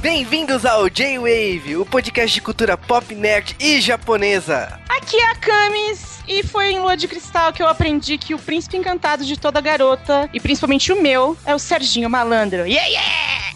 [0.00, 4.80] Bem-vindos ao J-Wave, o podcast de cultura pop, nerd e japonesa.
[4.88, 8.38] Aqui é a Camis e foi em Lua de Cristal que eu aprendi que o
[8.38, 12.66] príncipe encantado de toda garota, e principalmente o meu, é o Serginho Malandro.
[12.66, 13.47] Yeah, yeah!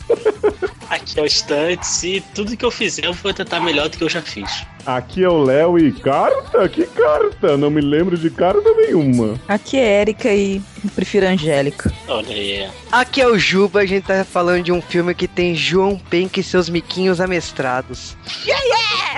[0.90, 4.04] Aqui é o Stunts e tudo que eu fizer eu vou tentar melhor do que
[4.04, 4.64] eu já fiz.
[4.84, 6.68] Aqui é o Léo e carta?
[6.68, 7.56] Que carta?
[7.56, 9.40] Não me lembro de carta nenhuma.
[9.48, 10.60] Aqui é Erika e
[10.94, 11.90] prefiro Angélica.
[12.08, 12.68] Olha aí.
[12.90, 16.40] Aqui é o Juba, a gente tá falando de um filme que tem João Penck
[16.40, 18.16] e seus miquinhos amestrados.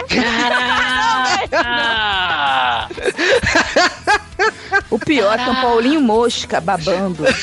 [0.08, 1.44] Caraca!
[4.90, 7.24] O pior é que é o Paulinho Mosca babando.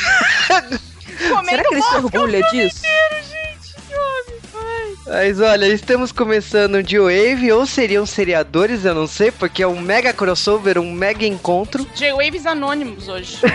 [1.49, 2.81] Será que ele se orgulha disso?
[5.05, 9.79] Mas olha, estamos começando de Wave, ou seriam seriadores, eu não sei, porque é um
[9.79, 11.87] mega crossover, um mega encontro.
[11.95, 13.37] J-Waves anônimos hoje.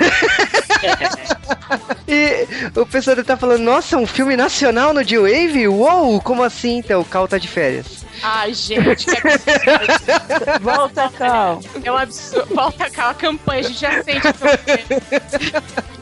[2.09, 2.47] E
[2.79, 5.67] o pessoal tá falando, nossa, um filme nacional no J-Wave?
[5.67, 6.79] Uou, como assim?
[6.79, 8.06] Então, o Cal tá de férias.
[8.23, 10.61] Ai, gente, que absurdo.
[10.61, 11.61] Volta, Cal.
[11.83, 12.55] É um absurdo.
[12.55, 14.21] Volta aquela campanha, a gente já sente.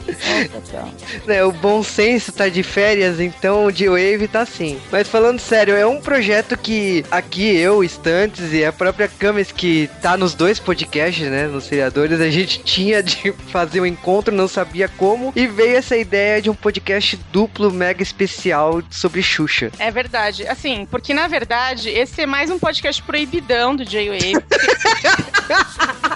[0.05, 0.91] Volta, Cal.
[1.25, 4.79] né, o bom senso tá de férias, então o J-Wave tá assim.
[4.91, 9.89] Mas falando sério, é um projeto que aqui eu, Estantes e a própria Camis que
[10.01, 14.47] tá nos dois podcasts, né, nos seriadores, a gente tinha de fazer um encontro, não
[14.47, 19.71] sabia como, e veio essa ideia de um podcast duplo mega especial sobre Xuxa.
[19.79, 20.47] É verdade.
[20.47, 24.35] Assim, porque na verdade, esse é mais um podcast proibidão do J-Wave.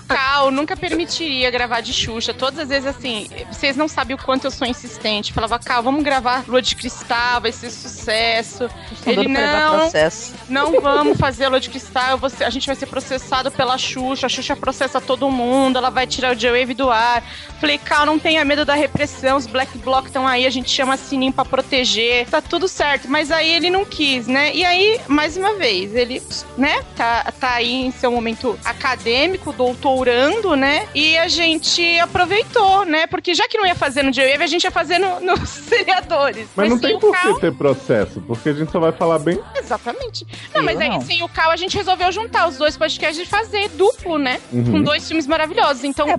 [0.07, 2.33] Cal nunca permitiria gravar de Xuxa.
[2.33, 5.33] Todas as vezes, assim, vocês não sabem o quanto eu sou insistente.
[5.33, 8.69] Falava, Cal, vamos gravar Lua de Cristal, vai ser sucesso.
[9.05, 9.89] Ele não,
[10.47, 14.55] não vamos fazer Lua de Cristal, a gente vai ser processado pela Xuxa, a Xuxa
[14.55, 17.23] processa todo mundo, ela vai tirar o J-Wave do ar.
[17.59, 20.97] Falei, Cal, não tenha medo da repressão, os Black Bloc estão aí, a gente chama
[20.97, 23.07] Sininho pra proteger, tá tudo certo.
[23.07, 24.55] Mas aí ele não quis, né?
[24.55, 26.22] E aí, mais uma vez, ele,
[26.57, 30.88] né, tá, tá aí em seu momento acadêmico, doutorando, né?
[30.94, 33.07] E a gente aproveitou, né?
[33.07, 36.47] Porque já que não ia fazer no J-Wave, a gente ia fazer no- nos seriadores.
[36.56, 39.19] Mas, não sem tem por Cal- que ter processo, porque a gente só vai falar
[39.19, 39.40] bem.
[39.56, 40.25] Exatamente.
[40.53, 41.01] Não, Eu mas aí não.
[41.01, 44.40] sem o Cal a gente resolveu juntar os dois podcasts e fazer duplo, né?
[44.51, 44.63] Uhum.
[44.72, 45.84] Com dois filmes maravilhosos.
[45.84, 46.13] Então, É,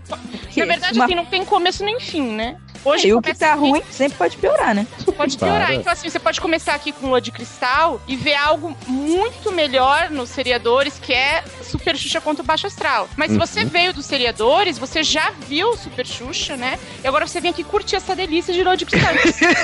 [0.56, 2.56] na verdade, uma- assim, não tem começo nem fim, né?
[2.84, 4.86] Hoje E o que tá aqui, ruim sempre pode piorar, né?
[5.16, 5.66] pode piorar.
[5.66, 5.74] Para.
[5.74, 10.10] Então, assim, você pode começar aqui com Lua de Cristal e ver algo muito melhor
[10.10, 13.08] nos seriadores, que é Super Xuxa contra o Baixo Astral.
[13.16, 16.78] Mas se você veio dos seriadores, você já viu Super Xuxa, né?
[17.02, 19.14] E agora você vem aqui curtir essa delícia de Lua de Cristal.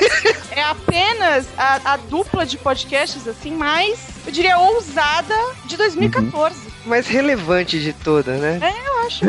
[0.51, 5.35] é apenas a, a dupla de podcasts, assim, mais, eu diria, ousada
[5.65, 6.55] de 2014.
[6.85, 8.61] Mais relevante de toda, né?
[8.63, 9.21] É, eu acho.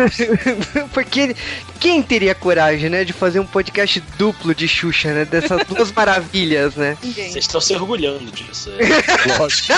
[0.93, 1.35] Porque
[1.79, 5.25] quem teria coragem, né, de fazer um podcast duplo de Xuxa, né?
[5.25, 6.97] Dessas duas maravilhas, né?
[7.03, 7.31] Ninguém.
[7.31, 8.71] Vocês estão se orgulhando disso.
[9.37, 9.73] Lógico.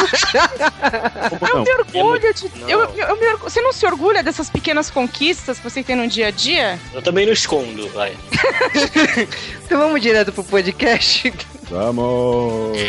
[1.40, 1.64] Como Eu não?
[1.64, 2.52] me orgulho de.
[2.60, 2.70] Não.
[2.70, 5.96] Eu, eu, eu me orgu- Você não se orgulha dessas pequenas conquistas que você tem
[5.96, 6.80] no dia a dia?
[6.94, 8.14] Eu também não escondo, vai.
[9.66, 11.32] Então vamos direto pro podcast.
[11.70, 12.80] Vamos!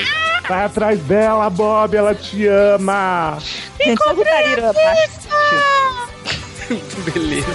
[0.49, 3.37] Vai atrás dela, Bob, ela te ama!
[4.15, 5.11] Botaria a parte.
[6.71, 7.47] Beleza.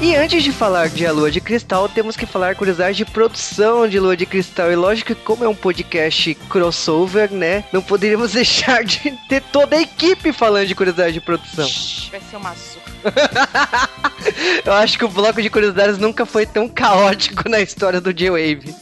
[0.00, 3.88] E antes de falar de A Lua de Cristal, temos que falar curiosidade de produção
[3.88, 4.70] de Lua de Cristal.
[4.70, 7.64] E lógico que como é um podcast crossover, né?
[7.72, 11.66] Não poderíamos deixar de ter toda a equipe falando de curiosidade de produção.
[11.66, 12.87] Shhh, Vai ser uma surra.
[14.64, 18.74] Eu acho que o bloco de curiosidades nunca foi tão caótico na história do J-Wave.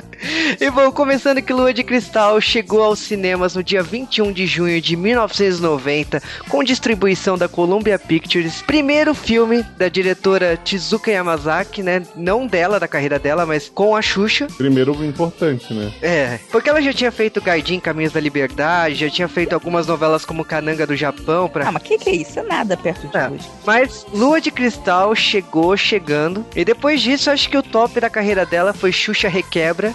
[0.60, 4.80] e bom, começando que Lua de Cristal chegou aos cinemas no dia 21 de junho
[4.80, 8.62] de 1990, com distribuição da Columbia Pictures.
[8.62, 12.02] Primeiro filme da diretora Tezuka Yamazaki, né?
[12.16, 14.46] Não dela, da carreira dela, mas com a Xuxa.
[14.56, 15.92] Primeiro importante, né?
[16.00, 20.24] É, porque ela já tinha feito Gaidin Caminhos da Liberdade, já tinha feito algumas novelas
[20.24, 22.38] como Cananga do Japão, pra Ah, mas que que é isso?
[22.38, 23.28] É nada perto de É.
[23.28, 23.46] hoje.
[23.66, 26.46] Mas Lua de Cristal chegou chegando.
[26.54, 29.92] E depois disso, acho que o top da carreira dela foi Xuxa Requebra.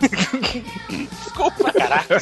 [0.90, 1.72] Desculpa.
[1.72, 2.18] Caraca.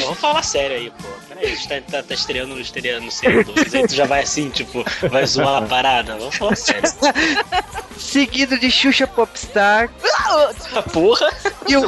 [0.00, 1.27] Vamos falar sério aí, pô.
[1.40, 4.22] A gente tá, tá, tá estreando no estreando no Série 2, aí tu já vai
[4.22, 6.16] assim, tipo, vai zoar a parada.
[6.16, 6.82] Vamos falar sério.
[7.96, 9.88] Seguido de Xuxa Popstar.
[10.92, 11.28] Porra!
[11.66, 11.84] E o,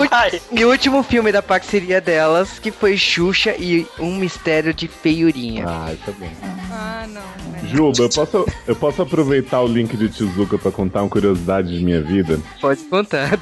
[0.53, 5.65] e o último filme da parceria delas, que foi Xuxa e Um Mistério de Feiurinha.
[5.67, 6.29] Ah, tá bom.
[6.73, 7.21] Ah, não.
[7.53, 7.61] né?
[7.73, 11.85] Juba, eu posso, eu posso aproveitar o link de Tizuka pra contar uma curiosidade de
[11.85, 12.39] minha vida?
[12.61, 13.39] Pode contar.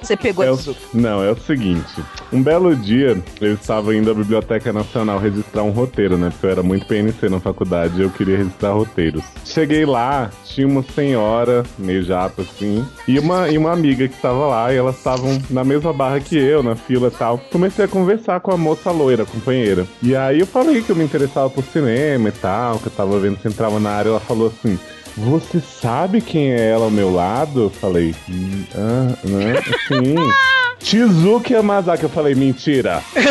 [0.00, 0.76] Você pegou É o- isso.
[0.92, 2.02] não, é o seguinte.
[2.32, 6.30] Um belo dia, eu estava indo à Biblioteca Nacional registrar um roteiro, né?
[6.30, 9.22] Porque eu era muito PNC na faculdade e eu queria registrar roteiros.
[9.44, 14.46] Cheguei lá, tinha uma senhora, meio japa assim, e uma, e uma amiga que estava
[14.46, 17.38] lá, e elas estavam na mesma barra que eu, na fila e tal.
[17.50, 19.86] Comecei a conversar com a moça loira, companheira.
[20.02, 23.18] E aí eu falei que eu me interessava por cinema e tal, que eu tava
[23.18, 24.08] vendo se entrava na área.
[24.10, 24.78] Ela falou assim.
[25.16, 27.62] Você sabe quem é ela ao meu lado?
[27.62, 29.54] Eu falei, "Hum, ah, né?
[29.86, 30.16] Sim.
[30.80, 32.02] Shizuki Yamazaki.
[32.02, 33.02] Eu falei, mentira.
[33.14, 33.22] Eu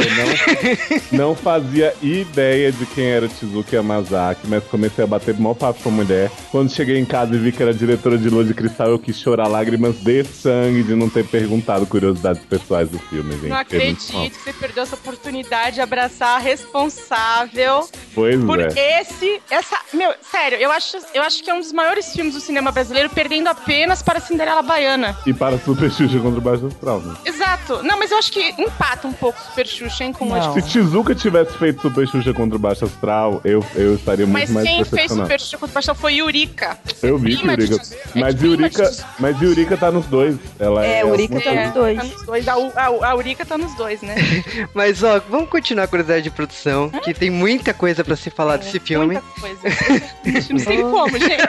[1.12, 5.82] não, não fazia ideia de quem era Shizuki Yamazaki, mas comecei a bater mó papo
[5.84, 6.32] com a mulher.
[6.52, 9.18] Quando cheguei em casa e vi que era diretora de Lua de Cristal, eu quis
[9.18, 13.48] chorar lágrimas de sangue de não ter perguntado curiosidades pessoais do filme, gente.
[13.48, 14.30] Não acredito mal.
[14.30, 19.02] que você perdeu essa oportunidade de abraçar a responsável Pois por é.
[19.02, 19.42] esse.
[19.50, 19.78] Essa.
[19.94, 23.10] Meu, sério, eu acho, eu acho que é um dos maiores filmes do cinema brasileiro,
[23.10, 25.18] perdendo apenas para Cinderela Baiana.
[25.26, 27.16] E para Super Xuxa contra o Baixo Astral, né?
[27.34, 27.82] Exato.
[27.84, 30.54] Não, mas eu acho que empata um pouco Super Xuxa, hein, com Não.
[30.54, 34.50] Se Tizuka tivesse feito Super Xuxa contra o Baixo Astral, eu, eu estaria muito Mas
[34.50, 35.12] mais quem fez.
[35.12, 36.78] Super Xuxa contra o Baixão foi Yurika.
[37.02, 37.94] Eu vi que Prima de Yurika.
[38.16, 40.36] Mas É Yurika, mas Yurika tá nos dois.
[40.60, 41.98] Ela é, É, Yurika tá nos dois.
[41.98, 42.48] Tá nos dois.
[42.48, 44.16] A, a, a Yurika tá nos dois, né?
[44.74, 48.58] Mas ó, vamos continuar a curiosidade de produção, que tem muita coisa pra se falar
[48.58, 49.20] desse filme.
[49.20, 50.50] Muita coisa.
[50.52, 51.44] Não sei como, gente.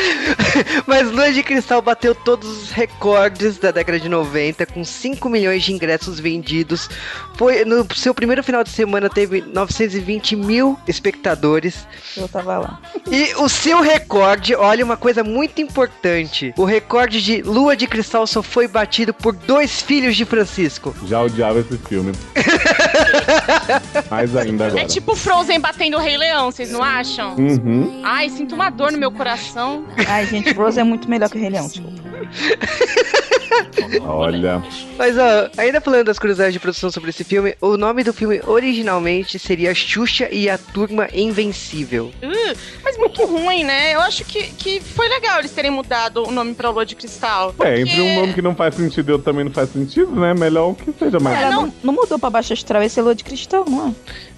[0.86, 5.62] Mas Lua de Cristal bateu todos os recordes da década de 90, com 5 milhões
[5.62, 6.88] de ingressos vendidos.
[7.36, 11.86] Foi no seu primeiro final de semana teve 920 mil espectadores.
[12.16, 12.80] Eu tava lá.
[13.10, 18.26] E o seu recorde, olha uma coisa muito importante: o recorde de Lua de Cristal
[18.26, 20.94] só foi batido por dois filhos de Francisco.
[21.06, 22.12] Já odiava esse filme.
[24.10, 24.82] Mais ainda agora.
[24.82, 27.36] É tipo Frozen batendo o Rei Leão, vocês não acham?
[27.36, 28.00] Uhum.
[28.04, 29.84] Ai, sinto uma dor no meu coração.
[30.06, 31.66] Ai, gente, Rose é muito melhor que o Rei Leão.
[31.66, 32.06] desculpa.
[34.02, 34.62] Olha.
[34.98, 38.40] Mas ó, ainda falando das curiosidades de produção sobre esse filme, o nome do filme
[38.46, 42.12] originalmente seria Xuxa e a Turma Invencível.
[42.22, 43.94] Uh, mas muito ruim, né?
[43.94, 47.54] Eu acho que, que foi legal eles terem mudado o nome pra Lua de Cristal.
[47.60, 50.34] É, entre um nome que não faz sentido e outro também não faz sentido, né?
[50.34, 51.38] Melhor que seja mais.
[51.38, 53.92] Ela não, não mudou pra Baixa Astral, esse é Lua de Cristal, não é?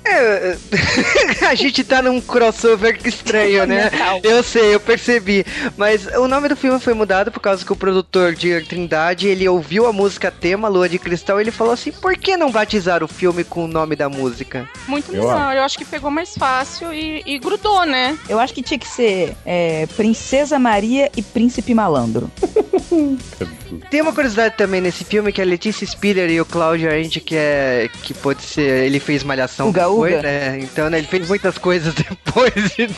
[0.05, 0.57] É,
[1.47, 3.91] a gente tá num crossover estranho, né?
[4.23, 5.45] Eu sei, eu percebi.
[5.77, 9.49] Mas o nome do filme foi mudado por causa que o produtor de Trindade, ele
[9.49, 13.03] ouviu a música tema, Lua de Cristal, e ele falou assim, por que não batizar
[13.05, 14.69] o filme com o nome da música?
[14.87, 15.55] Muito melhor.
[15.55, 18.19] Eu acho que pegou mais fácil e, e grudou, né?
[18.29, 22.31] Eu acho que tinha que ser é, Princesa Maria e Príncipe Malandro.
[23.91, 27.37] Tem uma curiosidade também nesse filme que a Letícia Spiller e o Cláudio Arndt, que
[27.37, 30.59] é que pode ser, ele fez malhação Uga, depois, né?
[30.61, 32.53] Então, né, ele fez muitas coisas depois,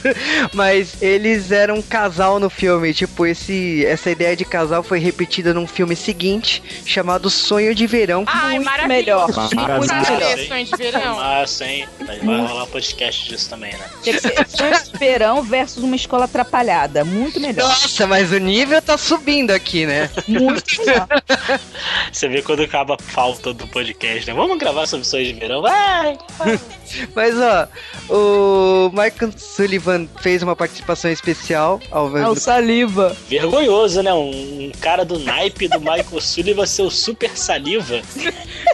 [0.52, 5.52] mas eles eram um casal no filme, tipo, esse essa ideia de casal foi repetida
[5.52, 8.24] num filme seguinte, chamado Sonho de Verão.
[8.26, 9.26] Ai, Muito maravilhoso.
[9.26, 9.50] melhor.
[9.54, 9.94] Maravilhoso.
[9.94, 10.38] Muito melhor.
[10.46, 11.16] sonho de verão.
[11.16, 11.88] Massa, hein?
[12.06, 13.84] Vai rolar um podcast disso também, né?
[14.02, 17.04] Tinha que ser Sonhos de Verão versus uma escola atrapalhada.
[17.04, 17.68] Muito melhor.
[17.68, 20.10] Nossa, mas o nível tá subindo aqui, né?
[20.26, 20.59] Muito melhor.
[22.12, 24.34] Você vê quando acaba a falta do podcast, né?
[24.34, 25.62] Vamos gravar sobre sonhos de verão?
[25.62, 26.18] Vai!
[27.14, 27.68] Mas ó,
[28.12, 33.16] o Michael Sullivan fez uma participação especial ao Ah, o Saliva.
[33.28, 34.12] Vergonhoso, né?
[34.12, 38.00] Um, um cara do naipe do Michael Sullivan ser o super saliva.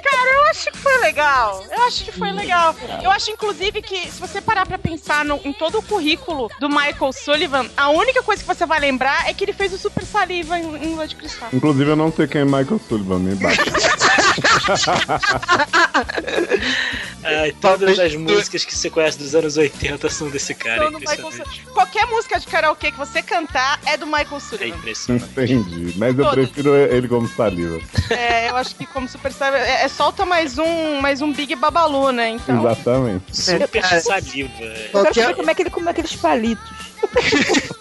[0.57, 1.65] Eu acho que foi legal.
[1.71, 2.75] Eu acho que foi legal.
[3.03, 6.69] Eu acho, inclusive, que se você parar pra pensar no- em todo o currículo do
[6.71, 10.05] Michael Sullivan, a única coisa que você vai lembrar é que ele fez o Super
[10.07, 11.51] Saliva em, em Lua de Cristal.
[11.53, 13.61] Inclusive, eu não sei quem é Michael Sullivan, me bate.
[17.27, 20.77] Ai, todas as músicas que você conhece dos anos 80 são desse cara.
[20.87, 21.51] Então, do Michael impressionante.
[21.57, 21.73] Sullivan.
[21.73, 24.77] Qualquer música de karaokê que você cantar é do Michael É Sullivan.
[24.77, 25.25] impressionante.
[25.33, 25.95] Entendi.
[25.97, 26.47] Mas eu Todas.
[26.47, 27.81] prefiro ele como saliva.
[28.11, 29.65] É, eu acho que como Super Saliva.
[29.65, 32.31] É, é solta mais um, mais um Big Babalu, né?
[32.31, 32.61] Então.
[32.61, 33.37] Exatamente.
[33.37, 34.01] Super cara.
[34.01, 34.51] saliva.
[34.63, 34.91] é.
[34.93, 36.71] Eu quero saber como é que ele come aqueles palitos.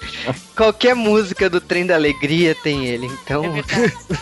[0.55, 3.43] qualquer música do Trem da Alegria tem ele, então.
[3.45, 3.63] É.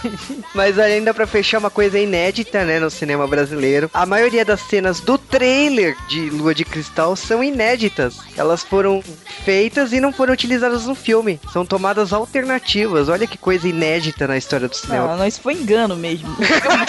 [0.53, 4.99] Mas ainda pra fechar uma coisa inédita, né, no cinema brasileiro, a maioria das cenas
[4.99, 8.17] do trailer de Lua de Cristal são inéditas.
[8.35, 9.03] Elas foram
[9.43, 11.39] feitas e não foram utilizadas no filme.
[11.51, 13.09] São tomadas alternativas.
[13.09, 15.07] Olha que coisa inédita na história do cinema.
[15.07, 16.35] Não, não, isso foi engano mesmo.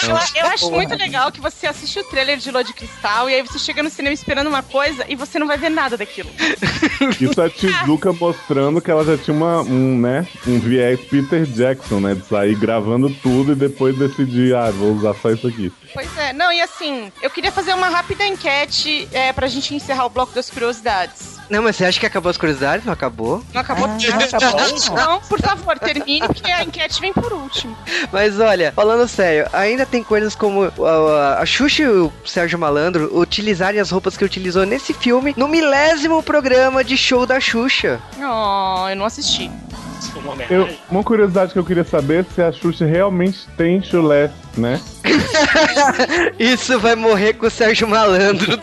[0.04, 0.76] Eu, eu acho Porra.
[0.76, 3.83] muito legal que você assiste o trailer de Lua de Cristal e aí você chega
[3.83, 6.28] no cinema esperando uma coisa e você não vai ver nada daquilo.
[7.21, 12.00] Isso é Tizuka mostrando que ela já tinha uma, um, né, um viés Peter Jackson,
[12.00, 12.14] né?
[12.14, 15.73] De sair gravando tudo e depois decidir, ah, vou usar só isso aqui.
[15.92, 20.06] Pois é, não, e assim, eu queria fazer uma rápida enquete é, pra gente encerrar
[20.06, 21.38] o bloco das curiosidades.
[21.50, 22.84] Não, mas você acha que acabou as curiosidades?
[22.86, 23.42] Não acabou?
[23.52, 23.86] Não acabou?
[23.86, 23.96] Ah,
[24.90, 24.94] não?
[24.94, 27.76] Não, por favor, termine, porque a enquete vem por último.
[28.12, 33.16] Mas olha, falando sério, ainda tem coisas como a, a Xuxa e o Sérgio Malandro
[33.18, 38.00] utilizarem as roupas que utilizou nesse filme no milésimo programa de show da Xuxa.
[38.18, 39.50] Oh, eu não assisti.
[40.50, 44.80] Eu- uma curiosidade que eu queria saber é se a Xuxa realmente tem chulé, né?
[46.38, 48.58] Isso vai morrer com o Sérgio Malandro.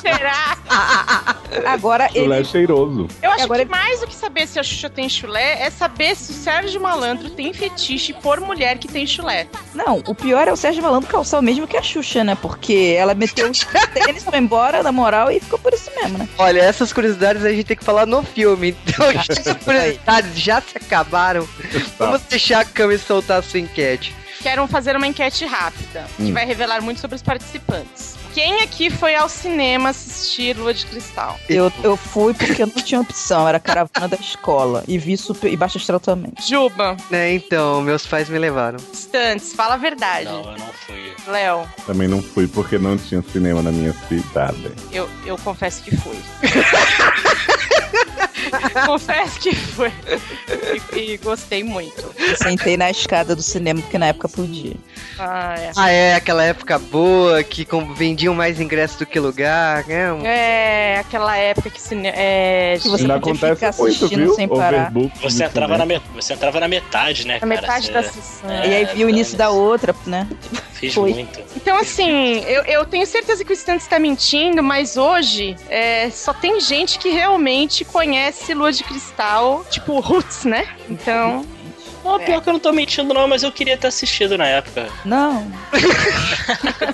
[0.00, 0.56] Será?
[1.66, 2.44] Agora Chulé ele.
[2.44, 3.08] cheiroso.
[3.22, 6.14] Eu acho Agora- que mais do que saber se a Xuxa tem chulé, é saber
[6.16, 9.46] se o Sérgio Malandro tem fetiche por mulher que tem chulé.
[9.74, 12.36] Não, o pior é o Sérgio Malandro calçar o mesmo que a Xuxa, né?
[12.40, 13.58] Porque ela meteu os
[13.94, 16.28] tênis, foi embora, na moral, e ficou por isso mesmo, né?
[16.38, 18.76] Olha, essas curiosididades a gente tem que falar no filme.
[18.88, 21.46] Então, as curiosidades já se acabaram,
[21.98, 24.14] vamos deixar a câmera soltar a sua enquete.
[24.40, 26.32] Quero fazer uma enquete rápida, que Hum.
[26.32, 28.16] vai revelar muito sobre os participantes.
[28.34, 31.40] Quem aqui foi ao cinema assistir Lua de Cristal?
[31.48, 34.84] Eu, eu fui porque eu não tinha opção, era caravana da escola.
[34.86, 36.32] E vi super, e baixo astral também.
[36.46, 38.78] Juba, Né, então, meus pais me levaram.
[38.92, 40.26] Stantes, fala a verdade.
[40.26, 41.12] Não, eu não fui.
[41.26, 44.70] Léo, Também não fui porque não tinha cinema na minha cidade.
[44.92, 46.16] eu, eu confesso que fui.
[48.86, 49.92] confesso que fui.
[50.94, 52.14] E, e gostei muito.
[52.18, 54.74] Eu sentei na escada do cinema, porque na época podia.
[55.18, 55.70] Ah, é.
[55.76, 60.06] Ah, é, aquela época boa que vendiam mais ingressos do que lugar, né?
[60.24, 62.14] É, aquela época que cinema.
[62.16, 64.34] É, Que você Ainda podia acontece ficar muito, assistindo viu?
[64.34, 64.92] sem parar.
[65.22, 66.02] Você entrava, na met...
[66.14, 67.46] você entrava na metade, né, na cara?
[67.60, 68.50] metade Você- da sessão.
[68.50, 70.26] É, e aí vi o início da outra, né?
[70.78, 71.12] Fiz Foi.
[71.12, 71.40] muito.
[71.56, 76.32] Então, assim, eu, eu tenho certeza que o Stan está mentindo, mas hoje é, só
[76.32, 80.68] tem gente que realmente conhece Lua de Cristal, tipo Roots, né?
[80.88, 81.44] Então,
[82.04, 84.88] Não, pior que eu não tô mentindo, não, mas eu queria ter assistido na época.
[85.04, 85.50] Não.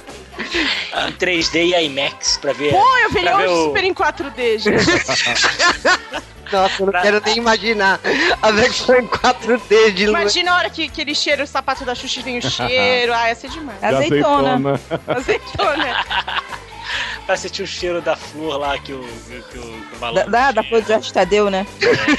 [1.08, 2.70] Em 3D e IMAX pra ver.
[2.72, 4.84] pô, eu veria ver hoje o- super em 4D, gente.
[6.52, 8.00] Nossa, eu não quero nem imaginar
[8.40, 10.20] a versão em 4D de lua.
[10.20, 13.12] Imagina a hora que, que ele cheira o sapato da Xuxa e vem o cheiro.
[13.12, 13.78] Ah, ia ser demais.
[13.80, 14.80] De Azeitona.
[15.06, 16.04] Azeitona.
[17.26, 20.54] Pra sentir o cheiro da flor lá que o, que o, que o Da, malandro
[20.54, 21.66] da, flor de Jorge Tadeu, né?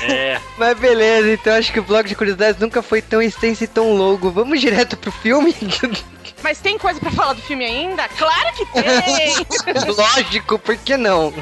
[0.10, 0.39] É.
[0.58, 3.96] Mas beleza, então acho que o bloco de curiosidades nunca foi tão extenso e tão
[3.96, 4.32] longo.
[4.32, 5.55] Vamos direto pro filme?
[6.41, 8.08] Mas tem coisa pra falar do filme ainda?
[8.10, 9.86] Claro que tem!
[9.96, 11.34] Lógico, por que não?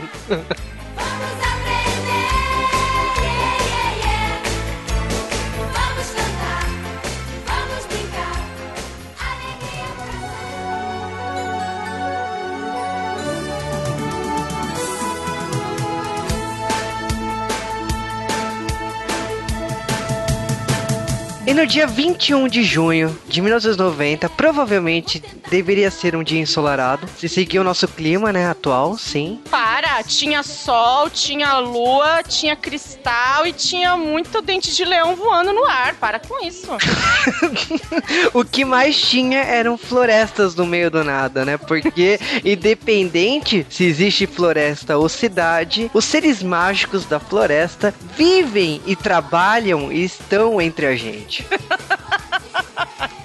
[21.46, 27.06] E no dia 21 de junho de 1990, provavelmente deveria ser um dia ensolarado.
[27.18, 29.42] Se seguir o nosso clima, né, atual, sim.
[29.52, 35.66] Para, tinha sol, tinha lua, tinha cristal e tinha muito dente de leão voando no
[35.66, 35.96] ar.
[35.96, 36.68] Para com isso.
[38.34, 41.58] O que mais tinha eram florestas no meio do nada, né?
[41.58, 49.92] Porque, independente se existe floresta ou cidade, os seres mágicos da floresta vivem e trabalham
[49.92, 51.33] e estão entre a gente.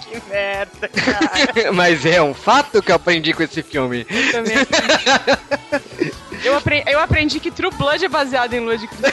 [0.09, 1.73] Que merda, cara.
[1.73, 4.05] Mas é um fato que eu aprendi com esse filme.
[4.33, 6.13] Também aprendi.
[6.43, 9.13] Eu, apre- eu aprendi que True Blood é baseado em Lua de Cristal.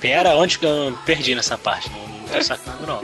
[0.00, 1.90] Pera, onde que eu perdi nessa parte?
[1.90, 3.02] Não tô sacando, não.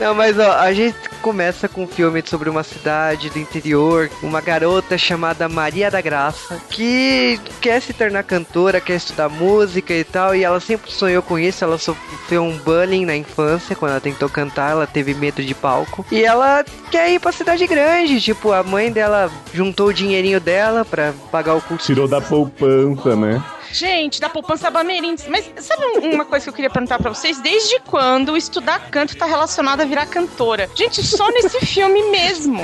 [0.00, 4.40] Não, mas ó, a gente começa com um filme sobre uma cidade do interior, uma
[4.40, 10.34] garota chamada Maria da Graça, que quer se tornar cantora, quer estudar música e tal,
[10.34, 14.28] e ela sempre sonhou com isso, ela sofreu um bullying na infância, quando ela tentou
[14.28, 18.62] cantar, ela teve medo de palco, e ela quer ir pra cidade grande, tipo, a
[18.62, 21.86] mãe dela juntou o dinheirinho dela pra pagar o curso.
[21.86, 23.42] Tirou da poupança, né?
[23.72, 25.26] Gente, da poupança Bamerins.
[25.28, 27.40] Mas sabe um- uma coisa que eu queria perguntar pra vocês?
[27.40, 30.68] Desde quando estudar canto tá relacionado a virar cantora?
[30.74, 32.60] Gente, só nesse filme mesmo.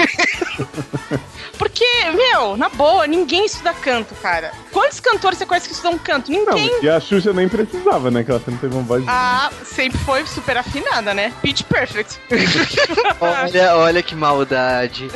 [1.58, 4.52] Porque, meu, na boa, ninguém estuda canto, cara.
[4.70, 6.30] Quantos cantores você conhece que estudam canto?
[6.30, 6.80] Não, Ninguém.
[6.82, 8.22] e a Xuxa nem precisava, né?
[8.22, 9.02] Que ela sempre teve uma voz.
[9.06, 11.32] Ah, sempre foi super afinada, né?
[11.40, 12.20] Pitch Perfect.
[13.20, 15.08] Olha, olha que maldade.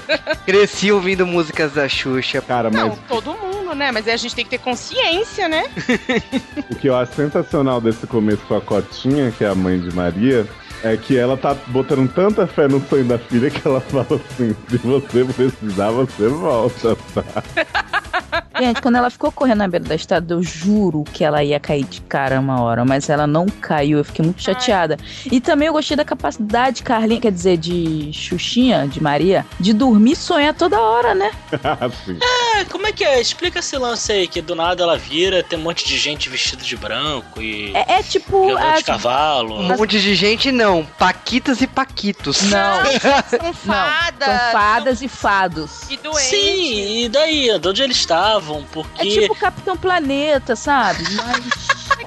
[0.46, 2.40] Cresci ouvindo músicas da Xuxa.
[2.40, 3.90] Cara, mas Não, todo mundo, né?
[3.92, 5.64] Mas a gente tem que ter consciência, né?
[6.70, 9.94] o que eu acho sensacional desse começo com a Cotinha, que é a mãe de
[9.94, 10.46] Maria,
[10.82, 14.56] é que ela tá botando tanta fé no sonho da filha que ela fala assim:
[14.68, 17.42] se você precisar, você volta, tá?
[18.60, 21.84] Gente, quando ela ficou correndo na beira da estrada, eu juro que ela ia cair
[21.84, 24.98] de cara uma hora, mas ela não caiu, eu fiquei muito chateada.
[25.30, 30.12] E também eu gostei da capacidade, Carlinha, quer dizer, de Xuxinha, de Maria, de dormir
[30.12, 31.30] e sonhar toda hora, né?
[32.56, 33.20] É, como é que é?
[33.20, 36.62] Explica esse lance aí, que do nada ela vira, tem um monte de gente vestida
[36.62, 37.72] de branco e.
[37.74, 38.54] É, é tipo.
[38.56, 39.58] as- de cavalo.
[39.60, 40.84] Um monte de gente, não.
[40.98, 42.42] Paquitas e paquitos.
[42.42, 42.84] Não,
[43.30, 44.28] São fadas.
[44.28, 45.82] são fadas e fados.
[45.90, 46.22] E doentes.
[46.22, 47.58] Sim, e daí?
[47.58, 48.49] De onde eles estavam?
[48.58, 49.08] É Porque.
[49.08, 51.02] tipo Capitão Planeta, sabe?
[51.14, 51.38] Mas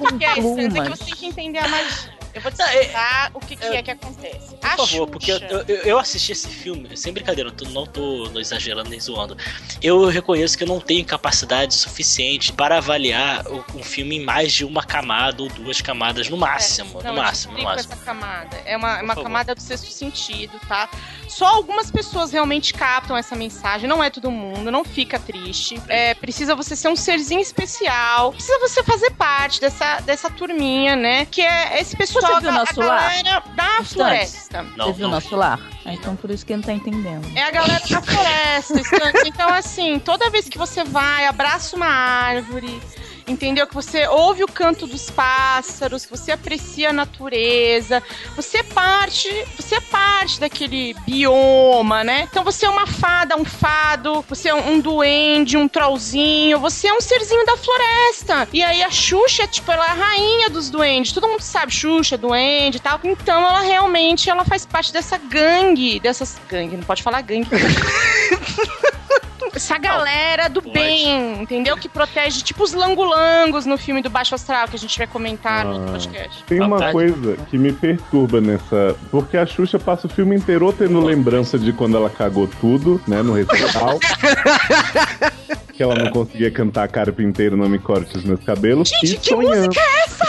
[0.00, 0.54] O que é isso?
[0.54, 2.13] Dizer que você tem que entender a magia.
[2.34, 4.54] Eu vou te Não, é- explicar o que, que é que acontece.
[4.56, 5.38] Por favor, porque eu,
[5.68, 9.36] eu, eu assisti esse filme, sem brincadeira, eu tô- não tô exagerando nem zoando.
[9.82, 14.64] Eu reconheço que eu não tenho capacidade suficiente para avaliar um filme em mais de
[14.64, 17.00] uma camada ou duas camadas, no máximo.
[17.02, 17.92] Não, no máximo, no máximo.
[17.92, 18.56] essa camada.
[18.64, 20.88] É uma, é uma camada do sexto sentido, tá?
[21.28, 23.88] Só algumas pessoas realmente captam essa mensagem.
[23.88, 25.80] Não é todo mundo, não fica triste.
[25.88, 28.32] É, precisa você ser um serzinho especial.
[28.32, 31.26] Precisa você fazer parte dessa, dessa turminha, né?
[31.26, 33.12] Que é esse pessoal Você viu nosso a lar?
[33.54, 33.92] da Instantes.
[33.92, 34.62] floresta.
[34.76, 35.14] Não, Você viu não.
[35.14, 35.60] nosso lar?
[35.84, 37.26] Ah, então por isso que ele não tá entendendo.
[37.36, 38.80] É a galera da floresta.
[39.26, 42.80] Então, assim, toda vez que você vai, abraça uma árvore,
[43.26, 43.66] entendeu?
[43.66, 48.02] Que você ouve o canto dos pássaros, que você aprecia a natureza,
[48.36, 52.28] você é parte, você é parte daquele bioma, né?
[52.30, 56.94] Então você é uma fada, um fado, você é um, duende, um trollzinho, você é
[56.94, 58.48] um serzinho da floresta.
[58.52, 61.12] E aí a Xuxa, tipo, ela é a rainha dos duendes.
[61.12, 63.00] Todo mundo sabe, Xuxa, duende e tal.
[63.04, 67.48] Então ela realmente, ela faz parte dessa gangue, dessas gangue, não pode falar gangue.
[69.54, 70.74] Essa galera do pode.
[70.74, 71.76] bem, entendeu?
[71.76, 75.64] Que protege, tipo os langolangos no filme do Baixo Astral, que a gente vai comentar
[75.64, 75.74] no Ah.
[75.74, 76.44] outro podcast.
[76.44, 76.92] Tem uma Vontade.
[76.92, 78.96] coisa que me perturba nessa.
[79.10, 83.22] Porque a Xuxa passa o filme inteiro tendo lembrança de quando ela cagou tudo, né,
[83.22, 83.98] no recital.
[85.76, 88.88] que ela não conseguia cantar carpinteiro, não me corte os meus cabelos.
[88.88, 89.66] Gente, e que sonhando.
[89.66, 90.24] música é essa?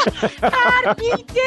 [0.51, 1.45] Carpinteiro,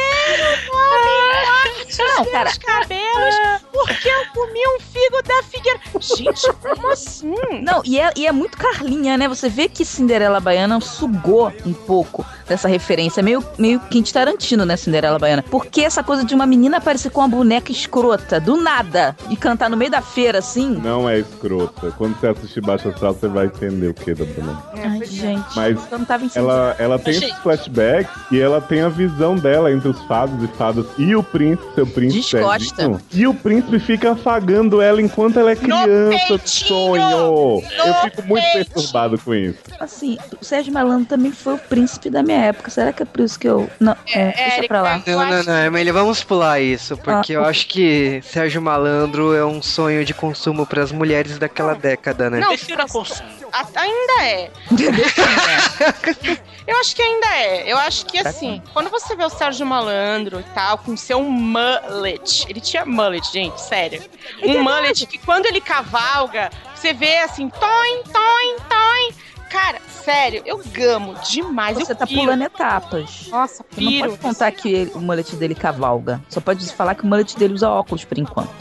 [2.16, 2.48] Não, cara.
[2.50, 3.34] os cabelos,
[3.72, 5.80] porque eu comi um figo da figueira.
[6.00, 7.34] Gente, como assim?
[7.62, 9.26] Não, e é, e é muito Carlinha, né?
[9.28, 13.22] Você vê que Cinderela Baiana sugou um pouco dessa referência.
[13.22, 15.42] Meio, meio Quente Tarantino, né, Cinderela Baiana?
[15.42, 19.68] Porque essa coisa de uma menina aparecer com uma boneca escrota, do nada, e cantar
[19.68, 20.68] no meio da feira, assim.
[20.70, 21.90] Não é escrota.
[21.98, 24.62] Quando você assistir Baixo Astral, você vai entender o que da boneca.
[24.76, 25.44] Ai, gente.
[25.56, 28.88] Mas eu não tava em Ela, ela tem Achei- esses flashbacks e ela tem a
[28.88, 32.36] visão dela entre os fados e fadas e o príncipe, seu príncipe.
[32.36, 32.74] Descosta.
[32.76, 33.00] Serginho.
[33.12, 37.62] E o príncipe fica afagando ela enquanto ela é criança sonho.
[37.84, 38.64] Eu fico muito peitinho!
[38.74, 39.58] perturbado com isso.
[39.80, 42.70] Assim, o Sérgio Malandro também foi o príncipe da minha época.
[42.70, 43.68] Será que é por isso que eu.
[43.80, 45.02] Não, é, deixa Érica, pra lá.
[45.06, 49.44] Não, não, não, Emília, vamos pular isso, porque Ah, eu acho que Sérgio Malandro é
[49.44, 52.40] um sonho de consumo para as mulheres daquela década, né?
[52.40, 53.28] Não, Prefiro a consumo.
[53.52, 54.50] A- Ainda é.
[56.66, 57.72] Eu acho que ainda é.
[57.72, 62.44] Eu acho que assim, quando você vê o Sérgio Malandro e tal, com seu mullet.
[62.48, 64.02] Ele tinha mullet, gente, sério.
[64.42, 69.14] Um mullet que quando ele cavalga, você vê assim, toim, toim, toim.
[69.48, 71.78] Cara, sério, eu gamo demais.
[71.78, 72.20] Você eu tá piro.
[72.20, 73.28] pulando etapas.
[73.28, 74.10] Nossa, Você não piro.
[74.10, 76.20] pode contar que ele- o mullet dele cavalga.
[76.28, 78.52] Só pode falar que o mullet dele usa óculos por enquanto.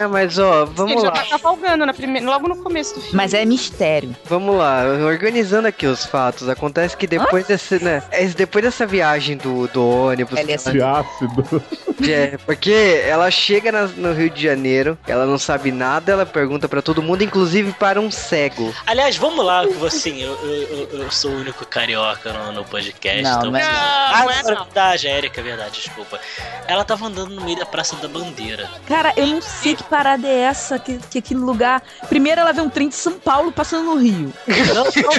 [0.00, 3.00] É, mas ó, Ele vamos já lá, tá cavalgando na primeira, logo no começo do
[3.02, 3.16] filme.
[3.16, 4.16] Mas é mistério.
[4.24, 6.48] vamos lá, organizando aqui os fatos.
[6.48, 8.02] Acontece que depois desse, né?
[8.10, 10.38] é, Depois dessa viagem do, do ônibus.
[10.38, 11.62] Ele é De ácido.
[12.08, 16.66] É, porque ela chega na- no Rio de Janeiro, ela não sabe nada, ela pergunta
[16.66, 18.74] pra todo mundo, inclusive para um cego.
[18.86, 23.22] Aliás, vamos lá, que você, eu, eu, eu- sou o único carioca no, no podcast.
[23.22, 23.50] Não, então...
[23.50, 24.64] não é Não, Ah, não é não.
[24.64, 26.18] verdade, a Erika, é verdade, desculpa.
[26.66, 28.68] Ela tava andando no meio da Praça da Bandeira.
[28.86, 31.82] Cara, eu não sei que parada é essa, que, que aquele lugar.
[32.08, 34.32] Primeiro ela vê um trem de São Paulo passando no Rio.
[34.46, 35.12] Não, não.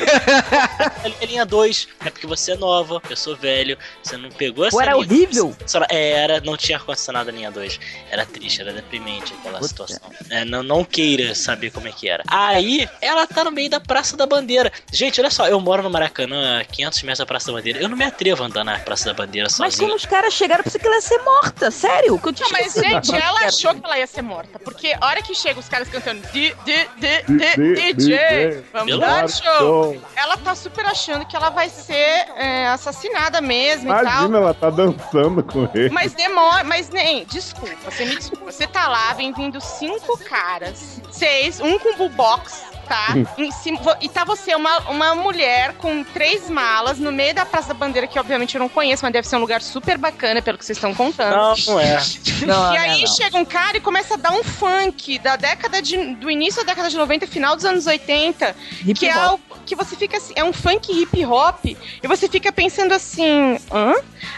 [1.04, 1.88] É- é linha 2.
[2.06, 5.04] É porque você é nova, eu sou velho, você não pegou essa Pô, era linha.
[5.06, 5.56] horrível.
[5.68, 7.80] Só- era, não tinha ar-condicionado na linha 2.
[8.10, 9.68] Era triste, era deprimente aquela Puta.
[9.68, 10.00] situação.
[10.30, 12.24] É, não, não queira saber como é que era.
[12.28, 14.72] Aí, ela tá no meio da Praça da Bandeira.
[14.92, 17.80] Gente, olha só, eu moro no Maracanã, a 500 metros da Praça da Bandeira.
[17.82, 19.90] Eu não me atrevo a andar na Praça da Bandeira Mas sozinho.
[19.90, 21.72] quando os caras chegaram, eu pensei que ela ia ser morta.
[21.72, 24.60] Sério, que eu tinha Não, mas gente, ela achou que ela ia ser morta.
[24.64, 30.02] Porque a hora que chega os caras cantando di, di, di, DJ, vamos dar show.
[30.16, 34.02] Ela tá super achando que ela vai ser é, assassinada mesmo e tal.
[34.02, 35.90] Imagina, ela tá dançando com ele.
[35.90, 38.52] Mas demora, mas nem, desculpa, você me desculpa.
[38.52, 43.16] Você tá lá, vem vindo cinco caras, seis, um com bubox, tá?
[43.62, 47.70] Cima, vo- e tá você, uma, uma mulher com três malas no meio da Praça
[47.70, 50.58] da Bandeira, que obviamente eu não conheço, mas deve ser um lugar super bacana, pelo
[50.58, 51.34] que vocês estão contando.
[51.34, 52.02] Não, não é.
[52.42, 53.08] Não, e não, aí não.
[53.08, 56.72] chega um cara e começa a dar um funk da década de, do início da
[56.72, 60.18] década de 90 e final dos anos 80, Hip que é algo porque você fica
[60.18, 63.94] assim, é um funk hip hop, e você fica pensando assim, hã?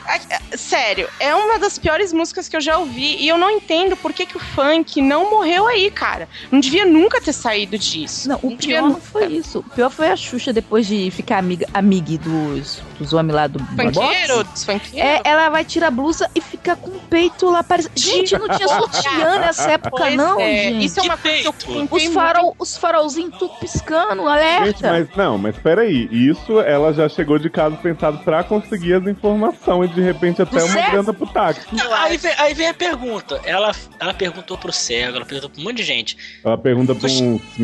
[0.05, 3.49] Ah, ah, Sério, é uma das piores músicas que eu já ouvi, e eu não
[3.49, 6.27] entendo por que, que o funk não morreu aí, cara.
[6.51, 8.27] Não devia nunca ter saído disso.
[8.27, 9.59] Não, o pior não foi isso.
[9.59, 13.59] O pior foi a Xuxa depois de ficar amiga, amiga dos, dos homens lá do
[13.59, 14.51] Funkeiro, boxe.
[14.51, 14.93] dos funkeiros.
[14.95, 17.93] É, ela vai tirar a blusa e fica com o peito lá parecendo.
[17.95, 20.85] Gente, não tinha sutiã nessa época, Pois não, é, gente.
[20.85, 24.65] Isso é uma Que coisa que eu Os, farol, os farolzinhos tudo piscando, alerta.
[24.65, 26.07] Gente, mas não, mas peraí.
[26.11, 30.59] Isso ela já chegou de caso pensado pra conseguir as informações e de repente até
[30.59, 31.61] Do uma grana pro táxi.
[31.71, 33.39] Não, aí, vem, aí vem a pergunta.
[33.45, 36.17] Ela, ela perguntou pro cego, ela perguntou pra um monte de gente.
[36.43, 37.57] Ela pergunta pra uns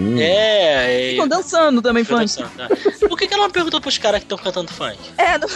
[0.00, 0.20] militarzinhos.
[0.20, 1.10] É, é.
[1.10, 2.42] Ficam dançando também, Foi funk.
[2.42, 3.08] dançando, tá?
[3.08, 4.98] Por que, que ela não perguntou pros caras que estão cantando funk?
[5.16, 5.48] É, não...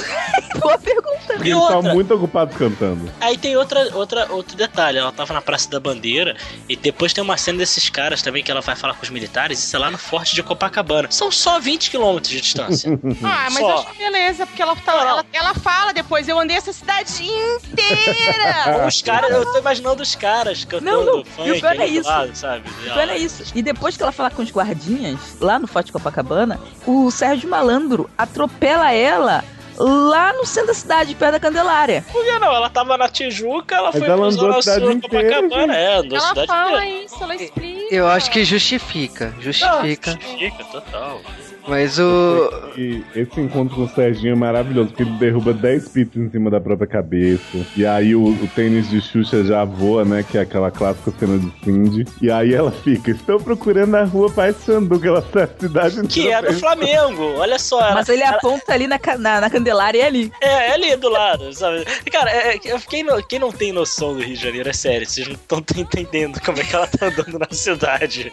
[0.61, 1.35] boa pergunta.
[1.45, 3.11] E Eles muito ocupados cantando.
[3.21, 4.99] aí tem outra, outra, outro detalhe.
[4.99, 6.37] Ela tava na Praça da Bandeira
[6.69, 9.59] e depois tem uma cena desses caras também que ela vai falar com os militares.
[9.63, 11.11] Isso é lá no Forte de Copacabana.
[11.11, 12.91] São só 20 quilômetros de distância.
[13.23, 13.75] Ah, mas Só.
[13.79, 18.87] acho que beleza, porque ela, tá, ela, ela fala depois, eu andei essa cidade inteira.
[18.87, 21.87] os caras, eu tô imaginando os caras cantando Não, não, funk e o pior é
[21.87, 22.09] isso.
[22.09, 22.65] lado, sabe?
[22.95, 23.45] Olha isso.
[23.55, 28.11] E depois que ela fala com os guardinhas, lá no Forte Copacabana, o Sérgio Malandro
[28.19, 29.43] atropela ela
[29.77, 32.05] lá no centro da cidade, perto da Candelária.
[32.13, 32.55] Por que não?
[32.55, 35.77] Ela tava na Tijuca, ela Mas foi ela andou Zona a cidade Sul, inteira, Copacabana.
[35.77, 37.05] É, andou Ela cidade fala inteira.
[37.05, 37.95] isso, ela explica.
[37.95, 40.13] Eu acho que justifica, justifica.
[40.13, 41.21] Justifica, total.
[41.67, 42.51] Mas o.
[42.77, 46.51] E esse encontro com o Serginho é maravilhoso, porque ele derruba 10 pizzas em cima
[46.51, 47.65] da própria cabeça.
[47.77, 50.23] E aí o, o tênis de Xuxa já voa, né?
[50.29, 52.05] Que é aquela clássica cena de Cindy.
[52.21, 56.07] E aí ela fica, estou procurando na rua Pai Sandu, que ela tá a cidade
[56.07, 57.81] Que é do Flamengo, olha só.
[57.81, 60.33] Ela, Mas ele ela- aponta ali na, na, na Candelária e é ali.
[60.41, 61.85] É, é ali do lado, sabe?
[62.13, 65.07] Cara, é, é, quem, não, quem não tem noção do Rio de Janeiro, é sério,
[65.09, 68.31] vocês não estão entendendo como é que ela tá andando na cidade.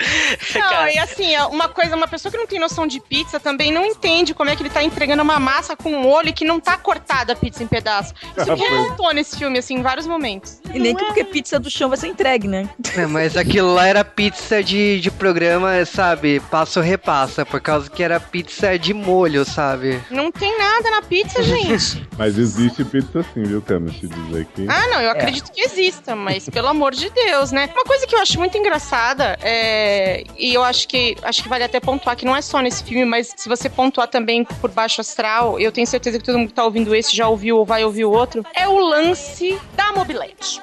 [0.54, 3.21] Não, Cara, e assim, é uma coisa, uma pessoa que não tem noção de pizza
[3.40, 6.46] também não entende como é que ele tá entregando uma massa com um olho que
[6.46, 8.14] não tá cortada a pizza em pedaços.
[8.38, 10.60] Isso que revoltou nesse filme, assim, em vários momentos.
[10.74, 12.70] E nem que porque pizza do chão vai ser entregue, né?
[12.96, 16.40] É, mas aquilo lá era pizza de, de programa, sabe?
[16.40, 20.00] Passo repassa, por causa que era pizza de molho, sabe?
[20.10, 22.08] Não tem nada na pizza, gente.
[22.18, 23.96] Mas existe pizza assim, viu, Camis?
[23.96, 24.66] Te dizer que.
[24.68, 27.70] Ah, não, eu acredito que exista, mas pelo amor de Deus, né?
[27.74, 30.24] Uma coisa que eu acho muito engraçada é.
[30.38, 33.06] E eu acho que acho que vale até pontuar que não é só nesse filme,
[33.12, 36.54] mas se você pontuar também por baixo astral, eu tenho certeza que todo mundo que
[36.54, 40.62] tá ouvindo esse já ouviu ou vai ouvir o outro, é o lance da mobilete.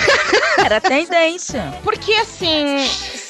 [0.64, 1.62] Era tendência.
[1.84, 2.78] Porque assim,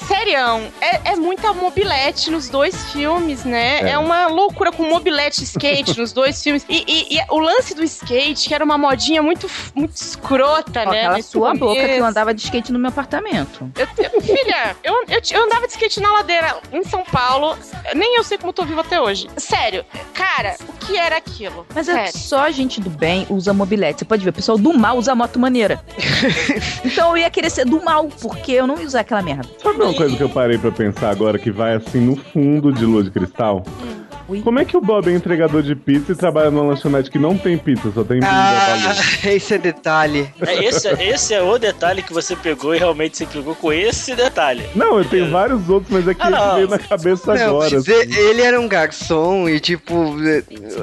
[0.06, 3.80] serião, é, é muita mobilete nos dois filmes, né?
[3.80, 3.98] É, É.
[3.98, 6.64] uma loucura com mobilete e skate nos dois filmes.
[6.68, 10.90] E, e- e o lance do skate, que era uma modinha muito, muito escrota, Ó,
[10.90, 11.02] né?
[11.02, 12.04] Cala sua boca que eu começo.
[12.04, 13.70] andava de skate no meu apartamento.
[13.76, 17.56] Eu- eu- filha, eu, eu, eu andava de skate na ladeira em São Paulo,
[17.94, 19.28] nem eu sei como eu tô vivo até hoje.
[19.36, 19.84] Sério,
[20.14, 21.66] cara, o que era aquilo?
[21.74, 22.18] Mas é Sério.
[22.18, 24.00] só a gente do bem usa mobilete.
[24.00, 25.82] Você pode ver, o pessoal do mal usa moto maneira.
[26.84, 29.48] então eu ia querer ser do mal, porque eu não ia usar aquela merda.
[29.62, 32.84] Sabe uma coisa que eu parei pra pensar agora que vai assim no fundo de
[32.84, 33.62] lua de cristal?
[33.82, 34.01] Ui.
[34.42, 37.36] Como é que o Bob é entregador de pizza e trabalha numa lanchonete que não
[37.36, 40.32] tem pizza, só tem Ah, esse é detalhe.
[40.46, 44.14] é, esse, esse é o detalhe que você pegou e realmente se pegou com esse
[44.14, 44.64] detalhe.
[44.74, 47.76] Não, eu tenho vários outros, mas é que Ah, veio na cabeça Não, agora.
[47.78, 47.90] assim.
[47.92, 50.14] ele era um garçom e, tipo,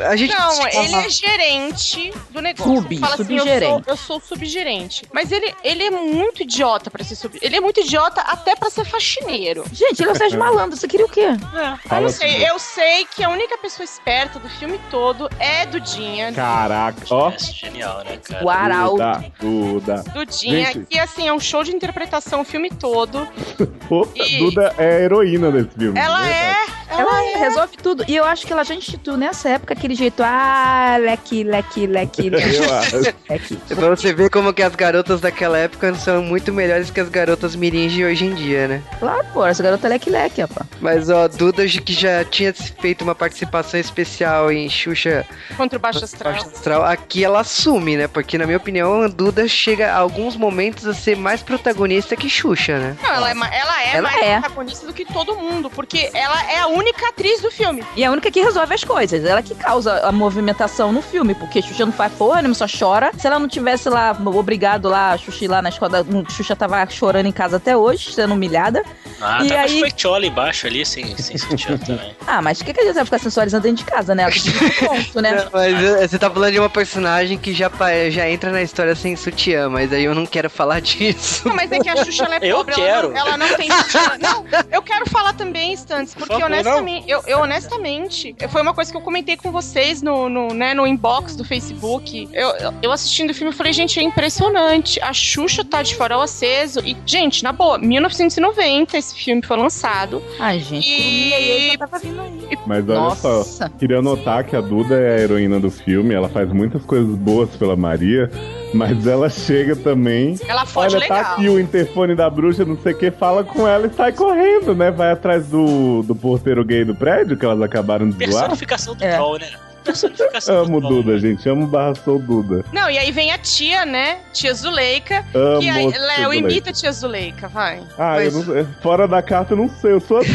[0.07, 0.33] a gente.
[0.35, 2.75] Não, ele é gerente do negócio.
[2.81, 3.83] Sub, Fala assim, eu sou, subgerente.
[3.89, 5.03] eu sou subgerente.
[5.13, 7.37] Mas ele, ele é muito idiota pra ser sub.
[7.41, 9.63] Ele é muito idiota até pra ser faxineiro.
[9.71, 11.21] Gente, ele é o Sérgio Malandro, você queria o quê?
[11.29, 12.45] Eu Fala não sei, assim.
[12.45, 16.31] eu sei que a única pessoa esperta do filme todo é Dudinha.
[16.33, 17.29] Caraca, ó.
[17.29, 18.43] É genial, né, cara?
[18.43, 18.97] O Arauto.
[18.97, 20.03] Duda, Duda.
[20.13, 20.85] Dudinha, Gente.
[20.87, 23.27] que assim, é um show de interpretação o filme todo.
[23.87, 25.99] Pô, E- Duda é a heroína desse filme.
[25.99, 26.79] Ela né, é.
[26.91, 27.37] Ela, Ela é.
[27.37, 28.03] resolve tudo.
[28.07, 30.23] E eu acho que ela já instituiu nessa época aquele jeito.
[30.23, 32.55] Ah, leque, leque, leque, leque.
[32.55, 32.97] Eu acho.
[33.29, 33.55] leque.
[33.75, 37.55] Pra você ver como que as garotas daquela época são muito melhores que as garotas
[37.55, 38.81] mirins de hoje em dia, né?
[38.99, 40.67] Claro, pô, essa garota é leque, leque, rapaz.
[40.81, 45.25] Mas, ó, Duda, que já tinha feito uma participação especial em Xuxa
[45.57, 46.33] Contra o Baixo Astral.
[46.33, 48.07] Baixo Astral, aqui ela assume, né?
[48.07, 52.29] Porque, na minha opinião, a Duda chega a alguns momentos a ser mais protagonista que
[52.29, 52.97] Xuxa, né?
[53.03, 54.39] Não, ela é, ela é Ela mais é.
[54.39, 57.83] protagonista do que todo mundo, porque ela é a única atriz do filme.
[57.95, 59.23] E é a única que resolve as coisas.
[59.25, 63.11] Ela que causa a movimentação no filme, porque Xuxa não faz porra, nenhuma, só chora.
[63.17, 66.55] Se ela não tivesse lá, obrigado lá, a Xuxa ir lá na escola, da- Xuxa
[66.55, 68.83] tava chorando em casa até hoje, sendo humilhada.
[69.21, 72.15] Ah, E tá aí- peitiola embaixo ali, sem, sem sutiã também.
[72.25, 74.29] Ah, mas o que, que adianta ficar sensualizando dentro de casa, né?
[74.29, 75.31] Pro ponto, né?
[75.31, 77.69] Não, mas você tá falando de uma personagem que já,
[78.09, 81.47] já entra na história sem sutiã, mas aí eu não quero falar disso.
[81.47, 83.07] Não, mas é que a Xuxa ela é Eu pobre, quero.
[83.07, 83.69] Ela, não, ela não tem.
[83.69, 88.73] ela- não, eu quero falar também, Stantes, porque favor, honestamente eu, eu honestamente, foi uma
[88.73, 92.29] coisa que eu comentei com vocês no, no, né, no inbox do Facebook.
[92.33, 95.01] Eu, eu, eu assistindo o filme, eu falei, gente, é impressionante.
[95.01, 96.79] A Xuxa tá de farol aceso.
[96.85, 100.21] E, gente, na boa, 1990 esse filme foi lançado.
[100.39, 102.57] Ai, gente, E- Curumim aí, já tava vindo aí.
[102.65, 103.69] Mas olha só, Nossa.
[103.69, 107.49] queria notar que a Duda é a heroína do filme, ela faz muitas coisas boas
[107.55, 108.29] pela Maria,
[108.73, 110.37] mas ela chega também.
[110.47, 111.33] Ela foge Olha, tá legal.
[111.33, 114.75] aqui o interfone da bruxa, não sei o que, fala com ela e sai correndo,
[114.75, 114.91] né?
[114.91, 118.43] Vai atrás do, do porteiro gay do prédio que elas acabaram de zoar.
[118.43, 119.15] Personificação do É.
[119.15, 119.47] troll, né?
[119.91, 120.81] Personificação Amo.
[120.81, 121.47] Duda, gente.
[121.49, 122.63] Amo barra sou Duda.
[122.71, 124.17] Não, e aí vem a tia, né?
[124.33, 125.25] Tia Zuleika.
[125.33, 125.59] Amo.
[125.59, 126.35] Que aí, tia Léo, Zuleika.
[126.49, 127.81] imita a tia Zuleika, vai.
[127.97, 130.21] Ah, eu Mas- não, fora da carta eu não sei, eu sou a.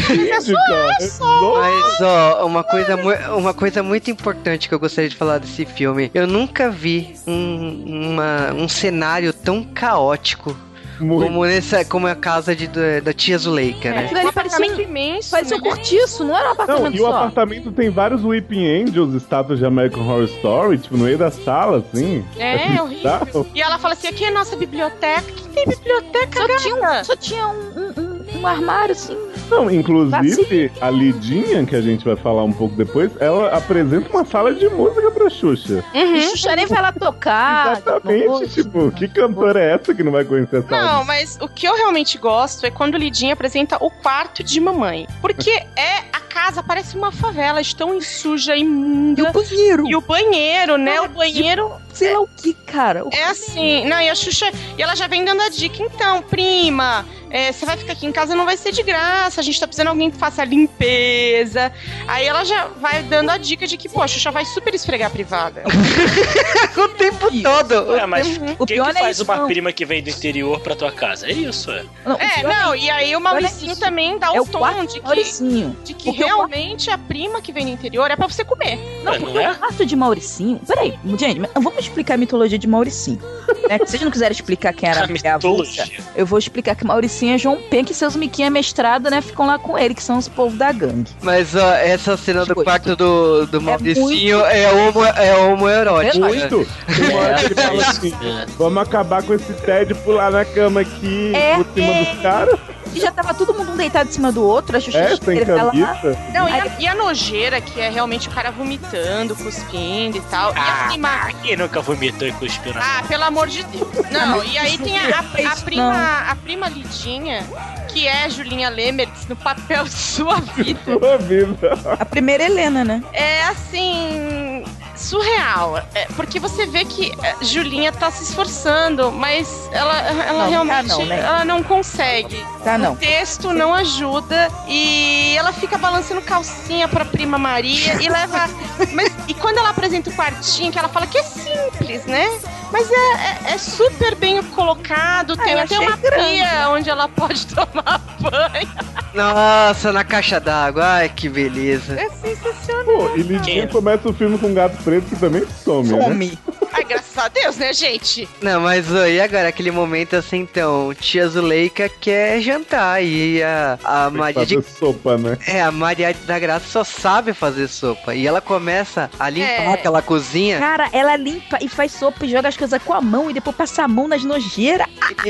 [1.01, 2.97] Eu sou- Mas, ó, uma coisa,
[3.37, 6.11] uma coisa muito importante que eu gostaria de falar desse filme.
[6.15, 10.57] Eu nunca vi um, uma- um cenário tão caótico
[11.01, 11.27] Muito.
[11.27, 14.05] como, nessa, como a casa de, da, da tia Zuleika, né?
[14.05, 15.69] Aquilo ali Um parecia apartamento um, imenso, parecia um né?
[15.69, 17.15] cortiço, não era um Não, apartamento e o só.
[17.17, 21.79] apartamento tem vários Weeping Angels, estátuas de American Horror Story, tipo, no meio da sala,
[21.79, 22.25] assim.
[22.39, 22.87] É, horrível.
[22.89, 23.47] bizarro.
[23.55, 25.23] E ela fala assim: aqui é a nossa biblioteca.
[25.23, 26.61] Que tem biblioteca, Só gata?
[26.63, 27.95] tinha, um, só tinha um-
[28.37, 29.17] um- um armário, assim.
[29.51, 34.25] Não, inclusive, a Lidinha, que a gente vai falar um pouco depois, ela apresenta uma
[34.25, 35.85] sala de música pra Xuxa.
[35.95, 36.15] Uhum.
[36.17, 37.73] E Xuxa nem vai lá tocar.
[37.73, 41.67] Exatamente, tipo, que cantora é essa que não vai conhecer essa Não, mas o que
[41.67, 45.07] eu realmente gosto é quando Lidinha apresenta o quarto de mamãe.
[45.21, 49.33] Porque é a casa, parece uma favela, de tão suja, E o imunda.
[49.33, 49.89] banheiro.
[49.89, 50.97] E o banheiro, né?
[50.99, 53.05] Ah, O banheiro Sei lá o que, cara.
[53.05, 53.87] O- é assim.
[53.87, 54.51] Não, e a Xuxa.
[54.77, 55.81] E ela já vem dando a dica.
[55.81, 59.34] Então, prima, é, você vai ficar aqui em casa, não vai ser de graça.
[59.41, 61.73] A gente tá precisando de alguém que faça a limpeza.
[62.07, 65.09] Aí ela já vai dando a dica de que, pô, a Xuxa vai super esfregar
[65.09, 65.63] a privada.
[66.77, 67.97] o tempo todo.
[67.97, 68.57] É, mas Uhum.
[68.59, 69.47] O quem pior que é faz isso, uma não.
[69.47, 71.27] prima que vem do interior pra tua casa?
[71.27, 71.85] É isso, é.
[72.05, 73.81] Não, o É, pior não, e aí o Mauricinho isso.
[73.81, 75.77] também dá é o o tom de que, Mauricinho.
[75.85, 78.79] de que Porque o realmente a prima que vem do interior é pra você comer.
[79.05, 79.53] Não, Ué, porque não é?
[79.53, 80.61] o quarto de Mauricinho.
[80.67, 83.21] Peraí, gente, mas vamos explicar a mitologia de Mauricinho.
[83.69, 83.79] né?
[83.79, 86.05] Se vocês não quiserem explicar quem era A a avulsa, mitologia.
[86.17, 89.59] eu vou explicar que Mauricinho é João Pen, que seus miquinhos mestrado, né, ficam lá
[89.59, 91.11] com ele, que são os povos da gangue.
[91.23, 96.19] Mas, ó, essa cena do Tipo, quarto do, do Mauricinho muito- é, homo, é homoerótica.
[96.27, 96.67] Muito!
[96.87, 98.47] Tem uma hora que ele fala É, assim: é.
[98.59, 102.05] vamos acabar com esse tédio, pular na cama aqui, É, por cima é.
[102.05, 102.59] dos caras.
[102.95, 105.11] E já tava todo mundo um deitado em cima do outro, a Xuxa É,
[105.55, 106.19] lá, camisa.
[106.33, 110.55] Não, e a, e a nojeira, que é realmente o cara vomitando, cuspindo e tal.
[110.55, 111.29] E a Ah, prima.
[111.43, 113.89] quem nunca vomitou e cuspiu na Ah, pelo amor de Deus.
[114.11, 117.45] Não, e aí tem a, a- a prima, a prima Lidinha,
[117.89, 120.81] que é Julinha Lemertz no papel Sua Vida.
[120.85, 121.79] Sua vida.
[121.99, 123.03] A primeira Helena, né?
[123.13, 124.65] É assim.
[124.95, 125.79] Surreal.
[125.95, 130.89] É, porque você vê que é, Julinha tá se esforçando, mas ela, ela Não, realmente
[130.89, 131.21] tá não, né?
[131.21, 132.45] ela não consegue.
[132.63, 132.93] Tá, não.
[132.93, 138.49] O texto não ajuda e ela fica balançando calcinha pra prima Maria e leva.
[138.93, 142.27] Mas, e quando ela apresenta o quartinho, que ela fala que é simples, né?
[142.75, 146.25] Mas é, é- é super bem colocado, tem eu até uma grande.
[146.27, 148.69] pia onde ela pode tomar banho.
[149.15, 150.85] Nossa, na caixa d'água.
[150.85, 151.95] Ai, que beleza.
[152.01, 152.85] É sensacional.
[152.85, 153.69] Pô, e Lidinha Quem?
[153.69, 156.03] começa o filme com um gato preto que também some, né?
[156.05, 156.39] Some.
[156.73, 158.29] Ai, graças a Deus, né, gente?
[158.43, 159.47] Não, mas ô, e agora?
[159.47, 164.57] Aquele momento assim, então, tia Zuleika quer jantar e a, a Tem Maria de.
[164.57, 165.39] fazer sopa, né?
[165.47, 168.17] É, a Maria da Graça só sabe fazer sopa.
[168.17, 169.73] E ela começa a limpar É.
[169.75, 170.59] aquela cozinha.
[170.59, 173.85] Cara, ela limpa e faz sopa e joga as com a mão e depois passa
[173.85, 174.87] a mão nas nojeiras.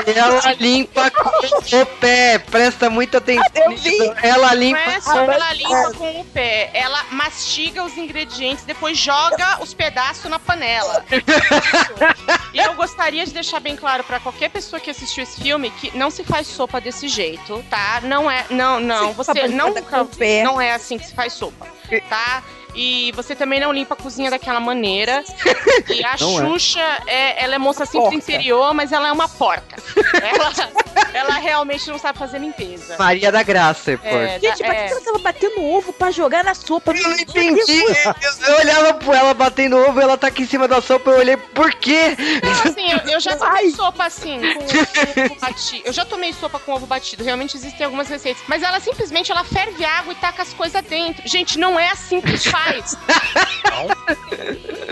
[0.06, 1.28] Ela limpa com
[1.80, 2.38] o pé.
[2.38, 3.44] Presta muita atenção.
[4.22, 4.78] Ela Não limpa.
[4.80, 10.30] é só ela limpa com o pé, ela mastiga os ingredientes, depois joga os pedaços
[10.30, 11.04] na panela.
[12.52, 15.96] e eu gostaria de deixar bem claro pra qualquer pessoa que assistiu esse filme que
[15.96, 18.00] não se faz sopa desse jeito, tá?
[18.02, 20.42] Não é, não, não, Você não sopa com o pé.
[20.42, 21.66] não é assim que se faz sopa,
[22.08, 22.42] tá?
[22.74, 25.22] E você também não limpa a cozinha daquela maneira.
[25.88, 26.46] E a Não é.
[26.46, 27.42] Xuxa, é.
[27.44, 28.32] ela é moça simples do Porca.
[28.32, 29.76] interior, mas ela é uma porca.
[30.22, 30.52] Ela,
[31.12, 32.96] ela realmente não sabe fazer limpeza.
[32.98, 34.06] Maria da Graça, pô.
[34.08, 34.86] É, Gente, da- pra que é.
[34.86, 36.92] que ela tava batendo ovo pra jogar na sopa?
[36.92, 37.82] Eu não entendi.
[37.82, 41.18] Eu, eu olhava pro ela batendo ovo, ela tá aqui em cima da sopa, eu
[41.18, 42.16] olhei, por quê?
[42.42, 43.70] Não, assim, eu, eu já tomei Ai.
[43.70, 45.82] sopa assim, com, com ovo batido.
[45.86, 47.24] Eu já tomei sopa com ovo batido.
[47.24, 48.42] Realmente existem algumas receitas.
[48.48, 51.26] Mas ela simplesmente ela ferve água e taca as coisas dentro.
[51.28, 52.63] Gente, não é assim que faz.
[53.70, 53.88] Não.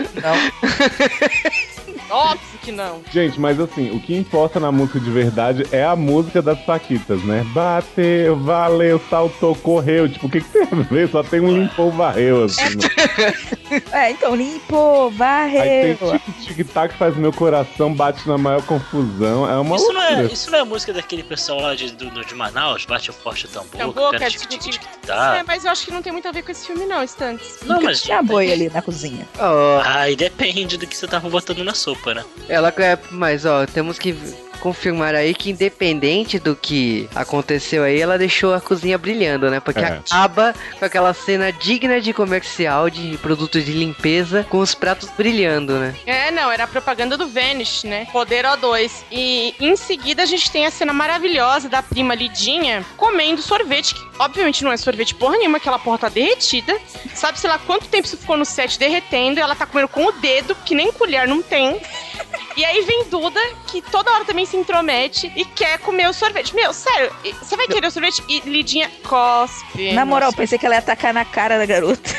[2.11, 3.01] Óbvio que não.
[3.11, 7.23] Gente, mas assim, o que importa na música de verdade é a música das Paquitas,
[7.25, 7.43] né?
[7.55, 10.07] Bateu, valeu, saltou, correu.
[10.09, 11.09] Tipo, o que, que tem a ver?
[11.09, 12.63] Só tem um limpou, varreu, assim.
[12.77, 13.35] né?
[13.91, 15.97] É, então, limpou, Aí varreu.
[15.97, 19.51] tem tic-tic-tac, faz meu coração, bate na maior confusão.
[19.51, 20.33] É uma Isso não é, loucura.
[20.35, 22.85] isso não é a música daquele pessoal lá de, do, de Manaus?
[22.85, 25.39] Bate o forte o tambor, Tambor, que cara, tic, tic, tic, tic, tá.
[25.39, 27.61] É, mas eu acho que não tem muito a ver com esse filme, não, Stantes.
[27.65, 28.03] Não, mas.
[28.03, 29.27] tinha boi ali na cozinha.
[29.39, 32.25] Ó, Aí depende do que você tava botando na sopa, né?
[32.49, 32.99] ela é.
[33.13, 34.13] Mas, ó, temos que
[34.63, 39.59] confirmar aí que, independente do que aconteceu aí, ela deixou a cozinha brilhando, né?
[39.59, 40.01] Porque É.
[40.09, 45.79] acaba com aquela cena digna de comercial de produtos de limpeza com os pratos brilhando,
[45.79, 45.95] né?
[46.07, 48.07] É, não, era a propaganda do Vanish, né?
[48.13, 49.03] Poder O2.
[49.11, 54.07] E em seguida a gente tem a cena maravilhosa da prima Lidinha comendo sorvete, que
[54.19, 56.79] obviamente não é sorvete porra nenhuma, aquela porra tá derretida.
[57.15, 60.07] Sabe, sei lá, quanto tempo isso ficou no set derretendo, e ela tá comendo com
[60.07, 61.81] o dedo, que nem colher não tem.
[62.57, 66.55] E aí vem Duda, que toda hora também se intromete e quer comer o sorvete.
[66.55, 67.11] Meu, sério,
[67.41, 68.23] você vai querer o sorvete?
[68.29, 69.95] E Lidinha cospe.
[69.95, 70.37] Na moral, Nossa.
[70.37, 72.15] pensei que ela ia tacar na cara da garota.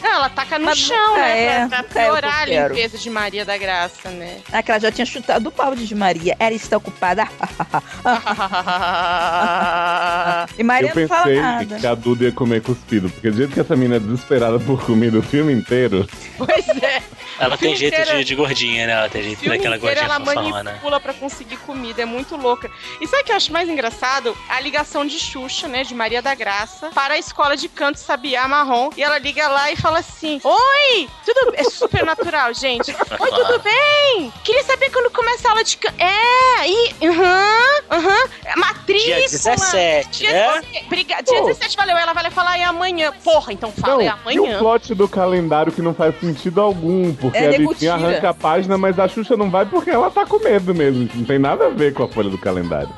[0.00, 1.46] Não, ela taca no Mas chão, nunca né?
[1.46, 2.74] é, pra, pra é eu piorar a quero.
[2.74, 4.40] limpeza de Maria da Graça, né?
[4.52, 6.34] Ah, que ela já tinha chutado o balde de Maria.
[6.40, 7.28] Ela está ocupada.
[10.58, 11.76] e Maria Eu não fala pensei nada.
[11.78, 14.84] que a Duda ia comer cuspido, porque do jeito que essa menina é desesperada por
[14.84, 16.04] comida o filme inteiro,
[16.36, 17.00] pois é.
[17.38, 18.92] Ela tem jeito inteiro- de, de gordinha, né?
[18.92, 20.62] Ela tem jeito daquela gordinha ela fofona.
[20.64, 22.70] manipula pra conseguir comida, é muito louca.
[23.00, 24.36] E sabe o que eu acho mais engraçado?
[24.48, 28.46] A ligação de Xuxa, né, de Maria da Graça, para a escola de canto Sabiá
[28.46, 28.90] Marrom.
[28.96, 32.90] E ela liga lá e fala assim: Oi, tudo É super natural, gente.
[33.18, 34.32] Oi, tudo bem?
[34.44, 35.94] Queria saber quando começa a aula de canto.
[36.00, 36.94] É, e.
[39.04, 39.54] Dia Matrícula.
[39.56, 40.62] 17, Dia, né?
[41.22, 41.46] Dia Pô.
[41.46, 41.96] 17, valeu.
[41.96, 43.12] Ela vai falar é amanhã.
[43.24, 44.56] Porra, então fala, Não, é e amanhã.
[44.56, 47.94] o plot do calendário que não faz sentido algum, porque É, a tira.
[47.94, 51.08] arranca a página, mas a Xuxa não vai porque ela tá com medo mesmo.
[51.14, 52.90] Não tem nada a ver com a folha do calendário.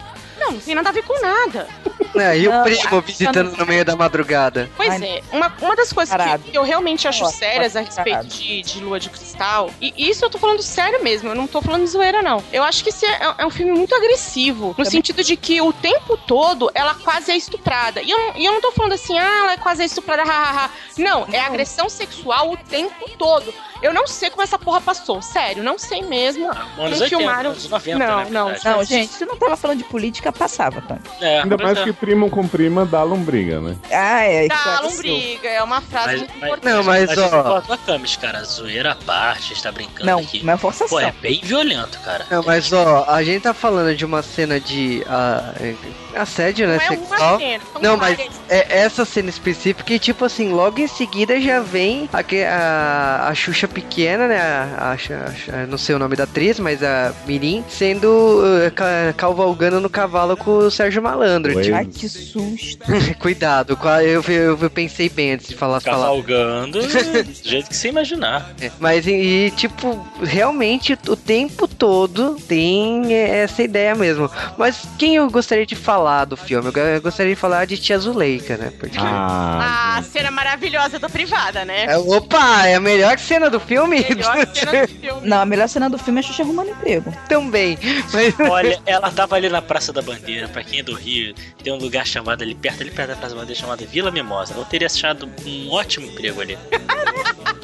[0.44, 1.66] Não, não tem nada a ver com nada.
[2.16, 4.70] É, e o Não, primo a- visitando no meio da madrugada.
[4.76, 7.80] Pois Ai, é, uma, uma das coisas que, que eu realmente acho Ó, sérias a
[7.82, 11.34] pode respeito de, de Lua de Cristal, e isso eu tô falando sério mesmo, eu
[11.34, 12.40] não tô falando de zoeira, não.
[12.52, 14.92] Eu acho que esse é, é um filme muito agressivo, no Também.
[14.92, 18.00] sentido de que o tempo todo ela quase é estuprada.
[18.00, 20.22] E eu, não- e eu não tô falando assim, ah, ela é quase é estuprada,
[20.22, 20.70] hahaha.
[20.96, 23.52] Não, é agressão sexual o tempo todo.
[23.84, 26.46] Eu não sei como essa porra passou, sério, não sei mesmo.
[26.46, 28.64] Anos Não 80, filmaram- anos 90, Não, né, não, verdade.
[28.76, 31.00] Não, gente, se não tava falando de política, passava, Tony.
[31.20, 31.84] É, Ainda mais é.
[31.84, 33.76] que primo com prima dá lombriga, né?
[33.90, 34.48] Ah, é.
[34.48, 34.90] Dá esclareceu.
[35.12, 36.72] lombriga, é uma frase Mas, muito mas, importante.
[36.74, 37.42] Não, mas, mas ó.
[37.60, 40.42] botou a Camis, cara, zoeira à parte, está brincando Não, aqui.
[40.42, 40.88] não é forçação.
[40.98, 42.26] Pô, é bem violento, cara.
[42.30, 45.74] Não, mas ó, a gente tá falando de uma cena de ah, é,
[46.18, 46.76] assédio, né?
[46.76, 47.30] não é sexual.
[47.32, 48.18] uma cena, Não, mas
[48.48, 53.26] é essa cena específica e, tipo assim, logo em seguida já vem a, que- a,
[53.28, 54.38] a Xuxa pequena, né?
[54.40, 59.12] A, a, Xa- não sei o nome da atriz, mas a Mirim, sendo uh, ca-
[59.16, 61.60] cavalgando no cavalo com o Sérgio Malandro.
[61.62, 62.84] Tipo, Ai, que susto.
[63.18, 65.80] cuidado, eu, eu, eu pensei bem antes de falar.
[65.82, 68.52] Cavalgando do jeito que você imaginar.
[68.60, 74.30] É, Mas, e, tipo, realmente o tempo todo tem é, essa ideia mesmo.
[74.56, 76.68] Mas quem eu gostaria de falar do filme?
[76.68, 78.72] Eu go- Eu gostaria de falar de Tia Zuleika, né?
[78.78, 78.98] Porque.
[79.00, 81.86] Ah, A cena maravilhosa da privada, né?
[81.86, 84.04] É, opa, é a melhor cena do filme?
[84.08, 85.28] Melhor cena do filme.
[85.28, 87.12] Não, a melhor cena do filme é a Xuxa arrumando emprego.
[87.28, 87.78] Também.
[88.12, 90.48] Mas, Olha, ela tava ali na Praça da Bandeira.
[90.48, 93.34] Pra quem é do Rio, tem um lugar chamado ali perto, ali perto da Praça
[93.34, 94.54] da Bandeira, chamado Vila Mimosa.
[94.54, 96.58] Eu teria achado um ótimo emprego ali.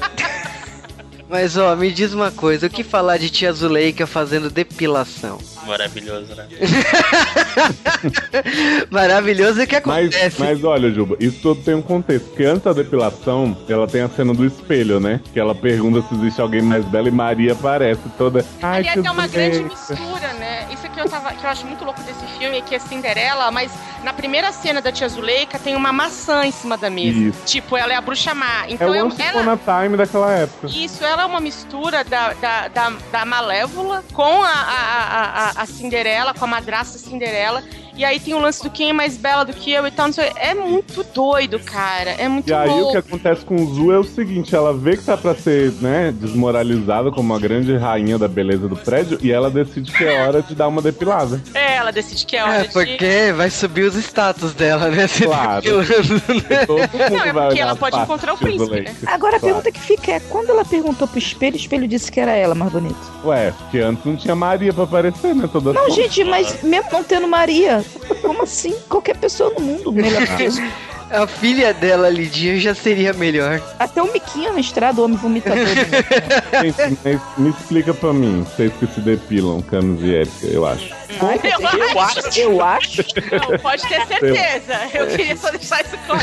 [1.31, 5.39] mas, ó, me diz uma coisa: o que falar de Tia Zuleika fazendo depilação?
[5.67, 6.47] Maravilhoso, né?
[8.91, 10.41] Maravilhoso o que mas, acontece.
[10.41, 12.29] mas olha, Juba, isso tudo tem um contexto.
[12.29, 15.21] Porque antes da depilação, ela tem a cena do espelho, né?
[15.33, 18.45] Que ela pergunta se existe alguém mais bela e Maria aparece toda.
[18.63, 20.67] Ai, Ali que até uma grande Zuleika." mistura, né?
[20.73, 23.51] Isso que eu, tava, que eu acho muito louco desse filme é que é Cinderela,
[23.51, 23.71] mas
[24.03, 27.19] na primeira cena da Tia Zuleika tem uma maçã em cima da mesa.
[27.19, 27.45] Isso.
[27.45, 28.65] Tipo, ela é a bruxa má.
[28.67, 29.43] É Então o eu- Once ela.
[29.55, 30.67] Upon Time daquela época.
[30.69, 35.63] Isso, ela é uma mistura da, da, da, da Malévola com a, a, a, a-
[35.63, 37.63] a Cinderela, com a madrasta Cinderela.
[37.97, 40.07] E aí tem o lance do quem é mais bela do que eu e tal.
[40.07, 40.31] Não sei.
[40.37, 42.11] É muito doido, cara.
[42.13, 42.93] É muito E aí o louco.
[42.93, 46.13] que acontece com o Zu é o seguinte, ela vê que tá pra ser, né,
[46.17, 50.43] desmoralizada como a grande rainha da beleza do prédio e ela decide que é hora
[50.43, 51.41] de dar uma depilada.
[51.55, 52.73] É, ela decide que é hora É, de.
[52.73, 55.07] porque vai subir os status dela, né?
[55.07, 55.61] Se Claro.
[55.63, 56.15] depilando,
[56.49, 56.67] né?
[56.67, 58.93] Todo mundo Não, é vai porque olhar ela as pode partes encontrar o príncipe, Zuleika.
[59.07, 59.55] Agora a Claro.
[59.55, 62.55] pergunta que fica é: quando ela perguntou pro espelho, o espelho disse que era ela
[62.55, 62.97] mais bonita?
[63.25, 65.49] Ué, porque antes não tinha Maria pra aparecer, né?
[65.53, 67.80] Toda Não, gente, mas mesmo não tendo Maria,
[68.23, 68.75] como assim?
[68.89, 70.61] Qualquer pessoa no mundo melhor que isso.
[71.11, 73.61] A filha dela, Lidinha, já seria melhor.
[73.81, 75.59] Até o Miquinho na estrada, o homem vomitador.
[75.65, 76.63] né?
[76.63, 80.95] Gente, mas me explica pra mim, vocês que se depilam, Camis e Erika, eu acho.
[81.11, 82.41] Eu Eu acho.
[82.41, 83.03] Eu acho.
[83.33, 84.75] Não, pode ter certeza.
[84.95, 86.23] Eu queria só deixar isso claro.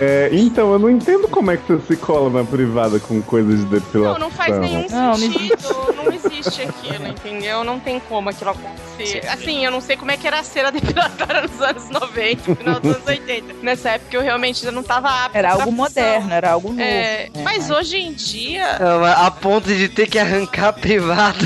[0.00, 3.58] É, então, eu não entendo como é que você se cola na privada com coisas
[3.60, 4.14] de depilação.
[4.14, 5.94] Não, não faz nenhum Não, não sentido.
[5.94, 7.64] Não existe aquilo, entendeu?
[7.64, 8.87] Não tem como aquilo acontecer.
[9.30, 12.56] Assim, eu não sei como é que era a cera depilatória nos anos 90, no
[12.56, 13.54] final dos anos 80.
[13.62, 16.80] Nessa época eu realmente já não tava apta Era algo moderno, era algo novo.
[16.80, 17.42] É, né?
[17.42, 21.38] mas hoje em dia, Não, A ponto de ter que arrancar a privada.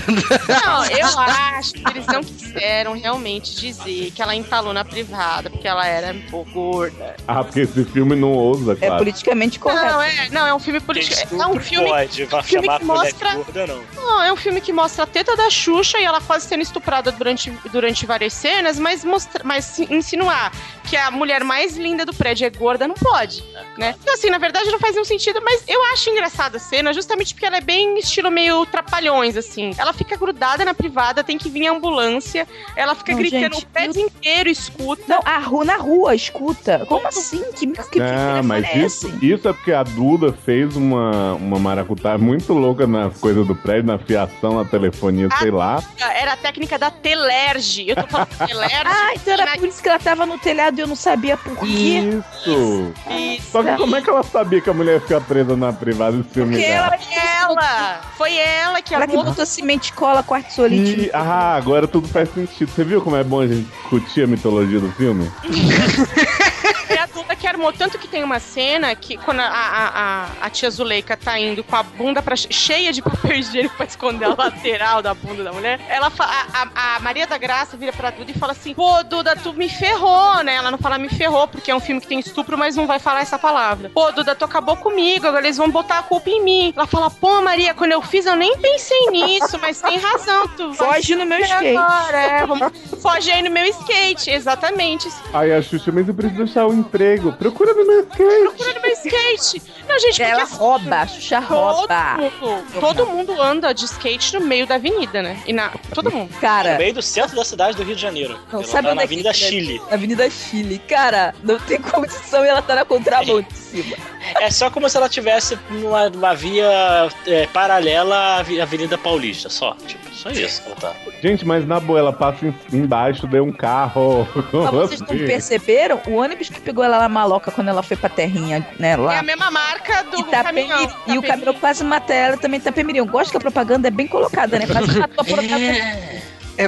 [0.65, 5.67] não, eu acho que eles não quiseram realmente dizer que ela entalou na privada, porque
[5.69, 7.17] ela era um pouco gorda.
[7.27, 8.99] Ah, porque esse filme não ousa, É claro.
[8.99, 9.85] politicamente correto.
[9.87, 11.35] Não, é, não, é um filme político.
[11.41, 12.25] É um filme pode.
[12.27, 13.83] Vai filme chamar que mostra- gorda, não.
[13.95, 17.11] Não, é um filme que mostra a teta da Xuxa e ela quase sendo estuprada
[17.13, 20.53] durante, durante várias cenas, mas, mostra, mas insinuar
[20.85, 23.43] que a mulher mais linda do prédio é gorda não pode,
[23.79, 23.95] né?
[24.01, 27.35] Então, assim, na verdade não faz nenhum sentido, mas eu acho engraçada a cena justamente
[27.35, 29.73] porque ela é bem estilo meio trapalhões, assim.
[29.79, 33.65] Ela fica grudada na privada, tem que vir a ambulância, ela fica Não, gritando, gente,
[33.65, 35.03] o prédio inteiro escuta.
[35.09, 36.85] Não, a ru na rua, escuta.
[36.87, 37.43] Como assim?
[37.53, 41.35] Que, que, que Ah, mas telefone é isso, isso é porque a Duda fez uma,
[41.35, 45.83] uma maracutá muito louca nas coisas do prédio, na fiação, na telefonia, Ah, sei lá.
[45.99, 46.91] Era a técnica da
[47.33, 47.85] Telerge.
[47.89, 48.75] Eu tô falando Telerge.
[48.85, 51.37] Ah, então era na- por isso que ela tava no telhado e eu não sabia
[51.37, 51.67] por quê.
[51.67, 52.93] Isso!
[53.11, 53.51] Isso.
[53.51, 56.17] Só que como é que ela sabia que a mulher ia ficar presa na privada
[56.19, 56.53] desse filme?
[56.57, 56.87] Porque dela?
[56.87, 58.01] ela, Foi ela!
[58.17, 61.07] Foi ela que ela que armou botou semente, cola, quartzolite.
[61.07, 62.71] E, ah, agora tudo faz sentido.
[62.71, 65.31] Você viu como é bom a gente discutir a mitologia do filme?
[66.87, 67.73] Foi a Duda que armou.
[67.73, 71.63] Tanto que tem uma cena que quando a, a, a, a tia Zuleika tá indo
[71.63, 75.53] com a bunda pra, cheia de papel higiênico pra esconder a lateral da bunda da
[75.53, 79.37] mulher, ela a, a, Maria da Graça vira pra Duda e fala assim: Pô, Duda,
[79.37, 80.55] tu me ferrou, né?
[80.57, 82.99] Ela não fala me ferrou, porque é um filme que tem estupro, mas não vai
[82.99, 83.91] falar essa palavra.
[83.91, 86.73] Pô, Duda, tu acabou comigo, agora eles vão botar a culpa em mim.
[86.77, 90.75] Ela fala: Pô, Maria, quando eu fiz eu nem pensei nisso, mas tem razão, tu
[90.75, 91.77] Foge no meu skate.
[91.77, 92.73] agora, é, vamos...
[93.01, 95.09] Foge aí no meu skate, exatamente.
[95.33, 97.33] Aí a Xuxa, mas eu preciso achar um emprego.
[97.43, 98.41] Procura no meu skate.
[98.43, 99.63] Procura no meu skate.
[99.89, 102.17] Não, gente, Ela assim, rouba, a Xuxa Todo rouba.
[102.19, 105.43] mundo, todo mundo anda de skate no meio da avenida, né?
[105.45, 106.31] E na, todo mundo.
[106.33, 108.39] No Cara, meio do centro da cidade do Rio de Janeiro.
[108.53, 109.47] Não, Ela sabe tá onde na é que Avenida fica?
[109.49, 109.83] Chile.
[109.91, 110.79] Avenida Chile.
[110.89, 113.97] Cara, não tem condição e ela tá na contramão de cima.
[114.41, 119.75] É só como se ela tivesse numa, numa via é, paralela à Avenida Paulista, só.
[119.87, 120.93] Tipo, só isso que ela tá.
[121.23, 124.27] Gente, mas na boa, ela passa em- embaixo de um carro.
[124.53, 125.27] Mas vocês não Assim.
[125.27, 126.01] perceberam?
[126.07, 129.19] O ônibus que pegou ela lá maloca quando ela foi pra terrinha, né, É lá.
[129.19, 130.69] a mesma marca do Itapemirim.
[130.69, 130.97] caminhão.
[131.07, 132.99] E o caminhão quase mata ela também Itapemirim.
[132.99, 134.67] Eu gosto que a propaganda é bem colocada, né?
[134.67, 135.83] Quase matou a protagonista.
[135.85, 136.22] É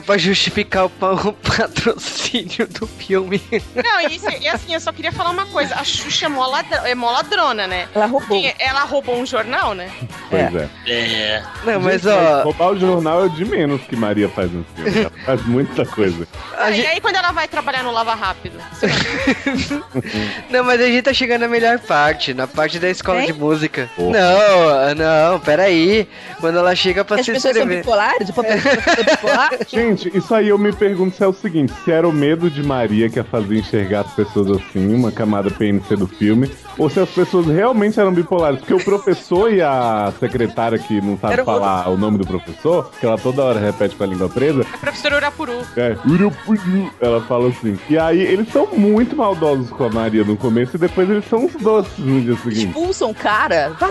[0.05, 3.41] pra justificar o, pa- o patrocínio do filme.
[3.75, 5.75] Não, e, isso, e assim, eu só queria falar uma coisa.
[5.75, 7.89] A Xuxa é mó, ladra- é mó ladrona, né?
[7.95, 8.41] Ela roubou.
[8.41, 9.91] Porque ela roubou um jornal, né?
[10.31, 10.69] Pois é.
[10.87, 11.43] É.
[11.65, 15.01] Não, mas Gente, ó, Roubar o jornal é de menos que Maria faz no filme.
[15.01, 16.27] Ela faz muita coisa.
[16.59, 18.59] a e gente, aí, quando ela vai trabalhar no Lava Rápido?
[20.51, 23.27] Não, mas a gente tá chegando na melhor parte, na parte da escola Tem?
[23.27, 23.89] de música.
[23.97, 24.19] Porra.
[24.19, 26.09] Não, não, peraí.
[26.41, 27.79] Quando ela chega pra As se pessoas são inscrever.
[27.85, 28.29] bipolares?
[28.29, 29.51] O papel é bipolar?
[29.75, 32.63] Gente, isso aí eu me pergunto se é o seguinte: se era o medo de
[32.63, 37.01] Maria que a fazia enxergar as pessoas assim, uma camada PNC do filme, ou se
[37.01, 38.61] as pessoas realmente eram bipolares.
[38.61, 42.91] Porque o professor e a secretária que não sabe Era falar o nome do professor,
[43.01, 45.53] que ela toda hora repete com a língua presa, A professora Urapuru.
[45.77, 47.79] é Urupuyu, ela fala assim.
[47.89, 51.45] E aí eles são muito maldosos com a Maria no começo e depois eles são
[51.47, 52.67] uns doces no dia seguinte.
[52.67, 53.73] Expulsam o cara?
[53.81, 53.89] Lá.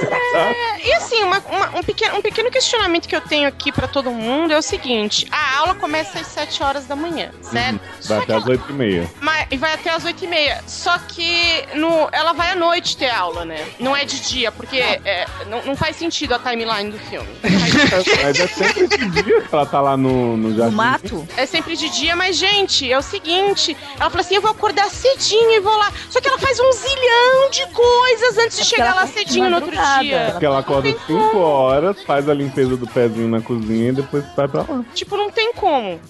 [0.85, 4.11] E assim, uma- uma- um, pequeno, um pequeno questionamento que eu tenho aqui pra todo
[4.11, 7.79] mundo é o seguinte: a aula começa às 7 horas da manhã, certo?
[7.99, 9.11] Só Vai até as ela- oito e meia.
[9.21, 10.61] Mas, e vai até as 8 e meia.
[10.67, 13.63] Só que no, ela vai à noite ter aula, né?
[13.79, 17.27] Não é de dia, porque é, não, não faz sentido a timeline do filme.
[18.23, 20.75] Mas é sempre de dia que ela tá lá no, no No jardim.
[20.75, 21.27] mato?
[21.37, 24.89] É sempre de dia, mas, gente, é o seguinte: ela fala assim, eu vou acordar
[24.89, 25.91] cedinho e vou lá.
[26.09, 29.49] Só que ela faz um zilhão de coisas antes de É chegar lá de cedinho
[29.49, 30.29] no outro dia.
[30.31, 33.93] Porque ela acorda Não tem 5 horas, faz a limpeza do pezinho na cozinha e
[33.93, 34.83] depois vai pra lá.
[34.93, 35.62] Tipo, não tem como.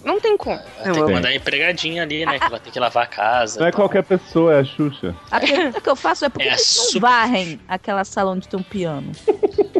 [0.04, 0.56] Não tem como.
[0.78, 1.16] Ela tem que Tem.
[1.16, 2.40] mandar a empregadinha ali, né?
[2.40, 3.60] Que vai ter que lavar a casa.
[3.60, 5.16] Não é qualquer pessoa, é a Xuxa.
[5.32, 8.32] A pergunta que eu faço é por que É eles não super- varrem aquela sala
[8.32, 9.12] onde tem um piano?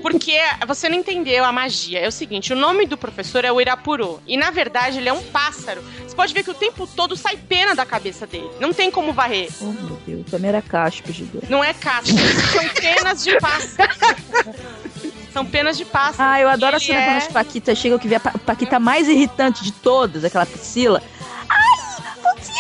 [0.02, 2.00] Porque você não entendeu a magia.
[2.00, 4.22] É o seguinte, o nome do professor é o Irapuru.
[4.28, 5.82] E, na verdade, ele é um pássaro.
[6.06, 8.50] Você pode ver que o tempo todo sai pena da cabeça dele.
[8.60, 9.50] Não tem como varrer.
[9.62, 11.50] Oh, meu Deus, também era caspa, gigante.
[11.50, 12.12] Não é casca.
[12.52, 13.94] São penas de pássaro.
[15.34, 16.30] São penas de pássaro.
[16.30, 18.80] Ah, eu adoro a cena é- quando as Paquitas chegam, que vê a Pa- Paquita
[18.80, 21.02] mais irritante de todas, aquela Priscila.
[21.50, 22.04] Ai,
[22.38, 22.52] você,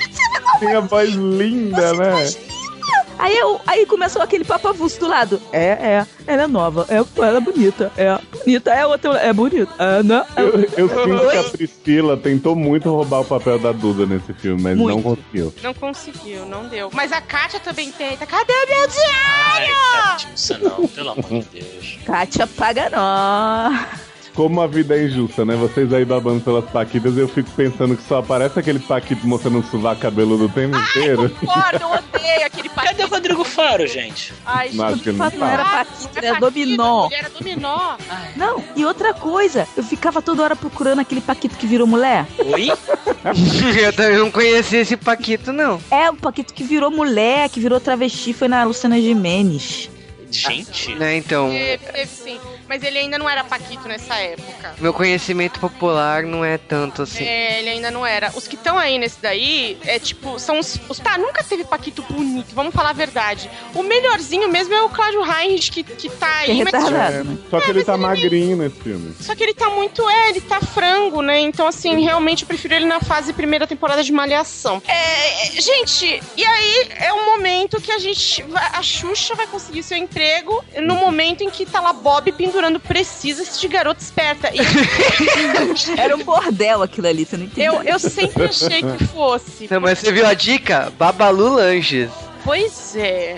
[0.00, 2.12] você não tinha voz linda, né?
[3.18, 5.40] Aí, eu, aí começou aquele papo avulso do lado.
[5.52, 9.72] É, é, ela é nova, é, ela é bonita, é bonita, é outra, é bonita,
[9.78, 10.24] é, né?
[10.36, 11.44] É, Eu, eu sinto que a?
[11.50, 14.96] Priscila tentou muito roubar o papel da Duda nesse filme, mas Muito.
[14.96, 15.54] não conseguiu.
[15.62, 16.90] Não conseguiu, não deu.
[16.92, 18.26] Mas a Kátia também tenta.
[18.26, 19.02] Cadê meu dia?
[19.52, 19.68] Ai,
[20.02, 21.98] Tatiça, não, pelo amor de Deus.
[22.04, 24.01] Kátia paga nós.
[24.34, 25.54] Como a vida é injusta, né?
[25.56, 29.62] Vocês aí babando pelas paquitas, eu fico pensando que só aparece aquele paquito mostrando um
[29.62, 31.28] sovaco cabeludo o tempo inteiro.
[31.38, 33.14] Concordo, eu odeio aquele Cadê o paquito.
[33.14, 34.32] Rodrigo Faro, gente?
[34.44, 35.04] Ai, Não, acho gente.
[35.04, 37.08] que não era Ah, paquita, não é era paquito, dominó.
[37.12, 37.96] Era dominó.
[38.34, 42.26] Não, e outra coisa, eu ficava toda hora procurando aquele paquito que virou mulher.
[42.38, 42.70] Oi?
[43.78, 45.80] Eu também não conhecia esse Paquito, não.
[45.90, 49.88] É, o paquito que virou mulher, que virou travesti, foi na Luciana Gimenez.
[50.30, 50.94] Gente.
[50.94, 52.40] Né, então, Teve, teve sim.
[52.72, 54.74] Mas ele ainda não era Paquito nessa época.
[54.78, 57.22] meu conhecimento popular não é tanto assim.
[57.22, 58.32] É, ele ainda não era.
[58.34, 60.98] Os que estão aí nesse daí, é tipo, são os, os.
[60.98, 63.50] Tá, nunca teve Paquito bonito, vamos falar a verdade.
[63.74, 66.72] O melhorzinho mesmo é o Cláudio Heinrich, que, que tá Que é aí, mas.
[66.72, 67.38] retardado, né?
[67.50, 69.14] Só que ele tá mas ele- magrinho nesse filme.
[69.20, 71.40] Só que ele tá muito, é, ele tá frango, né?
[71.40, 74.82] Então, assim, realmente eu prefiro ele na fase primeira temporada de Malhação.
[74.88, 78.42] É, é, gente, e aí é um momento que a gente.
[78.72, 83.44] A Xuxa vai conseguir seu emprego no momento em que tá lá Bob pendurando precisa
[83.44, 84.50] de garota esperta.
[84.52, 84.58] E
[85.98, 87.74] Era um bordel aquilo ali, você não entendeu?
[87.74, 89.68] eu, eu sempre achei que fosse.
[89.70, 90.92] Não, mas você viu a dica?
[90.98, 92.10] Babalu Lanches.
[92.44, 93.36] Pois é.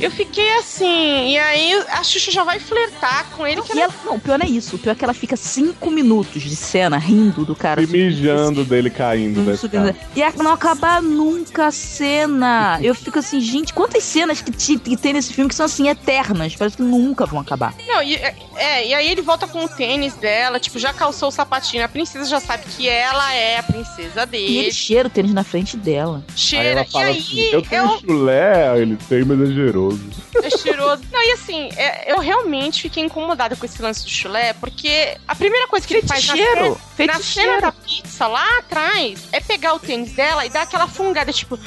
[0.00, 3.60] Eu fiquei assim, e aí a Xuxa já vai flertar com ele.
[3.62, 3.92] Que E ela...
[3.92, 4.76] ela, não, o pior não é isso.
[4.76, 7.82] O pior é que ela fica cinco minutos de cena rindo do cara.
[7.82, 9.88] E mijando dele caindo Subindo.
[9.88, 9.96] escada.
[10.14, 12.78] E a- não acabar nunca a cena.
[12.82, 15.88] Eu fico assim, gente, quantas cenas que, ti- que tem nesse filme que são assim
[15.88, 16.54] eternas?
[16.54, 17.74] Parece que nunca vão acabar.
[17.86, 18.14] Não, e,
[18.56, 21.84] é, e aí ele volta com o tênis dela, tipo, já calçou o sapatinho.
[21.84, 24.58] A princesa já sabe que ela é a princesa E dele.
[24.58, 26.24] ele cheira o tênis na frente dela.
[26.28, 26.68] Aí cheira.
[26.80, 30.00] ela fala e aí assim, eu tenho eu, chulé, Aí ele tem, mas é cheiroso.
[30.42, 31.02] é cheiroso.
[31.12, 35.34] Não, e assim, é, eu realmente fiquei incomodada com esse lance do chulé, porque a
[35.34, 39.74] primeira coisa que ele faz na cena, na cena da pizza lá atrás é pegar
[39.74, 41.58] o tênis dela e dar aquela fungada, tipo,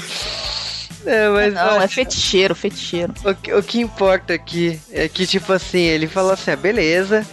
[1.06, 3.14] É, mas Não, ó, é feticheiro, feticheiro.
[3.24, 7.26] o, que, o que importa aqui é que, tipo assim, ele falou assim: ah, beleza,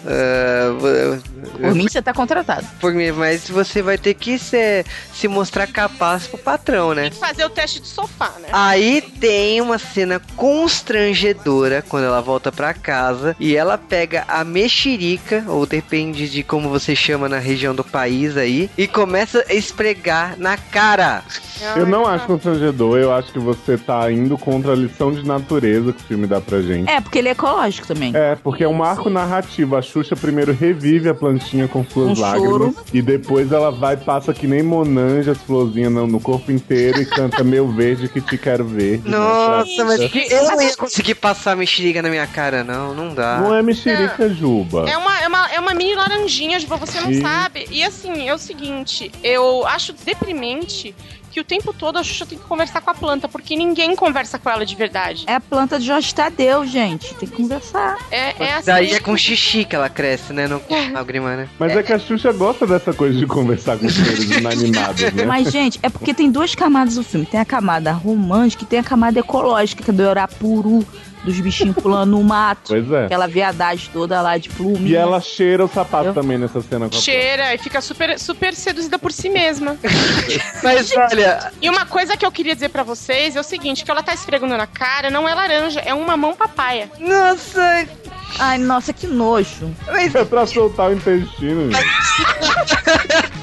[0.79, 2.67] vo- Por mim, você tá contratado.
[2.81, 7.11] por mim, mas você vai ter que se, se mostrar capaz pro patrão, né?
[7.11, 8.49] fazer o teste do sofá, né?
[8.53, 15.45] Aí tem uma cena constrangedora quando ela volta pra casa e ela pega a mexerica,
[15.49, 20.35] ou depende de como você chama na região do país aí, e começa a esfregar
[20.39, 21.23] na cara.
[21.77, 25.93] Eu não acho constrangedor, eu acho que você tá indo contra a lição de natureza
[25.93, 26.91] que o filme dá pra gente.
[26.91, 28.13] É, porque ele é ecológico também.
[28.15, 29.77] É, porque é um arco narrativo.
[29.77, 32.51] A Xuxa primeiro revive a plantinha com suas Com lágrimas.
[32.53, 32.77] choro.
[32.93, 37.07] E depois ela vai, passa que nem Monange, as florzinhas no, no corpo inteiro e
[37.07, 39.01] canta Meu Verde que te quero ver.
[39.05, 43.15] Nossa, mas que- eu não ia conseguir passar a mexerica na minha cara, não, não
[43.15, 43.39] dá.
[43.41, 44.89] Não é mexerica, Juba.
[44.89, 47.21] É uma, é, uma, é uma mini laranjinha, tipo, você não Sim.
[47.23, 47.67] sabe.
[47.71, 50.95] E assim, é o seguinte, eu acho deprimente
[51.37, 54.39] que o tempo todo a Xuxa tem que conversar com a planta, porque ninguém conversa
[54.39, 55.24] com ela de verdade.
[55.26, 57.14] É a planta de Jorge Tadeu, gente.
[57.14, 57.99] Tem que conversar.
[58.11, 58.66] É, é assim.
[58.66, 60.49] Daí é com xixi que ela cresce, né?
[60.49, 61.49] Não com lágrima, né?
[61.59, 65.26] Mas é que a Xuxa gosta dessa coisa de conversar com seres inanimados, né?
[65.26, 67.26] Mas, gente, é porque tem duas camadas do filme.
[67.26, 70.87] Tem a camada romântica e tem a camada ecológica, que é do Eurapuru,
[71.27, 72.68] dos bichinhos pulando no mato.
[72.77, 73.05] Pois é.
[73.07, 74.91] Aquela viadagem toda lá de plume.
[74.91, 78.18] E ela cheira o sapato Eu- também nessa cena com a Cheira e fica super,
[78.18, 79.77] super seduzida por si mesma.
[80.62, 83.91] Mas olha, E uma coisa que eu queria dizer pra vocês é o seguinte, que
[83.91, 86.91] ela tá esfregando na cara não é laranja, é um mamão papaya.
[86.99, 87.87] nossa,
[88.39, 89.70] Ai, nossa, que nojo.
[89.87, 91.70] mas É pra soltar o intestino.
[91.72, 91.87] gente.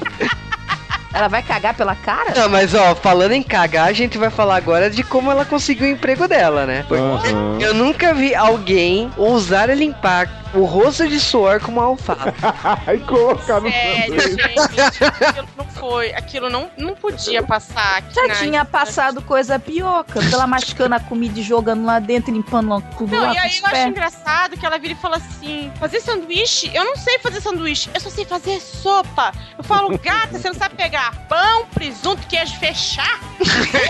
[1.14, 2.34] Ela vai cagar pela cara?
[2.34, 5.86] Não, mas ó, falando em cagar, a gente vai falar agora de como ela conseguiu
[5.86, 6.84] o emprego dela, né?
[6.90, 7.58] Aham.
[7.60, 12.32] eu nunca vi alguém ousar limpar o rosto de suor com uma alfafa.
[12.86, 14.36] Aí colocar no Sério, sanduíche.
[14.38, 19.58] gente, aquilo não foi, aquilo não, não podia passar aqui Já na- tinha passado coisa
[19.58, 20.24] pior, cara.
[20.32, 23.40] Ela mascando a comida e jogando lá dentro, limpando lá tudo Não, lá e com
[23.42, 26.70] aí eu acho engraçado que ela vira e fala assim: fazer sanduíche?
[26.74, 29.32] Eu não sei fazer sanduíche, eu só sei fazer sopa.
[29.58, 33.20] Eu falo, gata, você não sabe pegar pão, presunto, queijo, fechar?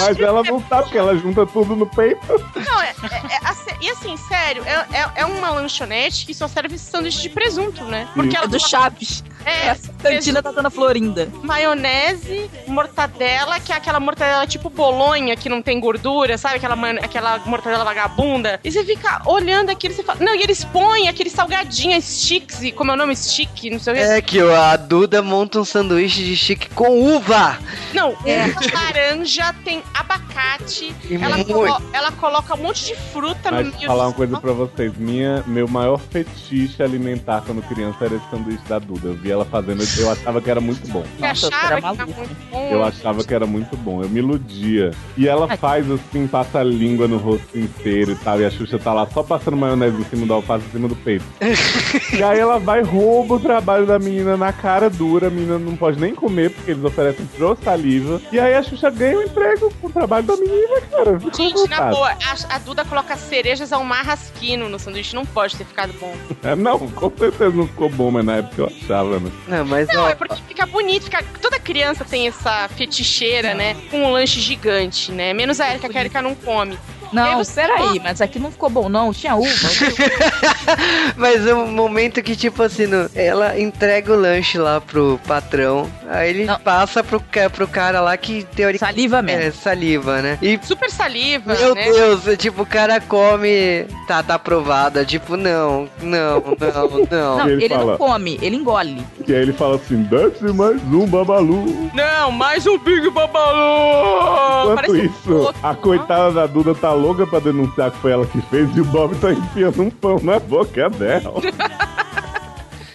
[0.00, 2.20] Mas ela não sabe, porque ela junta tudo no peito.
[2.54, 5.85] Não, é, é- é- a ce- e e assim, sério, é, é, é uma lanchonete
[5.86, 8.08] que só serve sanduíche de presunto, né?
[8.14, 9.22] Porque É ela do Chaves.
[9.44, 11.28] é, Essa cantina da Dona Florinda.
[11.42, 16.56] maionese, mortadela, que é aquela mortadela tipo bolonha, que não tem gordura, sabe?
[16.56, 18.60] Aquela, man- aquela mortadela vagabunda.
[18.64, 20.18] E você fica olhando aquilo e você fala.
[20.24, 23.14] Não, e eles põem aquele salgadinho, sticks, e como é o nome?
[23.16, 24.02] Stick, não sei o que.
[24.02, 27.58] É que a Duda monta um sanduíche de chique com uva.
[27.94, 28.46] Não, É.
[28.46, 31.52] uva laranja, tem abacate, E ela, muito.
[31.52, 33.86] colo- ela coloca um monte de fruta Mas no vou meio.
[33.90, 34.92] falar do- uma coisa pra vocês.
[34.96, 39.08] Minha, meu maior fetiche alimentar quando criança era esse sanduíche da Duda.
[39.08, 41.02] Eu vi ela fazendo, eu achava que era muito bom.
[41.02, 42.06] Você Nossa, eu achava era que era maluca.
[42.06, 42.68] muito bom.
[42.70, 44.90] Eu achava que era muito bom, eu me iludia.
[45.16, 48.40] E ela faz assim, passa a língua no rosto inteiro e tal.
[48.40, 50.96] E a Xuxa tá lá só passando maionese em cima do alface, em cima do
[50.96, 51.24] peito.
[52.16, 55.28] e aí ela vai e rouba o trabalho da menina na cara dura.
[55.28, 58.20] A menina não pode nem comer porque eles oferecem pro saliva.
[58.32, 61.18] E aí a Xuxa ganha o emprego com o trabalho da menina, cara.
[61.34, 65.65] Gente, na boa, a, a Duda coloca cerejas ao marrasquino no sanduíche, não pode ter
[65.66, 66.14] ficado bom.
[66.42, 69.30] É, não, com certeza não ficou bom, mas na época eu achava, né?
[69.48, 71.22] Não, mas Não, ó, é porque fica bonito, fica...
[71.40, 73.76] toda criança tem essa feticheira, né?
[73.90, 75.32] Com um lanche gigante, né?
[75.32, 76.78] Menos a Erika, que a Erika não come.
[77.12, 79.12] Não, você- peraí, mas aqui não ficou bom, não.
[79.12, 79.48] Tinha uva.
[81.16, 85.90] mas é um momento que, tipo assim, no- ela entrega o lanche lá pro patrão.
[86.08, 86.58] Aí ele Não.
[86.58, 89.42] passa pro, pro cara lá que teoricamente Saliva mesmo.
[89.42, 90.38] é saliva, né?
[90.42, 91.84] E Super saliva, Meu né?
[91.84, 93.84] Deus, é tipo, o cara come.
[94.06, 95.04] Tá, tá aprovada.
[95.04, 97.38] Tipo, não, não, não, não.
[97.38, 99.04] Não, ele ele, fala- não come, ele engole.
[99.28, 101.90] E aí ele fala assim: desce mais um babalu.
[101.92, 104.72] Não, mais um Big Babalu!
[104.72, 105.60] Enquanto um isso, outro.
[105.66, 108.84] a coitada da Duda tá louca pra denunciar que foi ela que fez e o
[108.84, 111.34] Bob tá enfiando um pão na boca dela.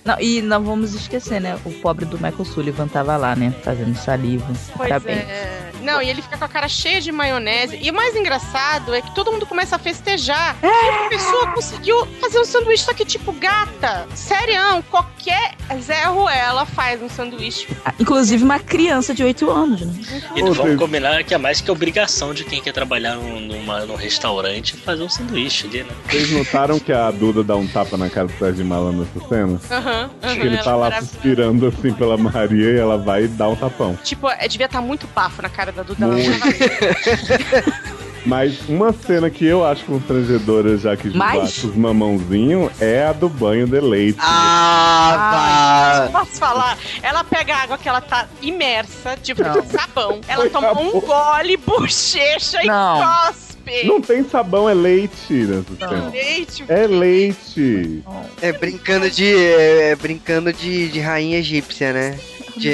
[0.04, 1.60] Não, e não vamos esquecer, né?
[1.64, 3.54] O pobre do Michael Sullivan tava lá, né?
[3.64, 4.48] Fazendo saliva.
[4.76, 5.20] Pois Parabéns.
[5.20, 5.71] é.
[5.82, 7.78] Não, e ele fica com a cara cheia de maionese.
[7.82, 10.56] E o mais engraçado é que todo mundo começa a festejar.
[10.62, 10.68] É.
[10.68, 14.08] E uma pessoa conseguiu fazer um sanduíche, só que tipo gata.
[14.16, 17.68] Sério, qualquer Zé Ruela faz um sanduíche.
[17.86, 19.94] Ah, Inclusive uma criança de 8 anos, né?
[20.36, 23.96] E vamos combinar que é mais que obrigação de quem quer trabalhar num, numa, num
[23.96, 25.92] restaurante fazer um sanduíche ali, né?
[26.10, 29.62] Vocês notaram que a Duda dá um tapa na cara do Sérgio Malandro nessa cena?
[29.72, 30.36] Aham, aham.
[30.36, 33.56] Que ele ela tá lá suspirando assim pela Maria e ela vai e dá um
[33.56, 33.98] tapão.
[34.04, 36.06] Tipo, é, devia estar muito bafo na cara da Duda.
[36.06, 36.40] Ela Muito.
[36.40, 37.92] tava-
[38.24, 43.14] Mas uma cena que eu acho constrangedora, já que Mas- bate os mamãozinhos, é a
[43.14, 44.20] do banho de leite.
[44.22, 46.20] Ah, pá.
[46.20, 46.78] Posso falar?
[47.02, 49.60] Ela pega a água que ela tá imersa, tipo, Não.
[49.62, 50.22] de sabão.
[50.28, 53.00] Ela Foi toma um gole, bochecha e Não.
[53.26, 53.88] cospe.
[53.88, 56.10] Não tem sabão, é leite nessa cena.
[56.12, 58.04] Leite, É leite.
[58.40, 59.34] É brincando de.
[59.36, 62.20] É, é brincando de, de rainha egípcia, né?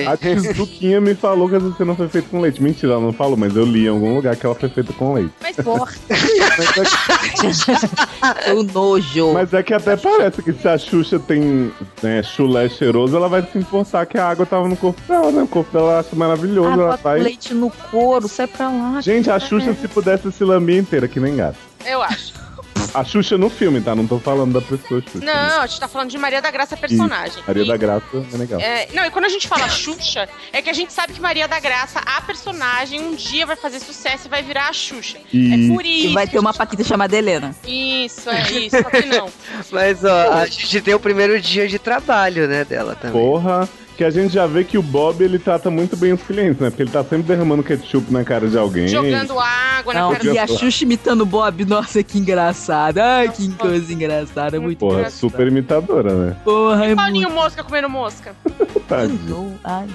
[0.08, 2.62] A Tizuquinha me falou que essa cena foi feita com leite.
[2.62, 5.14] Mentira, ela não falou, mas eu li em algum lugar que ela foi feita com
[5.14, 5.34] leite.
[5.42, 5.94] Mas porra,
[8.46, 9.34] é, o nojo.
[9.34, 11.72] mas é que até parece que se a Xuxa tem
[12.02, 15.44] né, chulé cheiroso, ela vai se importar que a água tava no corpo dela, né?
[15.44, 17.20] O corpo dela acha maravilhoso, ah, ela vai.
[17.20, 19.02] leite no couro, sai pra lá.
[19.02, 21.58] Gente, a Xuxa se pudesse se lamber inteira, que nem gato.
[21.86, 22.47] Eu acho.
[22.94, 23.96] A Xuxa no filme, tá?
[23.96, 25.20] Não tô falando da pessoa Xuxa.
[25.20, 25.26] né?
[25.26, 27.44] Não, a gente tá falando de Maria da Graça personagem.
[27.48, 28.60] Maria E- da Graça é legal.
[28.60, 31.48] É, não, e quando a gente fala Xuxa, é que a gente sabe que Maria
[31.48, 35.18] da Graça, a personagem, um dia vai fazer sucesso e vai virar a Xuxa.
[35.34, 36.08] E É por isso.
[36.08, 37.56] E vai ter uma paquita chamada Helena.
[37.66, 39.30] Isso, é isso, só que não.
[39.72, 43.22] Mas ó, a gente tem o primeiro dia de trabalho, né, dela também.
[43.22, 43.68] porra,
[43.98, 46.70] que a gente já vê que o Bob ele trata muito bem os clientes, né?
[46.70, 48.88] Porque ele tá sempre derramando ketchup na cara de alguém.
[48.88, 53.00] Jogando água na Não, cara e a do- Xuxa imitando o Bob, nossa, que engraçado.
[53.00, 55.20] Ai, que coisa engraçada, muito Porra, engraçado.
[55.20, 56.36] super imitadora, né?
[56.46, 57.42] Porra, é Paulinho muito.
[57.42, 58.36] Mosca comendo mosca.
[58.88, 59.60] Tadinho.
[59.64, 59.88] Ai.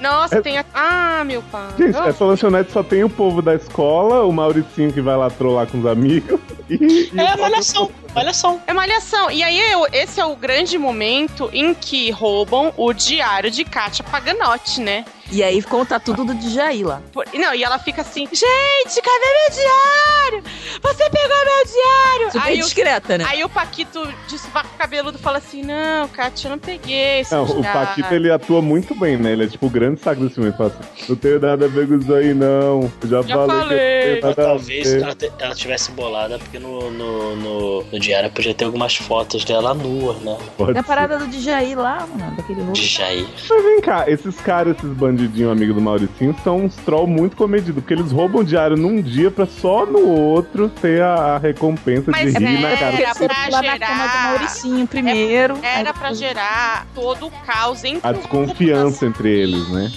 [0.00, 0.64] Nossa, É- tem a...
[0.72, 1.68] Ah, meu pai.
[1.78, 5.28] Gente, Oh, essa lanchonete só tem o povo da escola, o Mauricinho que vai lá
[5.30, 7.10] trollar com os amigos e.
[7.14, 8.60] e É, malhação, malhação.
[8.66, 9.30] É malhação.
[9.30, 14.04] E aí, eu- esse é o grande momento em que roubam o diário de Kátia
[14.04, 15.04] Paganotti, né?
[15.32, 17.00] E aí conta tudo do Djaí lá.
[17.34, 20.44] Não, e ela fica assim, gente, cadê meu diário?
[20.82, 22.32] Você pegou meu diário!
[22.32, 23.24] Super Aí o, discreta, né?
[23.28, 27.44] aí o Paquito de sovaco cabeludo fala assim, não, Kátia, eu não peguei esse Não,
[27.44, 27.62] o.
[27.62, 29.32] Paquito ele atua muito bem, né?
[29.32, 30.50] Ele é tipo o grande saco desse filme.
[30.50, 32.90] Ele fala assim: não tenho nada a ver com isso aí, não.
[33.02, 33.58] Eu já, Já falei.
[33.60, 33.78] falei.
[33.78, 37.84] Que eu não Mas talvez ver." ela, te- ela tivesse bolada, porque no, no, no,
[37.84, 40.36] no diário podia ter algumas fotos dela nua, né?
[40.56, 40.88] Pode Tem a ser.
[40.88, 42.74] parada do Djaí lá, mano, daquele roubo.
[42.76, 43.26] Jair.
[43.48, 47.74] Mas vem cá, esses caras, esses bandidinhos amigos do Mauricinho, são uns troll muito comedidos,
[47.74, 52.32] porque eles roubam diário num dia pra só no outro ter a, a recompensa Mas
[52.32, 53.02] de rir é, na cara.
[53.02, 55.54] era pra lá na cama do gerar- Mauricinho primeiro.
[55.62, 59.90] aí Era pra gerar todo o caos entre A desconfiança entre eles, né?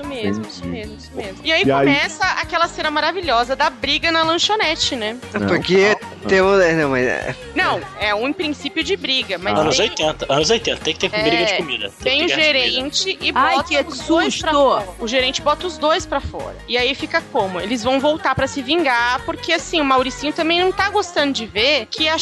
[0.00, 1.38] Isso, mesmo, isso mesmo, isso mesmo.
[1.44, 5.16] E aí E aí- começa aquela cena maravilhosa da briga na lanchonete, né?
[5.48, 5.96] Porque
[6.28, 6.60] Temos.
[6.60, 7.06] é, Não, mas.
[7.06, 11.08] é, Não, é um princípio de briga, mas Anos tem, 80, anos 80, tem que
[11.08, 11.92] ter É, briga de comida.
[12.02, 14.64] tem que o gerente e Ai, bota que os dois pra susto!
[14.64, 14.88] fora.
[14.98, 16.56] O gerente bota os dois pra fora.
[16.68, 17.60] E aí fica como?
[17.60, 21.46] Eles vão voltar pra se vingar, porque assim, o Mauricinho também não tá gostando de
[21.46, 22.16] ver que a,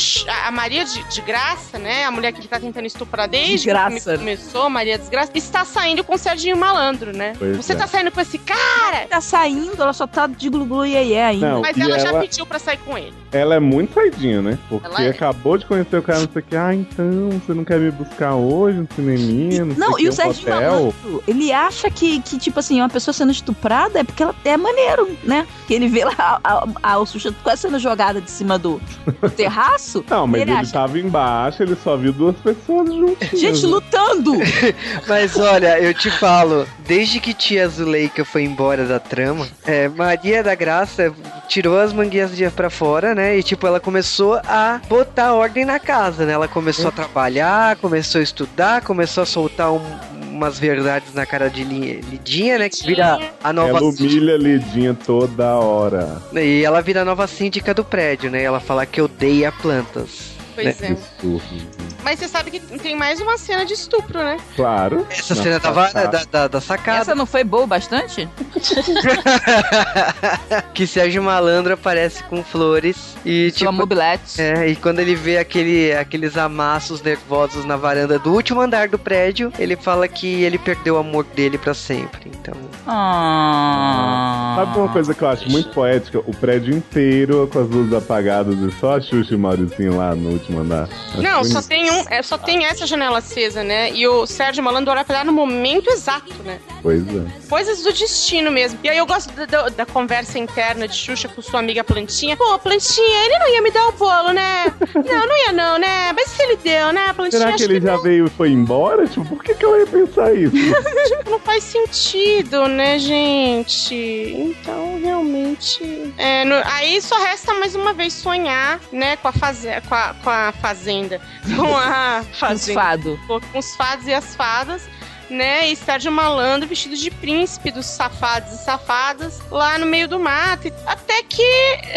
[0.47, 2.05] a Maria de, de Graça, né?
[2.05, 6.15] A mulher que ele tá tentando estuprar desde que começou, Maria Desgraça, está saindo com
[6.15, 7.33] o Serginho Malandro, né?
[7.39, 7.77] Pois Você é.
[7.77, 11.51] tá saindo com esse cara, Tá saindo, ela só tá de glu-glu e iê ainda.
[11.53, 13.13] Não, mas e ela já ela- pediu pra sair com ele.
[13.31, 14.59] Ela é muito saidinha, né?
[14.71, 15.09] Porque Ela é.
[15.11, 16.57] acabou de conhecer o cara, não sei o que.
[16.57, 20.11] Ah, então, você não quer me buscar hoje no cineminha, não, Não, sei e o
[20.11, 20.71] o Serginho hotel?
[20.73, 24.57] Malandro, ele acha que, que, tipo assim, uma pessoa sendo estuprada é porque ela é
[24.57, 25.47] maneiro, né?
[25.67, 28.81] Que ele vê lá a, a, a Xuxa quase sendo jogada de cima do
[29.37, 30.03] terraço.
[30.09, 33.29] Não, mas Ele ele, acha- tava embaixo, ele só viu duas pessoas juntas.
[33.39, 34.33] Gente lutando!
[35.07, 40.43] Mas olha, eu te falo, desde que tia Zuleika foi embora da trama, é, Maria
[40.45, 41.13] da Graça
[41.49, 43.37] tirou as manguinhas de pra fora, né?
[43.37, 46.33] E tipo, ela começou a botar ordem na casa, né?
[46.35, 49.83] Ela começou a trabalhar, começou a estudar, começou a soltar um-
[50.31, 52.69] umas verdades na cara de Li- Lidinha, né?
[52.69, 54.05] Que vira a nova Ela síndica.
[54.05, 56.23] humilha a Lidinha toda hora.
[56.33, 58.41] E ela vira a nova síndica do prédio, né?
[58.43, 60.38] Ela fala que odeia plantas.
[60.63, 60.93] Pois é.
[60.93, 61.79] Absurdo.
[62.03, 64.39] Mas você sabe que tem mais uma cena de estupro, né?
[64.57, 65.07] Claro.
[65.11, 66.19] Essa Na cena tava sacada.
[66.19, 66.99] da, da, da sacada.
[67.01, 68.27] Essa não foi boa bastante?
[70.75, 73.71] que Sérgio Malandro aparece com flores e tipo.
[73.73, 74.41] mobilete.
[74.41, 78.99] É, e quando ele vê aquele, aqueles amassos nervosos na varanda do último andar do
[78.99, 82.31] prédio, ele fala que ele perdeu o amor dele pra sempre.
[82.41, 82.55] Então,
[82.87, 84.55] Ah.
[84.57, 86.21] Sabe uma coisa que eu acho muito poética?
[86.27, 90.15] O prédio inteiro com as luzes apagadas e só a Xuxa e o Mauricinho lá
[90.15, 90.89] no último andar.
[91.11, 93.91] Acho Não, só tem um, é, só tem essa janela acesa, né?
[93.93, 96.59] E o Sérgio Malandro olha pra ela no momento exato, né?
[96.83, 97.23] Pois é.
[97.49, 98.79] Coisas do destino mesmo.
[98.83, 102.37] E aí eu gosto da, da- da conversa interna de Xuxa com sua amiga Plantinha.
[102.37, 104.73] Pô, Plantinha, ele não ia me dar o bolo, né?
[104.95, 106.13] Não, não ia não, né?
[106.13, 107.41] Mas se ele deu, né, Plantinha?
[107.43, 109.07] Será que ele já veio e foi embora?
[109.07, 110.55] Tipo, por que, que ela ia pensar isso?
[111.29, 113.95] não faz sentido, né, gente?
[113.95, 114.88] Então,
[115.23, 116.15] realmente.
[116.17, 120.15] É, no- aí só resta mais uma vez sonhar, né, com a, faze com a,
[120.23, 121.21] com a fazenda.
[121.57, 122.81] Com a fazenda.
[122.81, 123.21] Fado.
[123.27, 124.83] com os fados e as fadas,
[125.31, 125.69] né?
[125.69, 130.73] E Sérgio Malandro vestido de príncipe dos safados e safadas lá no meio do mato.
[130.87, 131.43] Até que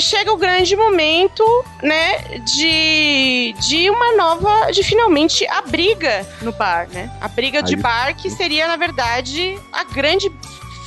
[0.01, 1.43] chega o grande momento,
[1.83, 2.17] né?
[2.55, 4.71] De, de uma nova.
[4.71, 7.11] De finalmente a briga no bar, né?
[7.21, 10.31] A briga de Aí- bar que seria, na verdade, a grande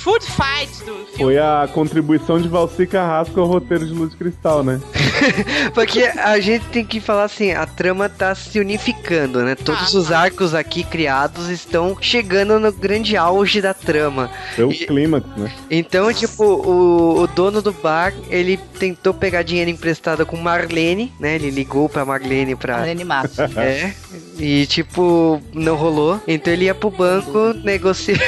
[0.05, 1.07] food fight do filme.
[1.16, 4.78] Foi a contribuição de Valci Carrasco ao roteiro de Luz de Cristal, né?
[5.72, 9.55] porque a gente tem que falar assim, a trama tá se unificando, né?
[9.55, 14.30] Todos Ah, os arcos aqui criados estão chegando no grande auge da trama.
[14.55, 15.50] Foi o E- clímax, né?
[15.70, 21.36] Então, tipo, o, o dono do bar, ele tentou pegar dinheiro emprestado com Marlene, né?
[21.36, 22.76] Ele ligou pra Marlene pra.
[22.76, 23.38] Marlene Matos.
[23.57, 23.94] É.
[24.39, 26.20] E tipo, não rolou.
[26.26, 28.18] Então ele ia pro banco negociar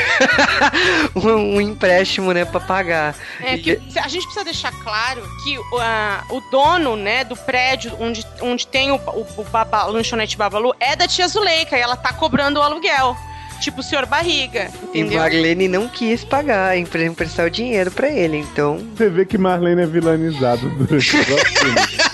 [1.15, 3.15] um, um empréstimo, né, pra pagar.
[3.43, 7.93] É, que a gente precisa deixar claro que o, a- o dono, né, do prédio
[8.01, 11.97] onde, onde tem o, o, o baba, lanchonete Babalu é da tia Zuleika e ela
[11.97, 13.17] tá cobrando o aluguel.
[13.61, 15.19] Tipo o senhor Barriga, E entendeu?
[15.19, 18.37] Marlene não quis pagar, empre- emprestar o dinheiro pra ele.
[18.37, 22.06] Então, Você vê que Marlene é vilanizado durante o filme.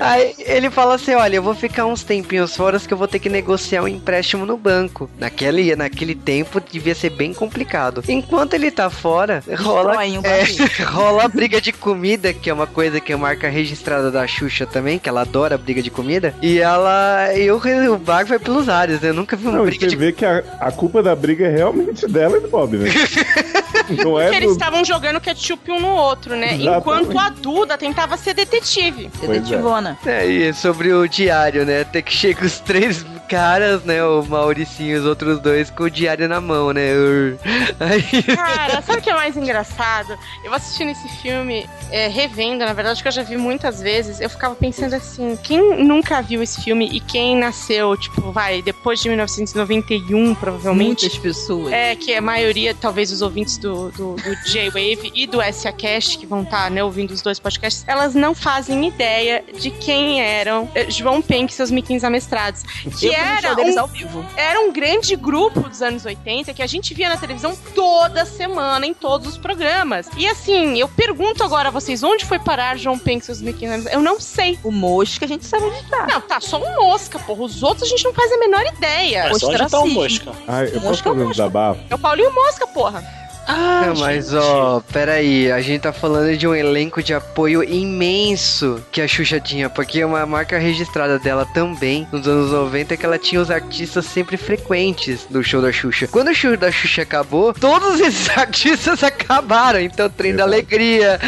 [0.00, 3.18] Aí ele fala assim: olha, eu vou ficar uns tempinhos fora que eu vou ter
[3.18, 5.10] que negociar um empréstimo no banco.
[5.18, 8.02] Naquele, naquele tempo devia ser bem complicado.
[8.08, 10.44] Enquanto ele tá fora, rola, o é,
[10.84, 14.66] rola a briga de comida, que é uma coisa que é marca registrada da Xuxa
[14.66, 16.34] também, que ela adora briga de comida.
[16.40, 17.34] E ela.
[17.36, 17.60] E o,
[17.92, 19.10] o bar vai pelos ares, né?
[19.10, 21.46] Eu nunca vi uma Não, briga você de vê que a, a culpa da briga
[21.46, 22.90] é realmente dela e do Bob, né?
[24.04, 26.54] Não é Porque eles estavam jogando ketchup um no outro, né?
[26.54, 26.78] Exatamente.
[26.78, 29.10] Enquanto a Duda tentava ser detetive.
[29.18, 29.34] Pois é.
[29.34, 29.98] Detetivona.
[30.04, 31.82] É, e sobre o diário, né?
[31.82, 34.04] Até que chega os três caras, né?
[34.04, 36.92] O Mauricinho e os outros dois com o diário na mão, né?
[36.92, 37.38] Ur.
[37.78, 38.22] Aí.
[38.24, 40.18] Cara, sabe o que é mais engraçado?
[40.42, 44.28] Eu assistindo esse filme, é, revendo, na verdade, que eu já vi muitas vezes, eu
[44.28, 49.08] ficava pensando assim, quem nunca viu esse filme e quem nasceu, tipo, vai, depois de
[49.08, 51.02] 1991, provavelmente.
[51.02, 51.72] Muitas pessoas.
[51.72, 56.18] É, que a maioria, talvez os ouvintes do, do, do J-Wave e do SA Cast,
[56.18, 60.68] que vão estar, né, ouvindo os dois podcasts, elas não fazem ideia de quem eram
[60.74, 62.62] eh, João Penck e seus miquins amestrados.
[62.98, 64.26] Que eu no era um ao vivo.
[64.36, 68.86] era um grande grupo dos anos 80 que a gente via na televisão toda semana,
[68.86, 70.08] em todos os programas.
[70.16, 73.66] E assim, eu pergunto agora a vocês, onde foi parar João Penck e seus Mickey
[73.90, 74.58] Eu não sei.
[74.64, 76.06] O Mosca a gente sabe onde tá.
[76.06, 77.42] Não, tá só um mosca, porra.
[77.42, 79.28] Os outros a gente não faz a menor ideia.
[79.30, 80.00] Mas onde tá o ostracismo.
[80.00, 80.32] Mosca?
[80.46, 81.42] Ai, eu posso Mosca é o fazer um Mosca.
[81.42, 81.80] desabafo?
[81.88, 83.19] É o Paulinho Mosca, porra.
[83.52, 84.36] Ah, Não, mas gente.
[84.36, 89.40] ó, peraí, a gente tá falando de um elenco de apoio imenso que a Xuxa
[89.40, 93.50] tinha, porque uma marca registrada dela também, nos anos 90, é que ela tinha os
[93.50, 96.06] artistas sempre frequentes do show da Xuxa.
[96.06, 100.44] Quando o show da Xuxa acabou, todos esses artistas acabaram, então Trem da.
[100.44, 101.18] Alegria,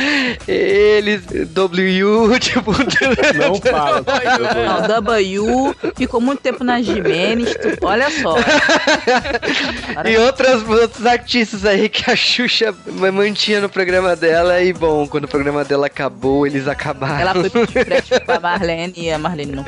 [0.46, 2.72] eles, W, tipo...
[3.38, 4.04] Não fala.
[4.80, 7.56] Não, W ficou muito tempo na Jimenez.
[7.80, 8.36] olha só.
[10.08, 12.74] E outras, outros artistas aí que a Xuxa
[13.12, 14.60] mantinha no programa dela.
[14.62, 17.20] E bom, quando o programa dela acabou, eles acabaram.
[17.20, 19.64] Ela foi pra Marlene e a Marlene não.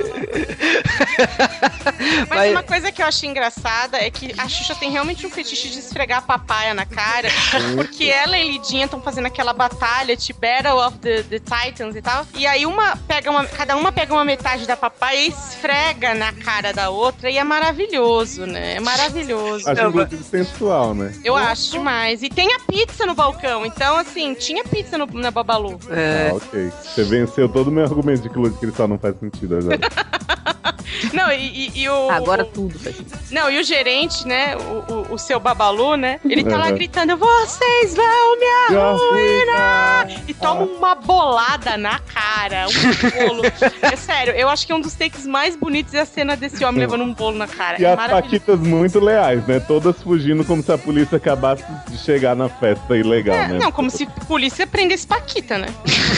[2.29, 5.31] Mas, Mas- uma coisa que eu achei engraçada é que a Xuxa tem realmente um
[5.31, 7.29] fetiche de esfregar a papaya na cara,
[7.77, 12.03] porque ela e Lidinha estão fazendo aquela batalha, tipo Battle of the, the Titans e
[12.03, 12.27] tal.
[12.37, 16.33] E aí uma pega uma, cada uma pega uma metade da papaya e esfrega na
[16.33, 18.75] cara da outra e é maravilhoso, né?
[18.75, 19.69] É maravilhoso.
[19.71, 21.15] Acho inclusive sensual, né?
[21.25, 22.23] Eu acho demais.
[22.23, 25.79] E tem a pizza no balcão, então assim, tinha pizza no, na Babalu.
[25.91, 26.71] É, Ah, ok.
[26.83, 29.79] Você venceu todo o meu argumento de que luz de cristal não faz sentido agora.
[31.13, 32.11] Não, e, e- e o.
[32.11, 33.19] Agora tudo faz sentido.
[33.31, 34.57] Não, e o gerente, né?
[34.57, 36.21] O, o, o seu Babalu, né?
[36.25, 36.75] Ele tá lá Uhum.
[36.75, 40.09] gritando: Vocês vão me arruinar!
[40.29, 43.43] E toma uma bolada na cara, um bolo.
[43.83, 46.81] é sério, eu acho que um dos takes mais bonitos é a cena desse homem
[46.81, 47.81] levando um bolo na cara.
[47.81, 49.61] E é as paquitas muito leais, né?
[49.61, 53.59] Todas fugindo como se a polícia acabasse de chegar na festa ilegal, É, né?
[53.59, 55.67] não, como se a polícia prendesse Paquita, né?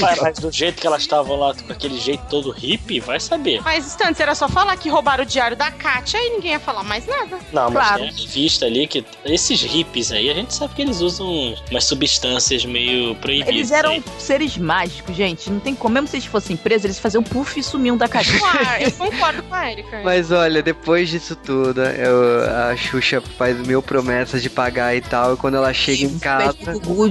[0.00, 3.60] Mas, mas do jeito que elas estavam lá, com aquele jeito todo hippie, vai saber.
[3.62, 6.82] Mas instantes, era só falar que roubaram o diário da Kátia e ninguém ia falar
[6.82, 7.36] mais nada.
[7.52, 7.98] Não, mas Claro.
[8.00, 9.04] tem a revista ali que.
[9.26, 13.48] Esses hippies aí, a gente sabe que eles usam umas substâncias meio proibidas.
[13.54, 14.02] Eles eram aí.
[14.18, 15.50] seres mágicos, gente.
[15.50, 15.94] Não tem como.
[15.96, 18.38] Mesmo se eles fossem presos, eles faziam puff e sumiam da cadeia.
[18.38, 20.00] Claro, eu concordo com a Erika.
[20.02, 25.34] mas olha, depois disso tudo, eu- a Xuxa faz mil promessas de pagar e tal.
[25.34, 26.56] E quando ela chega em casa.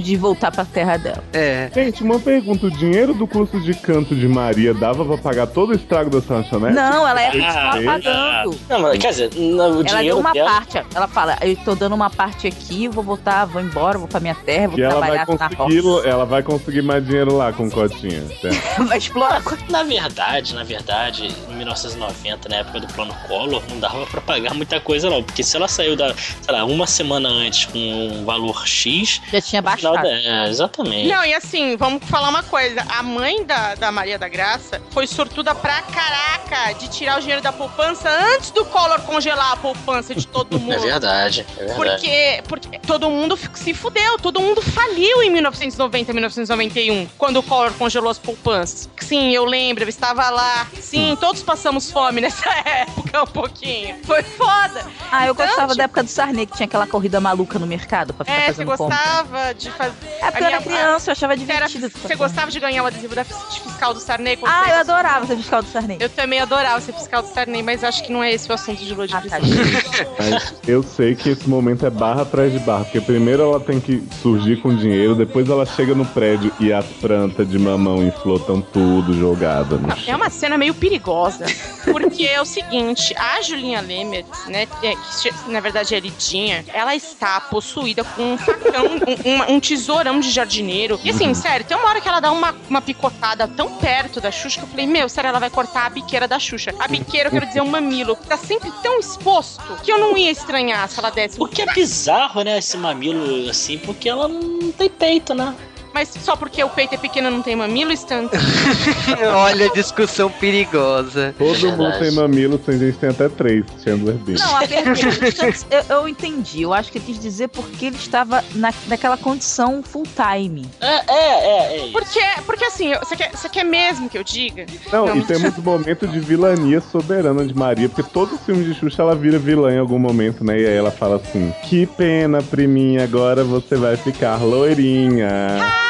[0.00, 1.22] De voltar pra terra dela.
[1.32, 1.70] É.
[1.74, 5.70] Gente, uma pergunta: o dinheiro do curso de canto de Maria dava pra pagar todo
[5.70, 6.74] o estrago da lanchonete?
[6.74, 7.82] Não, ela ia Ah, ah.
[7.84, 8.60] pagando.
[8.68, 10.50] Não, mas quer dizer, o Ela dinheiro deu uma dela.
[10.50, 14.20] parte, ela fala, eu tô dando uma parte aqui, vou voltar, vou embora, vou pra
[14.20, 16.08] minha terra, vou E ela vai, trabalhar na conseguir, roça.
[16.08, 18.22] ela vai conseguir mais dinheiro lá com cotinha.
[18.86, 19.42] Vai explorar.
[19.70, 24.54] Na verdade, na verdade, em 1990, na época do plano Collor, não dava pra pagar
[24.54, 28.24] muita coisa não, porque se ela saiu da, sei lá, uma semana antes com um
[28.24, 29.94] valor X, Já tinha baixado.
[30.02, 31.08] da, é, exatamente.
[31.08, 32.82] Não, e assim, vamos falar uma coisa.
[32.88, 37.42] A mãe da, da Maria da Graça foi sortuda pra caraca de tirar o dinheiro
[37.42, 40.80] da poupança antes do Collor congelar a poupança de todo É mundo.
[40.80, 41.76] verdade, é verdade.
[41.76, 47.72] Porque, porque todo mundo se fudeu, todo mundo faliu em 1990, 1991, quando o Collor
[47.74, 48.88] congelou as poupanças.
[49.00, 50.66] Sim, eu lembro, eu estava lá.
[50.80, 53.96] Sim, todos passamos fome nessa época um pouquinho.
[54.04, 54.86] Foi foda.
[55.10, 57.66] Ah, eu Então, gostava tipo- da época do Sarney, que tinha aquela corrida maluca no
[57.66, 58.96] mercado pra ficar É, você fazendo compra.
[58.96, 59.94] gostava de fazer.
[60.20, 61.88] É porque eu era criança, eu achava divertido.
[61.90, 64.38] Você gostava de ganhar o adesivo da de fiscal do Sarney?
[64.44, 65.96] Ah, você- eu adorava ser fiscal do Sarney.
[66.00, 68.84] Eu também adorava ser fiscal do Sarney, mas acho que não é esse o assunto
[68.84, 69.40] de lua de Ah, cristal.
[69.40, 69.56] tadinho.
[70.18, 73.80] Mas eu sei que esse momento é barra atrás de barra, porque primeiro ela tem
[73.80, 78.10] que surgir com dinheiro, depois ela chega no prédio e as plantas de mamão e
[78.10, 81.46] flor estão tudo jogadas no É uma cena meio perigosa,
[81.84, 86.94] porque é o seguinte, a Julinha Lemert, né, é, que na verdade é Lidinha, ela
[86.94, 90.98] está possuída com um facão, um, uma- um tesourão de jardineiro.
[91.04, 94.30] E assim, sério, tem uma hora que ela dá uma, uma picotada tão perto da
[94.30, 96.74] Xuxa que eu falei, meu, sério, ela vai cortar a biqueira da Xuxa.
[96.78, 100.16] A biqueira, eu quero dizer, o mamilo, que tá sempre tão exposto que eu não
[100.16, 101.40] ia estranhar se ela desse.
[101.40, 105.54] O que é bizarro, né, esse mamilo assim, porque ela não tem peito, né?
[105.96, 108.28] Mas só porque o peito é pequeno não tem mamilo, Stan?
[109.34, 111.34] Olha a discussão perigosa.
[111.38, 111.76] Todo Verdade.
[111.78, 114.34] mundo tem mamilo, tem gente tem até três, Chandler Bing.
[114.38, 115.66] Não, a pergunta.
[115.70, 116.60] eu, eu entendi.
[116.60, 120.68] Eu acho que ele quis dizer porque ele estava na, naquela condição full time.
[120.82, 121.92] É, é, é, é isso.
[121.92, 124.66] Porque, porque assim, você quer, você quer mesmo que eu diga?
[124.92, 128.74] Não, Não, e temos momentos de vilania soberana de Maria, porque todos os filmes de
[128.74, 130.60] Xuxa ela vira vilã em algum momento, né?
[130.60, 135.85] E aí ela fala assim: Que pena, priminha, agora você vai ficar loirinha.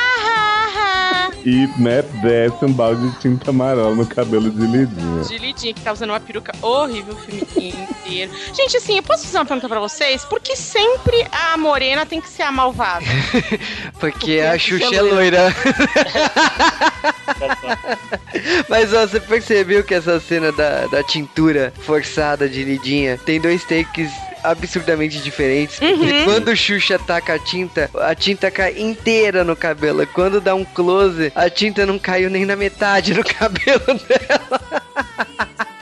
[1.47, 5.22] E, né, desce um balde de tinta amarela no cabelo de Lidinha.
[5.22, 8.32] De Lidinha, que tá usando uma peruca horrível o filme inteiro.
[8.53, 10.24] Gente, assim, eu posso fazer uma pergunta pra vocês?
[10.24, 13.07] Por que sempre a morena tem que ser a malvada?
[14.01, 15.55] Porque a Xuxa é loira.
[18.68, 23.62] Mas ó, você percebeu que essa cena da, da tintura forçada de Lidinha tem dois
[23.62, 24.11] takes
[24.51, 25.78] absurdamente diferentes.
[25.80, 26.24] Uhum.
[26.24, 30.07] quando o Xuxa taca a tinta, a tinta cai inteira no cabelo.
[30.07, 34.61] Quando dá um close, a tinta não caiu nem na metade do cabelo dela.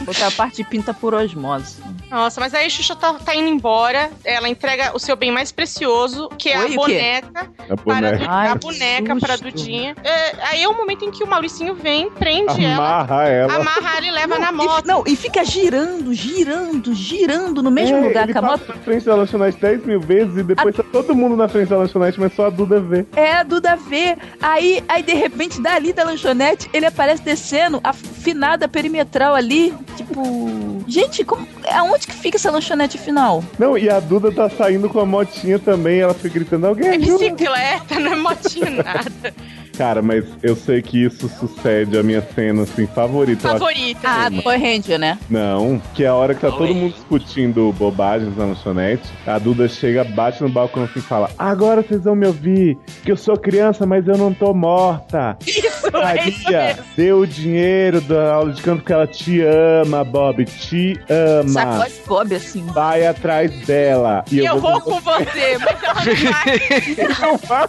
[0.06, 1.76] Outra parte pinta por osmose.
[2.10, 5.50] Nossa, mas aí a Xuxa tá, tá indo embora, ela entrega o seu bem mais
[5.50, 8.18] precioso, que é Oi, a boneca, A para boneca.
[8.18, 9.44] Du- Ai, a boneca pra susto.
[9.44, 9.96] Dudinha.
[10.04, 13.54] É, aí é o momento em que o Mauricinho vem, prende ela, Amarra ela.
[13.56, 14.86] amarra ela e leva na E- moto.
[14.86, 18.68] não, e fica girando, girando, girando no mesmo É, lugar que a moto.
[18.68, 21.76] na frente da lanchonete 10 mil vezes e depois tá todo mundo na frente da
[21.78, 23.06] lanchonete, mas só a Duda vê.
[23.16, 24.16] É, a Duda vê.
[24.40, 29.74] Aí, aí, de repente, dali da lanchonete, ele aparece descendo a finada perimetral ali.
[29.96, 30.84] Tipo.
[30.86, 33.42] Gente, como, aonde que fica essa lanchonete final?
[33.58, 36.96] Não, e a Duda tá saindo com a motinha também, ela fica gritando, alguém É
[36.96, 37.18] ajuda.
[37.18, 39.34] bicicleta, não é motinho nada.
[39.76, 43.48] Cara, mas eu sei que isso sucede a minha cena, assim, favorita.
[43.48, 44.00] Favorita.
[44.08, 45.18] Ah, do Power Ranger, né?
[45.28, 46.52] Não, que é a hora que tá Oi.
[46.56, 51.28] todo mundo discutindo bobagens na lanchonete, a Duda chega, bate no balcão assim e fala,
[51.36, 55.36] agora vocês vão me ouvir, que eu sou criança, mas eu não tô morta.
[55.44, 60.44] É isso Maria, deu o dinheiro da aula de canto porque ela te ama, Bob,
[60.44, 61.48] te ama.
[61.48, 62.66] Sacode Bob, assim.
[62.66, 64.24] Vai atrás dela.
[64.30, 67.18] E eu vou com você, mas ela não vai.
[67.20, 67.68] Não vai.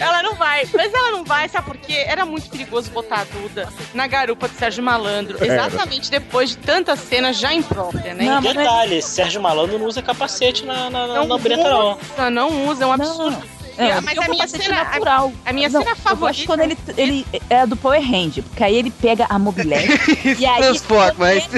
[0.00, 0.64] Ela não vai.
[0.74, 2.04] Mas ela não vai, sabe por quê?
[2.06, 5.36] Era muito perigoso botar a Duda na garupa do Sérgio Malandro.
[5.42, 5.66] Era.
[5.66, 8.24] Exatamente depois de tantas cenas já impróprias, né?
[8.24, 11.92] Não, mas- Detalhe, Sérgio Malandro não usa capacete na, na, na, na breta, não.
[11.92, 13.30] usa, não usa, é um absurdo.
[13.30, 13.53] Não.
[13.76, 15.32] É, mas eu a minha cena- natural.
[15.44, 16.26] A minha Não, cena Eu favorita.
[16.26, 20.46] gosto quando ele, ele é do Power Ranger, porque aí ele pega a mobilete e
[20.46, 21.48] aí Transporte, mas.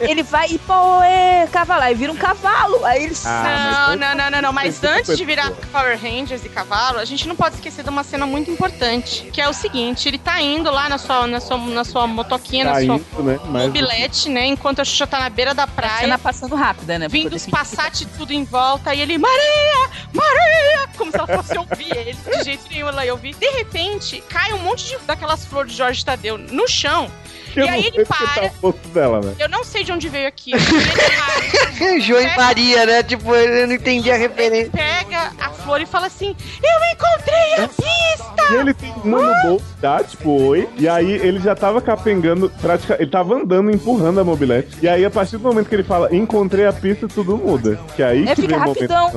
[0.00, 4.14] Ele vai e pô, é cavalo, aí vira um cavalo, aí ele Ah, Não, não,
[4.14, 4.52] não, não, não.
[4.52, 5.56] Mas antes de virar boa.
[5.72, 9.40] Power Rangers e cavalo, a gente não pode esquecer de uma cena muito importante, que
[9.40, 12.72] é o seguinte: ele tá indo lá na sua, na sua, na sua motoquinha, Tá
[12.80, 13.38] na sua indo, né?
[13.44, 14.46] Mobilete, né?
[14.46, 16.00] Enquanto a Xuxa tá na beira da a praia.
[16.00, 17.08] cena passando rápida, né?
[17.08, 19.90] Vindo os Passat tudo em volta e ele, Maria!
[20.12, 20.88] Maria!
[20.96, 22.12] Como ela fosse ouvir ele.
[22.14, 23.34] De jeito nenhum ela ia ouvir.
[23.34, 27.10] De repente, cai um monte de, daquelas flores de Jorge Tadeu no chão.
[27.54, 28.48] eu e não aí sei ele tá para.
[28.60, 29.34] posto dela, né?
[29.38, 30.58] Eu não sei de onde veio aquilo.
[30.60, 32.00] Ele para.
[32.00, 33.02] João e Maria, né?
[33.02, 34.70] Tipo, eu não entendi a Ele referência.
[34.72, 38.36] pega a flor e fala assim: Eu encontrei a pista!
[38.50, 40.02] E ele tem uma no bolso, tá?
[40.04, 40.68] Tipo, oi.
[40.78, 43.02] E aí ele já tava capengando, praticamente.
[43.02, 44.68] Ele tava andando, empurrando a mobilete.
[44.80, 47.78] E aí, a partir do momento que ele fala, encontrei a pista, tudo muda.
[47.96, 49.10] Que aí É, que vem o momento da.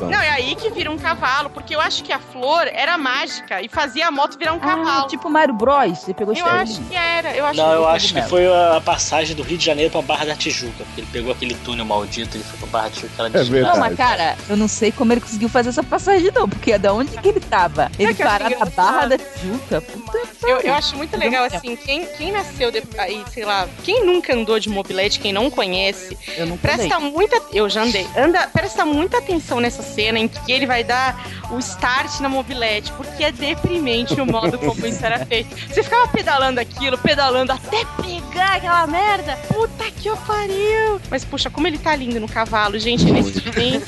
[0.00, 3.62] Não, é aí que vira um cavalo, porque eu acho que a flor era mágica
[3.62, 5.06] e fazia a moto virar um Ah, cavalo.
[5.08, 5.98] tipo Mario Bros.
[5.98, 8.46] Você pegou eu esse acho que era, eu acho Não, eu foi acho que foi
[8.46, 11.84] a passagem do Rio de Janeiro pra Barra da Tijuca, porque ele pegou aquele túnel
[11.84, 13.12] maldito e foi pra Barra da Tijuca.
[13.14, 13.62] Aquela É.
[13.62, 16.92] Não, mas cara, eu não sei como ele conseguiu fazer essa passagem, não, porque da
[16.92, 17.90] onde que ele tava?
[17.98, 19.80] Ele que eu achei parar na barra da Tijuca.
[19.80, 23.68] Puta Eu, eu acho muito legal, Não, assim, quem, quem nasceu de, aí, sei lá,
[23.84, 27.40] quem nunca andou de mobilete, quem não conhece, eu presta muita.
[27.52, 28.06] Eu já andei.
[28.16, 32.92] Anda, presta muita atenção nessa cena em que ele vai dar o start na mobilete,
[32.96, 35.54] porque é deprimente o modo como isso era feito.
[35.72, 39.36] Você ficava pedalando aquilo, pedalando até pegar aquela merda.
[39.48, 41.00] Puta que eu pariu!
[41.10, 43.86] Mas, puxa, como ele tá lindo no cavalo, gente, nesse momento.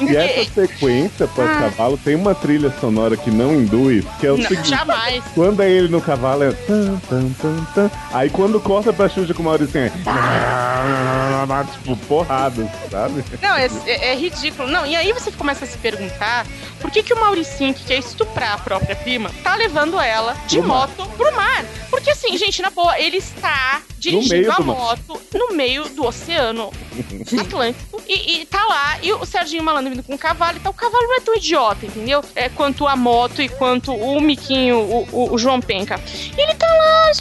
[0.00, 1.28] em E essa sequência Ah.
[1.34, 4.68] pós-cavalo tem uma trilha sonora que não induz, que é o Não, seguinte.
[4.70, 5.22] jamais.
[5.34, 6.52] Quando é ele no cavalo é.
[6.52, 7.90] Tan, tan, tan, tan.
[8.12, 9.90] Aí quando corta pra Xuxa com o Maurício é.
[11.72, 13.24] Tipo, porrada, sabe?
[13.42, 14.68] Não, é, é- é ridículo.
[14.68, 16.46] Não, e aí você começa a se perguntar
[16.82, 20.58] por que, que o Mauricinho, que quer estuprar a própria prima, tá levando ela de
[20.58, 20.88] Pro mar.
[20.88, 21.64] moto pro mar.
[21.88, 24.76] Porque assim, gente, na boa, ele está dirigindo a do mar.
[24.76, 26.70] moto no meio do oceano
[27.40, 30.74] Atlântico e, e tá lá, e o Serginho Malandro vindo com o cavalo, então o
[30.74, 32.22] cavalo não é tão idiota, entendeu?
[32.34, 36.00] É, quanto a moto e quanto o Miquinho, o, o- o João Penca.
[36.36, 37.12] E ele tá lá,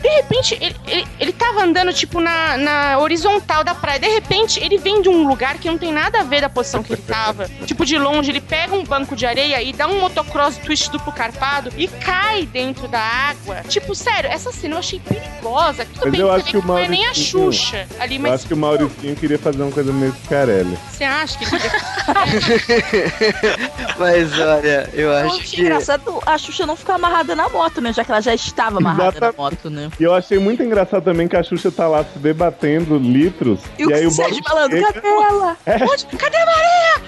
[0.00, 4.58] de repente, ele, ele, ele tava andando, tipo, na, na horizontal da praia, de repente,
[4.62, 7.02] ele vem de um lugar que não tem nada a ver da posição que ele
[7.02, 7.48] tava.
[7.66, 11.12] tipo, de longe, ele pega um banco de areia e dá um motocross twist duplo
[11.12, 13.56] carpado e cai dentro da água.
[13.68, 15.84] Tipo, sério, essa cena eu achei perigosa.
[15.84, 18.16] Tudo Mas bem eu acho vê que o não é nem a Mauricinho- Xuxa ali,
[18.16, 20.78] Eu mas acho que o Mauricinho queria fazer uma coisa meio Scarelli.
[20.90, 22.86] você acha que ele queria
[23.98, 25.60] Mas olha, eu Eu acho achei que.
[25.62, 27.92] engraçado a Xuxa não ficar amarrada na moto, né?
[27.92, 29.36] Já que ela já estava amarrada Exatamente.
[29.36, 29.90] na moto, né?
[29.98, 33.60] E eu achei muito engraçado também que a Xuxa tá lá se debatendo litros.
[33.78, 35.56] E, E, o aí o Sérgio falando, chega, cadê ela?
[35.90, 36.06] Onde?
[36.16, 37.02] Cadê a Maria?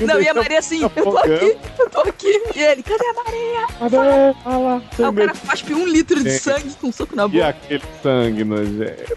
[0.00, 2.42] Não, e a Maria assim, eu tô aqui, eu tô aqui.
[2.54, 3.66] E ele, cadê a Maria?
[3.78, 3.96] Cadê?
[3.96, 4.82] Olha lá.
[4.98, 7.48] Aí o cara cospe um litro de sangue com um soco na E boca.
[7.48, 9.16] aquele sangue nojento.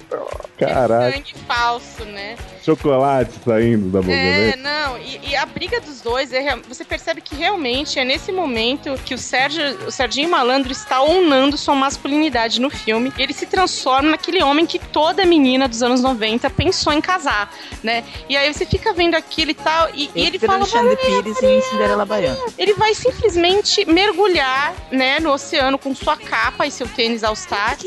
[0.58, 1.12] Caraca.
[1.12, 2.36] Sangue falso, né?
[2.68, 4.56] Chocolate saindo da boca, É, né?
[4.58, 8.94] não, e, e a briga dos dois, é, você percebe que realmente é nesse momento
[9.06, 13.14] que o Sérgio, o Serginho Malandro está honrando sua masculinidade no filme.
[13.18, 17.54] E ele se transforma naquele homem que toda menina dos anos 90 pensou em casar,
[17.82, 18.04] né?
[18.28, 20.58] E aí você fica vendo aquilo e tal, e, e ele fala.
[20.58, 22.38] Alexandre Pires em Cinderela Baiana.
[22.58, 27.78] Ele vai simplesmente mergulhar, né, no oceano com sua capa e seu tênis All Star.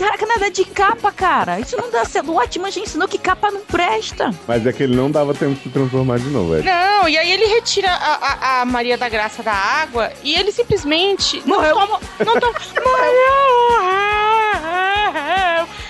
[0.00, 1.60] Caraca, nada de capa, cara.
[1.60, 2.30] Isso não dá certo.
[2.30, 4.30] O Watchman já ensinou que capa não presta.
[4.48, 6.62] Mas é que ele não dava tempo de se transformar de novo, é.
[6.62, 10.52] Não, e aí ele retira a, a- a Maria da Graça da água e ele
[10.52, 11.74] simplesmente Morreu.
[11.76, 12.00] não toma.
[12.24, 12.58] Não toma.
[12.82, 14.29] morreu!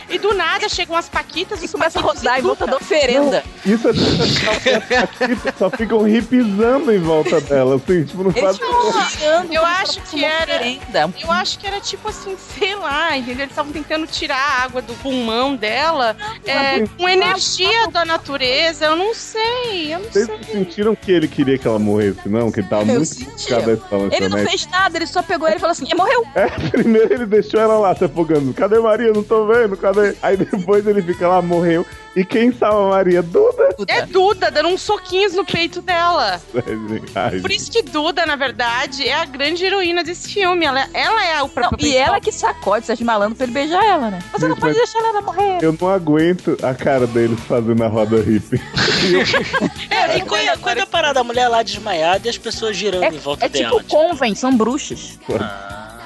[0.09, 3.45] E do nada chegam as paquitas E os começa a rodar em volta da oferenda.
[3.65, 9.19] Isso é as paquitas só ficam hipisando em volta dela, assim, tipo, não Eles faz.
[9.51, 11.11] Eu acho que era- oferenda.
[11.23, 13.43] Eu acho que era tipo assim, sei lá, entendeu?
[13.43, 18.87] Eles estavam tentando tirar a água do pulmão dela é, com energia da natureza.
[18.87, 20.37] Eu não sei, eu não Vocês sei.
[20.37, 22.51] não sentiram que ele queria que ela morresse, não?
[22.51, 23.53] Que ele tava Eu muito senti.
[24.13, 26.27] Ele não fez nada, ele só pegou ele e falou assim: "E morreu.
[26.35, 28.50] É, primeiro ele deixou ela lá se afogando.
[28.53, 29.13] Cadê Maria?
[29.13, 30.15] Não tô vendo, cadê?
[30.23, 31.85] Aí depois ele fica lá, morreu.
[32.17, 33.23] E quem salva a Maria?
[33.23, 33.71] Duda?
[33.87, 36.41] É Duda dando uns soquinhos no peito dela.
[37.15, 40.67] Ai, Por isso que Duda, na verdade, é a grande heroína desse filme.
[40.67, 42.09] Ela, ela é o Não, próprio e principal.
[42.09, 44.19] ela que sacode Sérgio Malandro pra ele beijar ela, né?
[44.33, 45.59] Você não pode deixar ela morrer.
[45.63, 48.61] Eu não aguento a cara deles fazendo a roda hippie.
[49.91, 53.19] É, e quando, quando a parada, a mulher lá desmaiada e as pessoas girando em
[53.19, 53.81] volta É dela.
[53.81, 55.19] tipo Conven, são bruxas.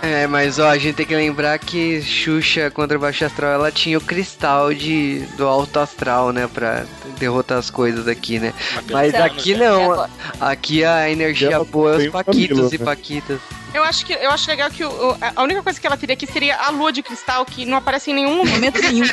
[0.05, 3.73] É, mas ó, a gente tem que lembrar que Xuxa contra o Baixo Astral, ela
[3.73, 6.47] tinha o cristal de, do alto astral, né?
[6.53, 6.85] Pra
[7.19, 8.53] derrotar as coisas aqui, né?
[8.91, 10.09] Mas pelo aqui menos, não,
[10.41, 12.85] aqui a energia boa é os Paquitos e né?
[12.85, 13.41] Paquitas.
[13.75, 16.27] Eu acho que eu acho legal que o- a única coisa que ela teria aqui
[16.27, 18.81] seria a lua de cristal, que não aparece em nenhum momento.
[18.81, 19.05] Nenhum.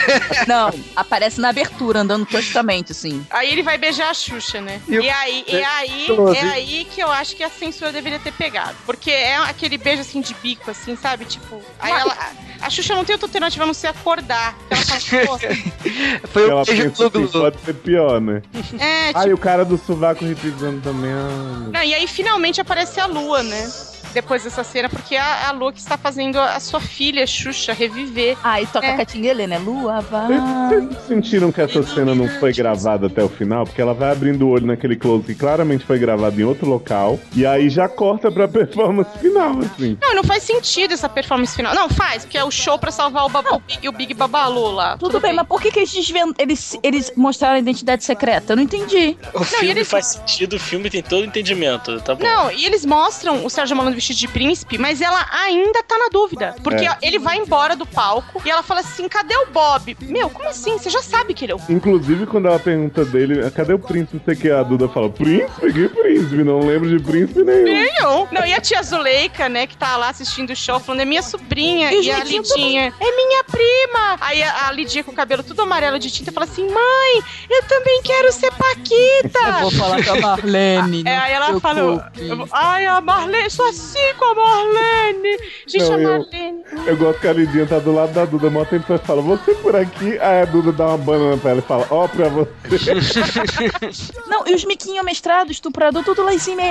[0.47, 3.25] Não, aparece na abertura, andando toscamente, assim.
[3.31, 4.79] Aí ele vai beijar a Xuxa, né?
[4.87, 6.37] E E aí, e aí, Close.
[6.37, 8.75] é aí que eu acho que a censura deveria ter pegado.
[8.85, 11.25] Porque é aquele beijo assim de bico, assim, sabe?
[11.25, 12.15] Tipo, aí ela.
[12.61, 14.55] A Xuxa não tem outra alternativa a não ser acordar.
[14.69, 15.39] Ela fala,
[16.31, 17.27] Foi o ela beijo glu.
[17.29, 18.43] pode ser pior, né?
[18.79, 19.19] é, tipo.
[19.19, 21.11] Ah, e o cara do sovaco repisando também.
[21.11, 23.71] Ah, Não, e aí finalmente aparece a lua, né?
[24.13, 28.37] Depois dessa cena, porque a, a lua que está fazendo a sua filha, Xuxa, reviver.
[28.43, 28.97] Ah, e toca É.
[28.97, 29.57] Catinguele, né?
[29.57, 30.27] Lua vai.
[30.27, 33.65] Vocês vocês sentiram que essa cena não foi gravada até o final?
[33.65, 37.19] Porque ela vai abrindo o olho naquele close que claramente foi gravado em outro local.
[37.35, 39.97] E aí já corta pra performance final, assim.
[40.01, 41.73] Não, não faz sentido essa performance final.
[41.73, 44.97] Não, faz, porque é o show pra salvar o, Babu, Big, o Big Babalu lá.
[44.97, 48.53] Tudo, bem, mas por que, que eles, eles, eles mostraram a identidade secreta?
[48.53, 49.17] Eu não entendi.
[49.33, 52.23] O filme eles- faz sentido, o filme tem todo o entendimento, tá bom.
[52.23, 56.07] Não, e eles mostram o Sérgio Malandro vestido de príncipe, mas ela ainda tá na
[56.11, 56.55] dúvida.
[56.63, 56.97] Porque É.
[57.01, 59.95] ele vai embora do palco e ela fala assim: cadê o Bob?
[60.01, 60.77] Meu, como assim?
[60.77, 61.59] Você já sabe que ele é o.
[61.69, 64.17] Inclusive, quando ela pergunta dele, cadê o príncipe?
[64.31, 65.71] O que, a Duda fala, príncipe?
[65.71, 66.43] Que príncipe?
[66.43, 67.63] Não lembro de príncipe nenhum.
[67.63, 68.27] Nenhum.
[68.31, 71.21] Não, e a tia Zuleika, né, que tá lá assistindo o show, falando, é minha
[71.21, 71.93] sobrinha.
[71.93, 74.17] E E, a Lidinha, é minha prima.
[74.19, 77.63] Aí a, a Lidinha com o cabelo tudo amarelo de tinta fala assim: mãe, eu
[77.63, 79.61] também quero ser Paquita.
[79.61, 81.03] Vou falar com a Marlene.
[81.05, 85.37] É, aí ela eu- ai, a Marlene, sou assim com a Marlene.
[85.67, 86.61] Gente, Não, a eu- Marlene.
[86.85, 89.53] Eu gosto que a Lidinha tá do lado da Duda, mó tempo e fala, você
[89.55, 90.17] por aqui?
[90.19, 92.47] Aí a Duda dá uma banana pra ela e fala, ó, pra você.
[94.27, 96.61] Não, e os miquinhos mestrados, estuprador, tudo lá em cima.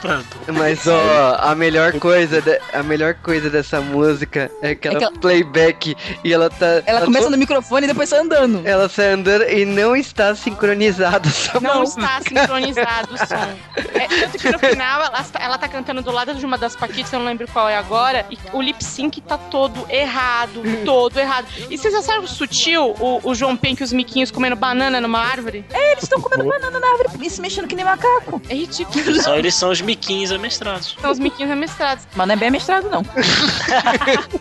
[0.00, 0.26] Pronto.
[0.52, 5.04] Mas ó, a melhor coisa, de- a melhor coisa dessa música é aquela É que
[5.04, 6.82] ela- playback e ela tá.
[6.86, 8.62] Ela começa não- no microfone e depois sai andando.
[8.64, 12.00] Ela sai andando e não está sincronizada essa Não música.
[12.02, 13.56] está sincronizado o som.
[13.94, 16.74] É, tanto que no final ela, está- ela tá cantando do lado de uma das
[16.76, 21.18] paquitas, eu não lembro qual é agora, e o lip sync tá todo errado, todo
[21.18, 21.46] errado.
[21.70, 25.64] E vocês acharam sutil o, o João Pen e os miquinhos comendo banana numa árvore?
[25.72, 28.40] Eles estão comendo banana na árvore e se mexendo que nem macaco.
[28.48, 29.22] É ridículo.
[29.22, 30.96] Só eles são os miquinhos amestrados.
[31.00, 32.06] São os miquinhos amestrados.
[32.14, 33.02] Mas não é bem mestrado, não.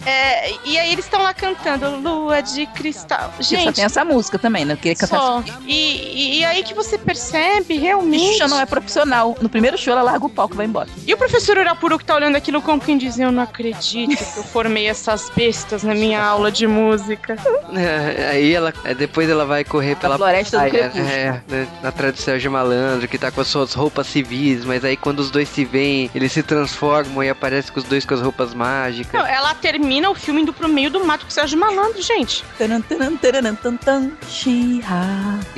[0.06, 3.30] É, e aí eles estão lá cantando Lua de Cristal.
[3.30, 4.76] Porque só Gente, tem essa música também, né?
[4.76, 5.44] Queria cantar só.
[5.66, 8.34] E, e, e aí que você percebe realmente.
[8.34, 9.36] Xuxa não é profissional.
[9.42, 10.90] No primeiro show ela larga o palco vai embora.
[11.06, 14.40] E o professor Urapuru que tá olhando aquilo como quem diz: Eu não acredito que
[14.40, 17.38] eu formei essas bestas na minha aula de música.
[17.76, 21.10] É, aí ela, é, depois ela vai correr pela floresta do praia, crepúsculo.
[21.10, 24.96] é, né, atrás do Sérgio Malandro, que tá com as suas roupas civis, mas aí
[24.96, 28.22] quando os dois se veem, eles se transformam e aparece com os dois com as
[28.22, 29.14] roupas mágicas.
[29.14, 32.46] Não, ela termina o filme indo pro meio do mato com o Sérgio Malandro, gente.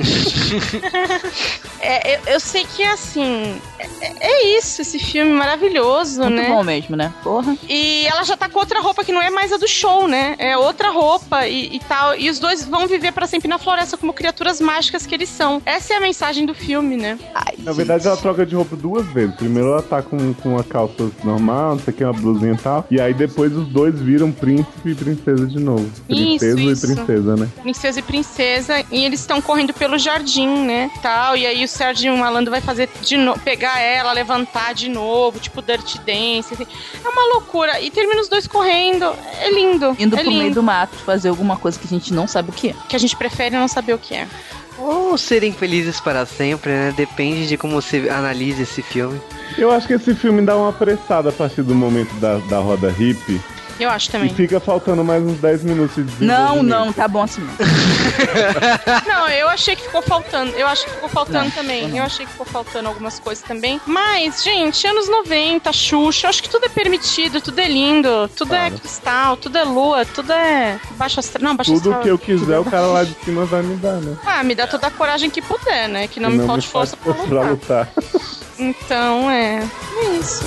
[1.78, 3.60] É, eu, eu sei que é assim.
[3.78, 6.48] É, é isso, esse filme maravilhoso, Muito né?
[6.48, 7.12] bom mesmo, né?
[7.22, 7.56] Porra.
[7.68, 10.34] E ela já tá com outra roupa que não é mais a do show, né?
[10.38, 12.16] É outra roupa e, e tal.
[12.16, 15.60] E os dois vão viver pra sempre na floresta como criaturas mágicas que eles são.
[15.64, 17.18] Essa é a mensagem do filme, né?
[17.34, 19.34] Ai, Na verdade, ela troca de roupa duas vezes.
[19.36, 22.58] Primeiro ela tá com, com uma calça normal, não sei o que, uma blusinha e
[22.58, 22.86] tal.
[22.90, 25.90] E aí depois os dois viram príncipe e princesa de novo.
[26.06, 26.92] Princesa isso.
[26.92, 27.48] e princesa, né?
[27.62, 28.84] Princesa e princesa.
[28.90, 30.90] E eles estão correndo pelo jardim, né?
[31.02, 31.36] Tal.
[31.36, 33.40] E aí o Sérgio Malandro vai fazer de novo.
[33.40, 36.54] Pegar pegar ela, levantar de novo, tipo Dirty Dance.
[36.54, 36.66] assim.
[37.04, 37.80] É uma loucura.
[37.80, 39.12] E termina os dois correndo.
[39.40, 39.96] É lindo.
[39.98, 40.42] Indo é pro lindo.
[40.42, 42.74] meio do mato fazer alguma coisa que a gente não sabe o que é.
[42.88, 44.28] Que a gente prefere não saber o que é.
[44.78, 46.94] Ou serem felizes para sempre, né?
[46.96, 49.20] Depende de como você analisa esse filme.
[49.56, 52.90] Eu acho que esse filme dá uma apressada a partir do momento da, da roda
[52.90, 53.40] hippie.
[53.78, 54.34] Eu acho E também.
[54.34, 57.42] fica faltando mais uns 10 minutos de Não, não, tá bom assim.
[59.06, 59.28] não.
[59.28, 60.52] Eu achei que ficou faltando.
[60.52, 61.88] Eu acho que ficou faltando Não, também.
[61.88, 61.96] não.
[61.98, 63.80] Eu achei que ficou faltando algumas coisas também.
[63.86, 68.54] Mas, gente, anos 90, Xuxa, eu acho que tudo é permitido, tudo é lindo, tudo
[68.54, 68.78] é Claro.
[68.78, 71.42] cristal, tudo é lua, tudo é baixo astral.
[71.44, 72.02] Não, baixo Tudo astral.
[72.02, 74.16] que eu quiser, o cara lá de cima vai me dar, né?
[74.24, 76.08] Ah, me dá toda a coragem que puder, né?
[76.08, 77.88] Que não Que me falte força pra força pra lutar.
[77.94, 78.20] lutar.
[78.58, 79.62] Então, é.
[79.98, 80.44] É isso.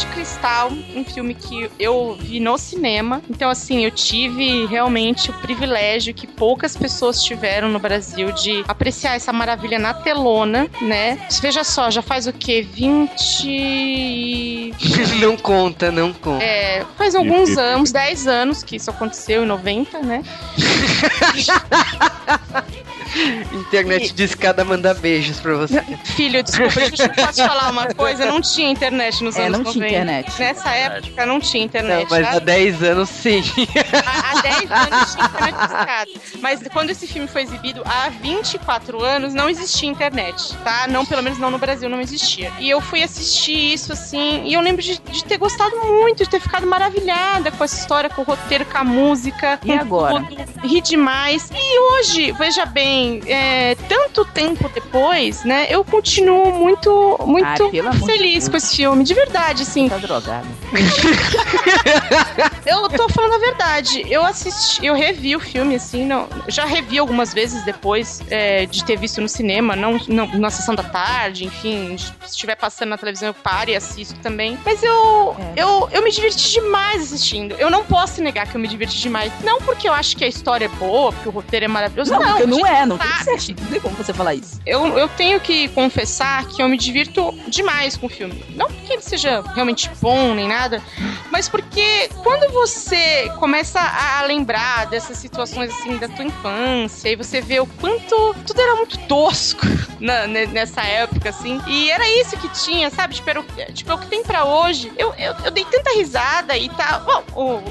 [0.00, 3.20] De Cristal, um filme que eu vi no cinema.
[3.28, 9.16] Então, assim, eu tive realmente o privilégio que poucas pessoas tiveram no Brasil de apreciar
[9.16, 11.18] essa maravilha na telona, né?
[11.42, 12.62] Veja só, já faz o quê?
[12.62, 14.72] 20.
[15.20, 16.42] não conta, não conta.
[16.42, 20.24] É, faz alguns anos, 10 anos que isso aconteceu, em 90, né?
[23.52, 25.82] Internet de escada manda beijos pra você.
[26.04, 28.26] Filho, desculpa, deixa eu posso te falar uma coisa?
[28.26, 29.92] Não tinha internet nos É, anos não tinha 90.
[30.02, 30.38] internet.
[30.38, 32.06] Nessa época não tinha Não, internet.
[32.10, 32.32] mas tá?
[32.32, 33.42] há 10 anos sim.
[34.06, 36.10] Há há 10 anos tinha internet discada.
[36.40, 40.86] Mas quando esse filme foi exibido, há 24 anos não existia internet, tá?
[40.88, 42.52] Não, pelo menos não no Brasil, não existia.
[42.58, 46.30] E eu fui assistir isso, assim, e eu lembro de, de ter gostado muito, de
[46.30, 49.58] ter ficado maravilhada com essa história, com o roteiro, com a música.
[49.64, 50.20] E agora?
[50.24, 50.66] tudo.
[50.66, 51.50] Ri demais.
[51.54, 58.48] E hoje, veja bem, é, tanto tempo depois, né, eu continuo muito, muito de feliz
[58.48, 59.88] com esse filme, de verdade, assim.
[59.88, 60.46] Tá drogado.
[62.70, 64.04] Eu tô falando a verdade.
[64.08, 68.84] Eu assisti, eu revi o filme, assim, não, já revi algumas vezes depois é, de
[68.84, 72.98] ter visto no cinema, não, não na sessão da tarde, enfim, se estiver passando na
[72.98, 74.58] televisão eu paro e assisto também.
[74.64, 75.62] Mas eu, É.
[75.62, 77.54] eu, eu me diverti demais assistindo.
[77.58, 79.32] Eu não posso negar que eu me diverti demais.
[79.42, 82.12] Não porque eu acho que a história é boa, porque o roteiro é maravilhoso.
[82.12, 83.60] Não, Não, porque não é, não tem certo.
[83.62, 84.60] Não tem como você falar isso.
[84.64, 88.44] eu, eu tenho que confessar que eu me divirto demais com o filme.
[88.50, 90.82] Não porque ele seja realmente bom nem nada,
[91.30, 97.40] mas porque quando você começa a lembrar dessas situações assim da tua infância e você
[97.40, 99.62] vê o quanto tudo era muito tosco
[99.98, 103.14] na- ne- nessa época, assim, e era isso que tinha, sabe?
[103.14, 104.92] Tipo, era o, tipo, é o que tem pra hoje.
[104.98, 107.00] Eu, eu, eu dei tanta risada e tal.
[107.00, 107.24] Bom,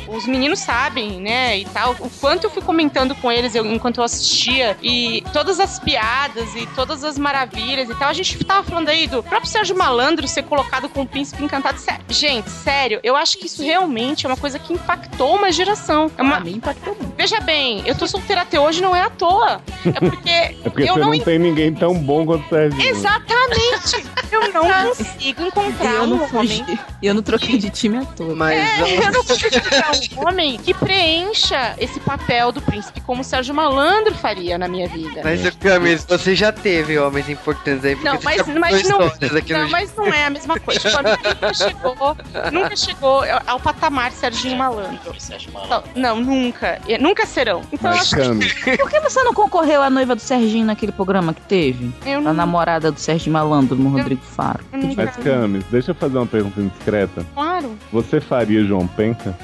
[0.07, 1.57] o- os meninos sabem, né?
[1.59, 5.59] E tal, o quanto eu fui comentando com eles eu- enquanto eu assistia e todas
[5.59, 8.09] as piadas e todas as maravilhas e tal.
[8.09, 11.77] A gente tava falando aí do próprio Sérgio Malandro ser colocado com o príncipe encantado.
[11.79, 16.11] Sé- Gente, sério, eu acho que isso realmente é uma coisa que impactou uma geração.
[16.17, 16.39] É uma...
[16.39, 17.13] mim impactou muito.
[17.17, 19.61] Veja bem, eu tô solteira até hoje não é à toa.
[19.85, 22.89] É porque, É porque eu você não não tem ninguém tão bom quanto o Serginho.
[22.89, 24.05] Exatamente!
[24.31, 26.63] Eu não consigo encontrar eu não um homem.
[26.63, 26.79] fugi.
[27.01, 28.35] Eu não troquei de time à toa.
[28.35, 33.21] Mas É, eu não consigo encontrar um homem que preencha esse papel do príncipe como
[33.21, 35.21] o Sérgio Malandro faria na minha vida.
[35.23, 39.63] Mas, Camis, você já teve homens importantes aí, porque Não, você mas, mas não, não,
[39.63, 40.79] no mas não é a mesma coisa.
[40.79, 42.17] Tipo, nunca chegou,
[42.51, 44.68] nunca chegou ao patamar Serginho Malandro.
[45.13, 45.89] Você acha maluco?
[45.95, 46.79] Não, não, nunca.
[46.99, 47.61] Nunca serão.
[47.71, 48.15] Então acho
[48.79, 51.91] Por que você não concorreu à noiva do Serginho naquele programa que teve?
[52.05, 54.63] eu A não, namorada do Sérgio Malandro no Rodrigo Faro.
[54.95, 57.25] mas Camis, deixa eu fazer uma pergunta indiscreta.
[57.33, 57.77] Claro.
[57.91, 59.35] Você faria João Penca?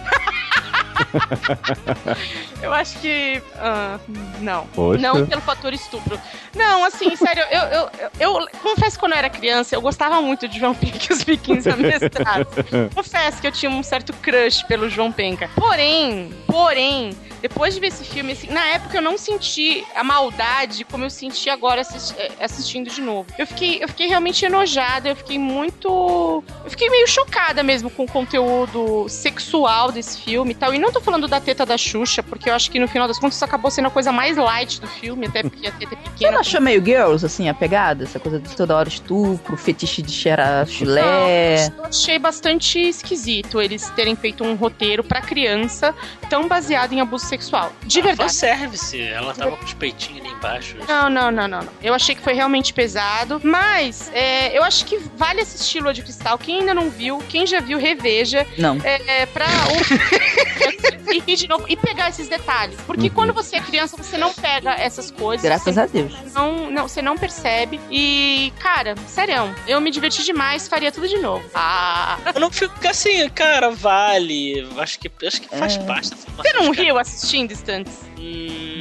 [2.61, 3.41] Eu acho que.
[3.57, 3.99] ah,
[4.39, 4.65] não.
[4.67, 4.99] Poxa.
[4.99, 6.19] Não pelo fator estupro.
[6.55, 7.89] Não, assim, sério, eu, eu,
[8.19, 11.13] eu, eu confesso que quando eu era criança, eu gostava muito de João Penca e
[11.13, 12.53] os biquínis amestrados.
[12.95, 15.49] confesso que eu tinha um certo crush pelo João Penca.
[15.55, 17.11] Porém, porém,
[17.41, 21.09] depois de ver esse filme, assim, na época eu não senti a maldade como eu
[21.09, 23.27] senti agora assisti- eh, assistindo de novo.
[23.37, 26.43] Eu fiquei, eu fiquei realmente enojada, eu fiquei muito.
[26.63, 30.73] Eu fiquei meio chocada mesmo com o conteúdo sexual desse filme e tal.
[30.73, 33.17] E não tô falando da teta da Xuxa, porque eu acho que no final das
[33.19, 35.97] contas isso acabou sendo a coisa mais light do filme, até porque a teta é
[35.97, 36.31] Você pequena.
[36.33, 38.03] não achou meio girls, assim, a pegada?
[38.03, 41.67] Essa coisa de toda hora estupro, fetiche de cheirar chulé.
[41.77, 45.93] Eu achei bastante esquisito eles terem feito um roteiro pra criança
[46.29, 47.71] tão baseado em abuso sexual.
[47.83, 48.33] De verdade.
[48.33, 48.99] service.
[48.99, 50.75] Ela tava com os peitinhos ali embaixo.
[50.87, 51.69] Não, não, não, não, não.
[51.81, 56.01] Eu achei que foi realmente pesado, mas é, eu acho que vale assistir Lua de
[56.01, 56.37] Cristal.
[56.37, 58.45] Quem ainda não viu, quem já viu, reveja.
[58.57, 58.77] Não.
[58.83, 59.45] É, pra.
[61.13, 62.77] e rir de novo e pegar esses detalhes.
[62.85, 65.43] Porque quando você é criança, você não pega essas coisas.
[65.43, 66.13] Graças você a Deus.
[66.33, 67.79] não, não, você não percebe.
[67.89, 71.43] E, cara, sério, eu me diverti demais, faria tudo de novo.
[71.53, 72.17] Ah.
[72.33, 74.67] Eu não fico assim, cara, vale.
[74.77, 75.79] Acho que, acho que faz É.
[75.83, 77.93] parte Você não riu assistindo instantes?
[78.17, 78.74] Hum,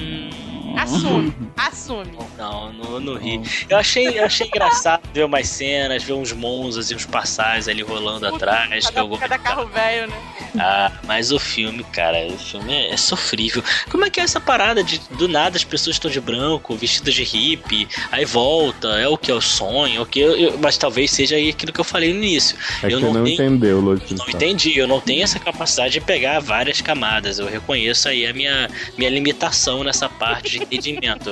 [0.77, 2.19] Assume, assume.
[2.39, 3.41] Não, não, não ri.
[3.69, 7.83] Eu achei, eu achei engraçado ver umas cenas, ver uns monzas e uns passais ali
[7.83, 8.89] rolando atrás.
[8.91, 10.17] Que eu Cada, cada carro velho, né?
[10.59, 13.63] Ah, mas o filme, cara, o filme é, é sofrível.
[13.91, 17.15] Como é que é essa parada de do nada as pessoas estão de branco, vestidas
[17.15, 20.59] de hippie, aí volta, é o que é o sonho, é o que eu, eu-
[20.59, 22.57] mas talvez seja aí aquilo que eu falei no início.
[22.83, 24.17] É que eu você não tenho- entendeu, Lúcio.
[24.17, 27.39] Não entendi, eu não tenho essa capacidade de pegar várias camadas.
[27.39, 31.31] Eu reconheço aí a minha, minha limitação nessa parte de entendimento.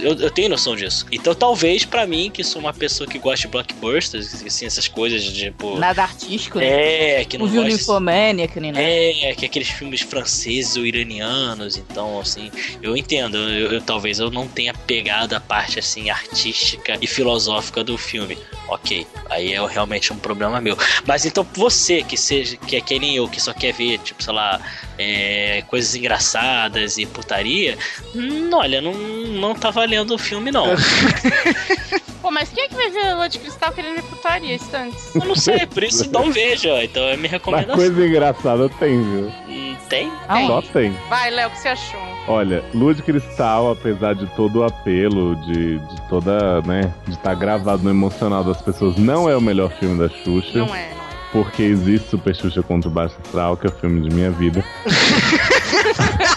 [0.00, 1.06] Eu, eu- tenho noção disso.
[1.12, 5.22] Então, talvez pra mim, que sou uma pessoa que gosta de blockbusters, assim, essas coisas
[5.22, 5.78] de tipo.
[5.78, 7.20] Nada artístico, né?
[7.20, 7.76] É, que não Não viu gosta.
[7.76, 8.84] Nymphomaniac, nem nada.
[8.84, 12.50] É, que aqueles filmes franceses ou iranianos, então, assim,
[12.82, 13.36] eu entendo.
[13.36, 18.38] Eu, eu- talvez eu não tenha pegado a parte, assim, artística e filosófica do filme.
[18.68, 20.76] Ok, aí é realmente um problema meu.
[21.06, 24.22] Mas então, você que seja, que é que nem eu, que só quer ver, tipo,
[24.22, 24.60] sei lá,
[24.98, 27.76] é, coisas engraçadas e putaria,
[28.14, 30.66] hum, olha, não, não tá valendo o filme, não.
[32.22, 35.12] Pô, mas quem é que vai ver Lua de Cristal querendo ver putaria, Stantes?
[35.16, 36.80] Eu não sei, por isso não vejo, ó.
[36.80, 37.74] Então é minha Mas recomendação.
[37.74, 39.32] coisa engraçada tem, viu?
[39.48, 40.12] Hum, Tem?
[40.28, 40.96] Ah, Só tem.
[41.08, 42.00] Vai, Léo, o que você achou?
[42.28, 47.34] Olha, Lua de Cristal, apesar de todo o apelo, de, de toda, né, de estar
[47.34, 50.58] gravado no emocional das pessoas, não é o melhor filme da Xuxa.
[50.60, 50.88] Não é, não é.
[51.32, 54.62] Porque existe Super Xuxa contra o Baixo Astral, que é o filme de minha vida.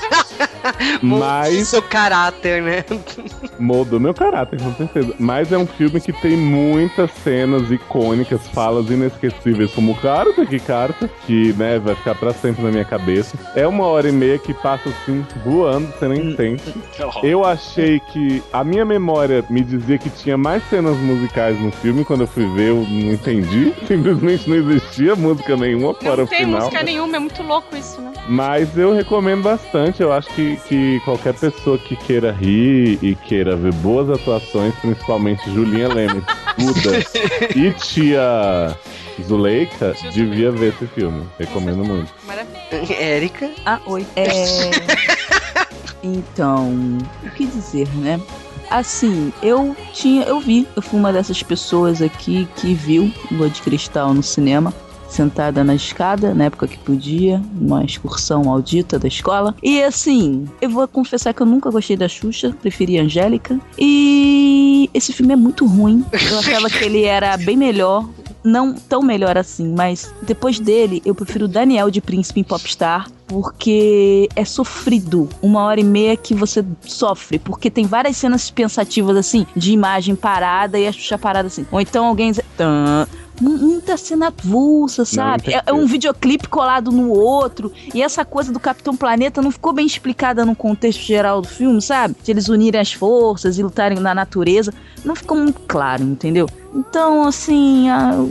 [1.02, 2.84] Mas Seu caráter, né?
[3.60, 5.14] moldou meu caráter, com certeza.
[5.20, 11.10] Mas é um filme que tem muitas cenas icônicas, falas inesquecíveis, como Carta, que Carta,
[11.26, 13.38] que né, vai ficar pra sempre na minha cabeça.
[13.56, 16.64] É uma hora e meia que passa assim, voando, você nem sente.
[17.24, 22.04] Eu achei que a minha memória me dizia que tinha mais cenas musicais no filme.
[22.06, 23.74] Quando eu fui ver, eu não entendi.
[23.88, 26.60] Simplesmente não existia música nenhuma fora Não o tem final.
[26.62, 28.12] música nenhuma, é muito louco isso, né?
[28.28, 30.02] Mas eu recomendo bastante.
[30.02, 35.50] Eu acho que, que qualquer pessoa que queira rir e queira ver boas atuações, principalmente
[35.52, 36.24] Julinha Leme,
[36.58, 37.00] Buda
[37.56, 38.78] e tia
[39.24, 41.26] Zuleika, devia ver esse filme.
[41.40, 42.14] Recomendo muito.
[42.26, 42.96] Maravilha.
[43.00, 43.52] Érica.
[43.66, 44.06] Ah, oi.
[44.16, 44.28] É...
[46.04, 46.70] então,
[47.24, 48.20] o que dizer, né?
[48.70, 53.62] Assim, eu tinha, eu vi, eu fui uma dessas pessoas aqui que viu Lua de
[53.62, 54.74] Cristal no cinema,
[55.16, 59.56] sentada na escada, na época que podia, numa excursão maldita da escola.
[59.64, 63.60] E assim, eu vou confessar que eu nunca gostei da Xuxa, preferi a Angélica.
[63.80, 66.04] E esse filme é muito ruim.
[66.12, 68.06] Eu achava que ele era bem melhor
[68.46, 73.10] não tão melhor assim, mas depois dele eu prefiro Daniel de Príncipe em Popstar.
[73.28, 75.28] Porque é sofrido.
[75.42, 77.40] Uma hora e meia que você sofre.
[77.40, 81.66] Porque tem várias cenas pensativas, assim, de imagem parada e a Xuxa parada assim.
[81.72, 82.32] Ou então alguém.
[82.32, 82.42] diz,
[83.42, 85.44] Muita cena avulsa, sabe?
[85.44, 87.72] tem É, é um videoclipe colado no outro.
[87.94, 91.82] E essa coisa do Capitão Planeta não ficou bem explicada no contexto geral do filme,
[91.82, 92.16] sabe?
[92.24, 94.74] De eles unirem as forças e lutarem na natureza.
[95.04, 96.48] Não ficou muito claro, entendeu?
[96.74, 97.90] Então, assim.
[97.90, 98.26] ah,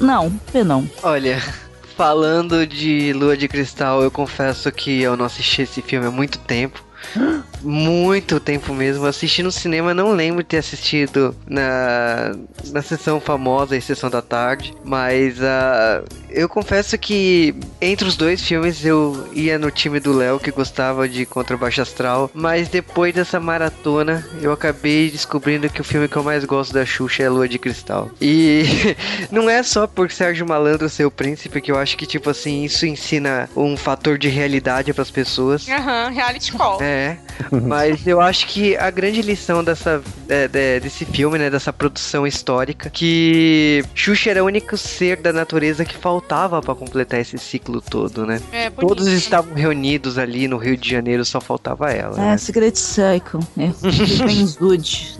[0.00, 0.32] Não,
[0.64, 0.88] não.
[1.02, 1.40] Olha,
[1.96, 6.38] falando de Lua de Cristal, eu confesso que eu não assisti esse filme há muito
[6.38, 6.82] tempo.
[7.62, 9.06] Muito tempo mesmo.
[9.06, 12.34] Assisti no cinema, não lembro de ter assistido na,
[12.70, 14.74] na sessão famosa, a sessão da tarde.
[14.84, 20.40] Mas ah, eu confesso que entre os dois filmes eu ia no time do Léo,
[20.40, 22.30] que gostava de Contra o Baixo Astral.
[22.34, 26.84] Mas depois dessa maratona, eu acabei descobrindo que o filme que eu mais gosto da
[26.84, 28.10] Xuxa é Lua de Cristal.
[28.20, 28.64] E
[29.30, 32.64] não é só por Sérgio Malandro ser o príncipe que eu acho que, tipo assim,
[32.64, 35.68] isso ensina um fator de realidade para as pessoas.
[35.68, 36.82] Aham, reality call.
[36.82, 37.18] É,
[37.66, 42.26] mas eu acho que a grande lição dessa, de- de- desse filme, né, dessa produção
[42.26, 47.80] histórica, que Xuxa era o único ser da natureza que faltava pra completar esse ciclo
[47.80, 48.40] todo, né?
[48.52, 48.70] É.
[48.70, 52.16] Todos estavam reunidos ali no Rio de Janeiro, só faltava ela.
[52.16, 52.36] É, né?
[52.38, 53.40] Secret Cycle.
[53.58, 53.70] É,
[54.22, 55.16] Friendswood.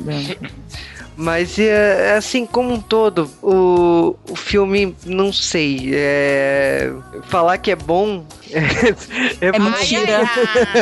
[1.17, 6.93] Mas é, assim, como um todo, o, o filme, não sei, é,
[7.29, 8.25] falar que é bom
[9.41, 10.31] é, É mentira.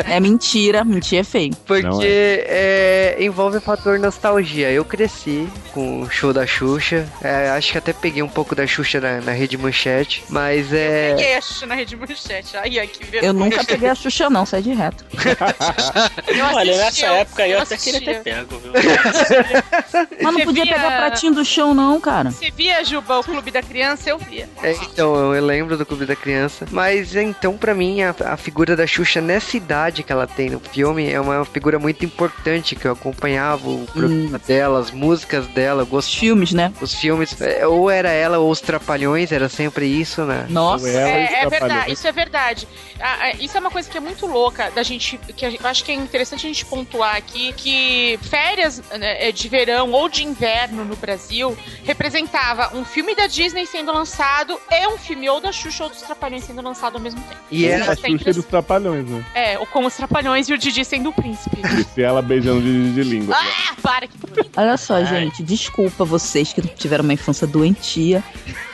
[0.08, 0.84] É mentira.
[0.84, 1.54] Mentira é feio.
[1.66, 4.70] Porque Não é, envolve o fator nostalgia.
[4.70, 7.08] Eu cresci com o show da Xuxa.
[7.22, 10.24] é, acho que até peguei um pouco da Xuxa na, na rede manchete.
[10.28, 11.14] Mas é.
[11.14, 12.56] Peguei a Xuxa na rede manchete.
[12.56, 13.28] Ai, ai, que vergonha.
[13.28, 15.04] Eu nunca peguei a Xuxa, não, sai de reto.
[16.26, 18.72] Eu Olha, nessa época aí eu até queria ter pego, viu?
[20.22, 22.30] Mas não podia via- pegar pratinho do chão, não, cara.
[22.30, 24.10] Você via, Juba, o Clube da Criança?
[24.10, 24.48] Eu via.
[24.62, 26.66] É, então, eu lembro do Clube da Criança.
[26.70, 30.60] Mas então, pra mim, a, a figura da Xuxa nessa idade que ela tem no
[30.60, 35.82] filme é uma figura muito importante que eu acompanhava o programa dela, as músicas dela,
[35.84, 36.72] Os gosto filmes, né?
[36.80, 37.40] os filmes.
[37.40, 40.46] é, Ou era ela ou os Trapalhões, era sempre isso, né?
[40.48, 40.88] Nossa.
[40.88, 42.68] Ela É, é verdade, isso é verdade.
[43.00, 45.84] Ah, ah, isso é uma coisa que é muito louca da gente, que eu acho
[45.84, 50.24] que é interessante a gente pontuar aqui, que férias né, é, de verão ou de
[50.24, 55.52] inverno no Brasil representava um filme da Disney sendo lançado e um filme ou da
[55.52, 57.40] Xuxa ou dos Trapalhões sendo lançado ao mesmo tempo.
[57.50, 59.24] E era a Xuxa dos Trapalhões, né?
[59.34, 61.56] É, ou com os Trapalhões e o Didi sendo o príncipe.
[61.80, 63.34] E se ela beijando de, de língua.
[63.38, 64.14] Ah, para que.
[64.56, 65.06] Olha só, Ai.
[65.06, 68.22] gente, desculpa vocês que tiveram uma infância doentia.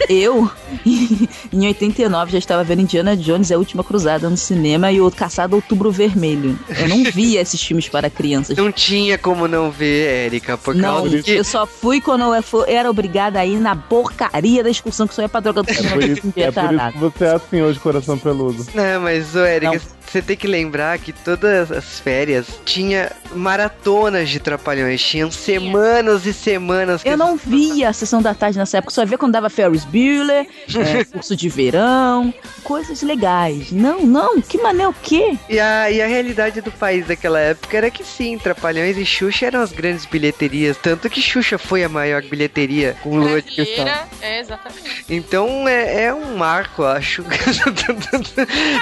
[0.08, 0.50] Eu,
[1.52, 5.10] em 89, já estava vendo Indiana Jones e a Última Cruzada no cinema e o
[5.10, 6.59] Caçado Outubro Vermelho.
[6.78, 8.56] Eu não via esses filmes para crianças.
[8.56, 12.64] Não tinha como não ver, Érica, por Não, causa que eu só fui quando eu
[12.66, 15.74] era obrigada a ir na porcaria da excursão que só ia pra droga do É
[15.74, 15.94] cinema.
[15.94, 18.66] por, isso, é por isso que você é assim hoje, coração peludo.
[18.74, 19.80] Não, mas, ô, Érica, Não.
[20.06, 25.02] você tem que lembrar que todas as férias tinha maratonas de Trapalhões.
[25.02, 29.05] Tinham semanas e semanas que Eu não via a sessão da tarde nessa época, só
[29.05, 33.70] via quando dava Ferris Bueller, é, curso de verão, coisas legais.
[33.70, 35.38] Não, não, que mané o quê?
[35.48, 39.46] E a, e a realidade do país daquela época era que sim, Trapalhões e Xuxa
[39.46, 40.76] eram as grandes bilheterias.
[40.76, 44.08] Tanto que Xuxa foi a maior bilheteria com Lua de Cristal.
[44.20, 45.04] É, exatamente.
[45.08, 47.22] Então é, é um marco, acho.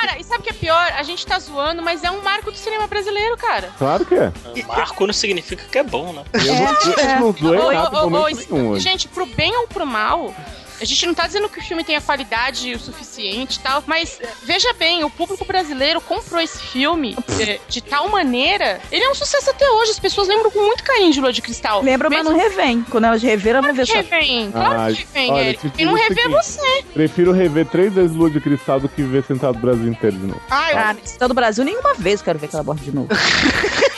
[0.00, 0.92] Cara, e sabe o que é pior?
[0.96, 3.70] A gente tá zoando, mas é um marco do cinema brasileiro, cara.
[3.78, 4.32] Claro que é.
[4.66, 6.24] Marco não significa que é bom, né?
[6.34, 10.34] Eu não, eu não zoei nada gente, pro bem ou pro mal,
[10.84, 14.18] a gente não tá dizendo que o filme tenha qualidade o suficiente e tal, mas
[14.42, 18.80] veja bem, o público brasileiro comprou esse filme eh, de tal maneira.
[18.92, 21.42] Ele é um sucesso até hoje, as pessoas lembram com muito carinho de Lua de
[21.42, 21.82] Cristal.
[21.82, 22.82] Lembra, mas não revém.
[22.90, 23.98] Quando elas reveram, vai ver que só.
[23.98, 25.70] revém, claro Ah, que revém, olha, Eric.
[25.70, 26.28] te Quem não o é seguinte.
[26.28, 26.84] você.
[26.92, 30.26] Prefiro rever três vezes Lua de Cristal do que ver sentado o Brasil inteiro de
[30.26, 30.40] novo.
[30.50, 32.92] Ah, eu Cara, se tá do Brasil, nenhuma vez eu quero ver aquela borda de
[32.94, 33.08] novo.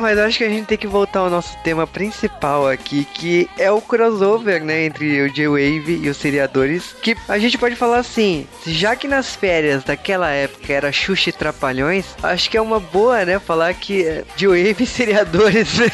[0.00, 3.70] Mas acho que a gente tem que voltar ao nosso tema principal aqui, que é
[3.70, 6.94] o crossover, né, entre o J-Wave e os seriadores.
[7.02, 11.32] Que a gente pode falar assim, já que nas férias daquela época era Xuxa e
[11.32, 15.86] Trapalhões, acho que é uma boa, né, falar que é, J-Wave e seriadores, né?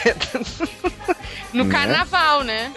[1.52, 1.72] no Né?
[1.72, 2.70] carnaval, né?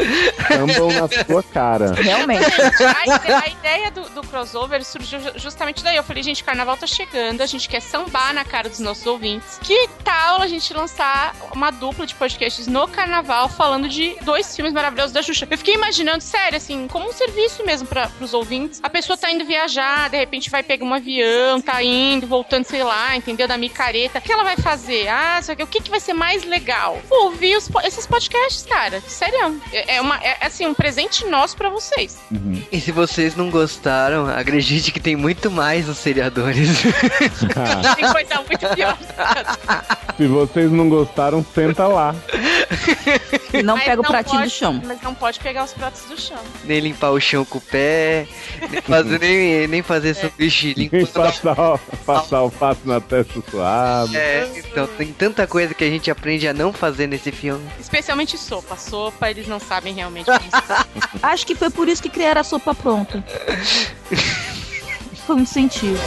[0.48, 1.94] Sambam na sua cara.
[2.02, 2.46] Realmente.
[2.82, 5.98] A, a ideia do, do crossover surgiu ju- justamente daí.
[5.98, 9.60] Eu falei, gente, carnaval tá chegando, a gente quer sambar na cara dos nossos ouvintes.
[9.62, 11.19] Que tal a gente lançar
[11.54, 15.48] uma dupla de podcasts no carnaval falando de dois filmes maravilhosos da Xuxa?
[15.50, 18.80] Eu fiquei imaginando, sério, assim, como um serviço mesmo para pros ouvintes.
[18.84, 22.84] A pessoa tá indo viajar, de repente vai pegar um avião, tá indo, voltando, sei
[22.84, 23.48] lá, entendeu?
[23.48, 24.20] Da micareta.
[24.20, 25.08] O que ela vai fazer?
[25.08, 27.00] Ah, só que o que, que vai ser mais legal?
[27.10, 29.02] Ouvir os esses podcasts, cara.
[29.02, 29.62] Sério.
[29.72, 32.18] É, é uma, é assim, um presente nosso pra vocês.
[32.32, 32.62] Uhum.
[32.72, 36.70] E se vocês não gostaram, acredite que tem muito mais nos seriadores.
[37.96, 38.98] Tem coisa muito pior.
[40.18, 40.99] se vocês não gostaram,
[41.54, 42.16] senta lá.
[43.64, 44.82] Não Mas pega o pratinho pode- do chão.
[44.86, 46.38] Mas não pode pegar os pratos do chão.
[46.66, 48.28] nem limpar o chão com o pé,
[48.70, 54.16] nem fazer, nem, nem fazer sanduíche Nem passar, o- passar o passo na testa suave.
[54.16, 57.68] É, então tem tanta coisa que a gente aprende a não fazer nesse filme.
[57.80, 58.78] Especialmente sopa.
[58.78, 62.44] Sopa, eles não sabem realmente como se Acho que foi por isso que criaram a
[62.44, 63.24] sopa pronta.
[65.26, 66.00] Foi um incentivo.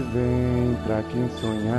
[0.00, 1.74] Vem pra quem sonhar.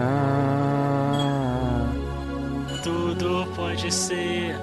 [2.83, 4.55] Tudo pode ser.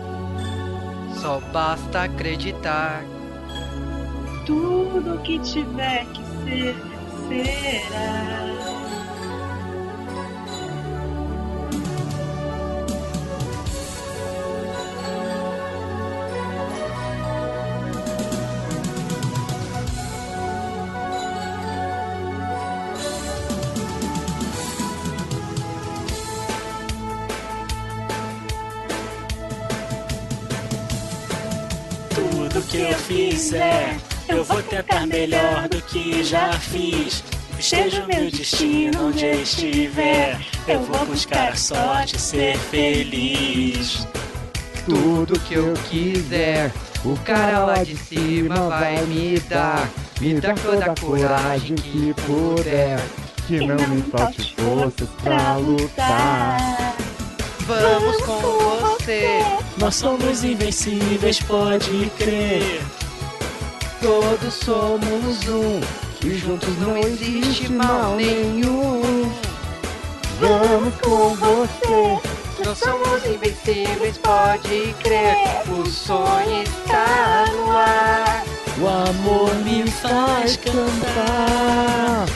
[1.20, 3.04] Só basta acreditar.
[4.46, 6.76] Tudo que tiver que ser,
[7.28, 8.61] será.
[35.02, 37.22] Tentar melhor do que já fiz.
[37.58, 40.38] Esteja o meu destino onde estiver.
[40.66, 44.06] Eu vou buscar a sorte e ser feliz.
[44.84, 46.72] Tudo que eu quiser,
[47.04, 49.88] o cara lá de cima vai me dar.
[50.20, 53.00] Me dá toda a coragem que puder.
[53.46, 56.96] Que não me falte forças pra lutar.
[57.60, 59.40] Vamos com você,
[59.78, 62.80] Nós somos invencíveis, pode crer.
[64.02, 65.80] Todos somos um.
[66.24, 69.32] E juntos não existe mal nenhum.
[70.38, 72.20] Vamos com você.
[72.64, 75.62] Nós somos invencíveis, pode crer.
[75.68, 78.44] O sonho está no ar.
[78.78, 82.26] O amor me faz cantar.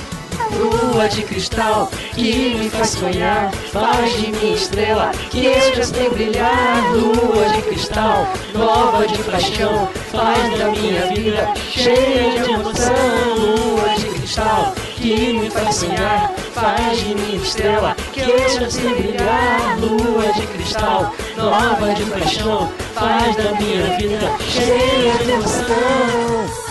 [0.59, 6.93] Lua de cristal que me faz sonhar, faz de mim estrela que eu sei brilhar.
[6.93, 12.95] Lua de cristal, nova de paixão, faz da minha vida cheia de emoção.
[13.37, 19.79] Lua de cristal que me faz sonhar, faz de mim estrela que eu sei brilhar.
[19.79, 26.66] Lua de cristal, nova de paixão, faz da minha vida cheia de emoção.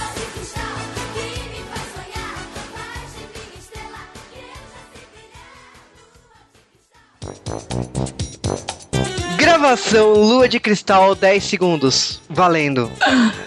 [9.37, 12.21] Gravação Lua de Cristal 10 segundos.
[12.29, 12.91] Valendo.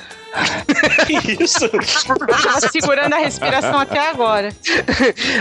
[1.07, 1.69] Que isso?
[1.69, 4.51] Tô segurando a respiração até agora.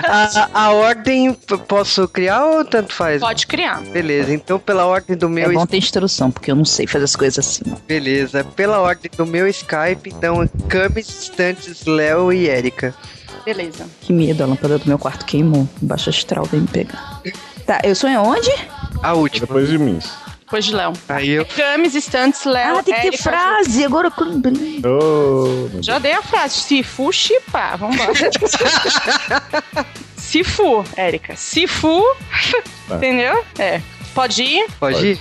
[0.08, 1.34] A, a ordem
[1.68, 3.20] posso criar ou tanto faz?
[3.20, 3.82] Pode criar.
[3.82, 7.04] Beleza, então pela ordem do É meu bom ter instrução, porque eu não sei fazer
[7.04, 7.64] as coisas assim.
[7.68, 7.78] não.
[7.88, 12.96] beleza, pela ordem do meu Skype, então Camis, Stantes, Léo e Erika.
[13.46, 13.86] Beleza.
[14.02, 15.68] Que medo, a lâmpada do meu quarto queimou.
[15.82, 17.22] Baixo astral vem me pegar.
[17.68, 18.50] Tá, eu sou em onde?
[19.04, 19.46] A última.
[19.48, 20.00] Depois de mim.
[20.42, 20.94] Depois de Léo.
[21.10, 22.78] Aí eu Camis, Stunts, Léo.
[22.78, 24.82] Ah, tem que ter Érica, frase, agora eu lembrei.
[24.86, 26.56] Oh, Já dei a frase.
[26.56, 27.76] Se fu, chipá.
[27.76, 28.14] Vambora.
[30.16, 31.36] Se fu, Érica.
[31.36, 32.04] Se fu.
[32.88, 32.96] Tá.
[32.96, 33.44] Entendeu?
[33.60, 33.82] É.
[34.14, 34.68] Pode ir?
[34.80, 35.20] pode ir?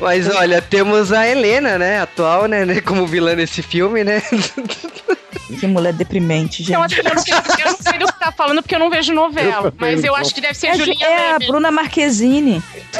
[0.00, 2.00] Mas olha, temos a Helena, né?
[2.00, 2.64] Atual, né?
[2.64, 4.22] né, Como vilã nesse filme, né?
[5.58, 6.72] Que mulher deprimente, gente.
[6.72, 9.70] Eu, não sei, eu não sei do tá falando porque eu não vejo novela.
[9.70, 10.20] também Mas eu não.
[10.20, 11.38] acho que deve ser É, a Ju- Julinha é a.
[11.38, 12.62] Bruna Marquezine.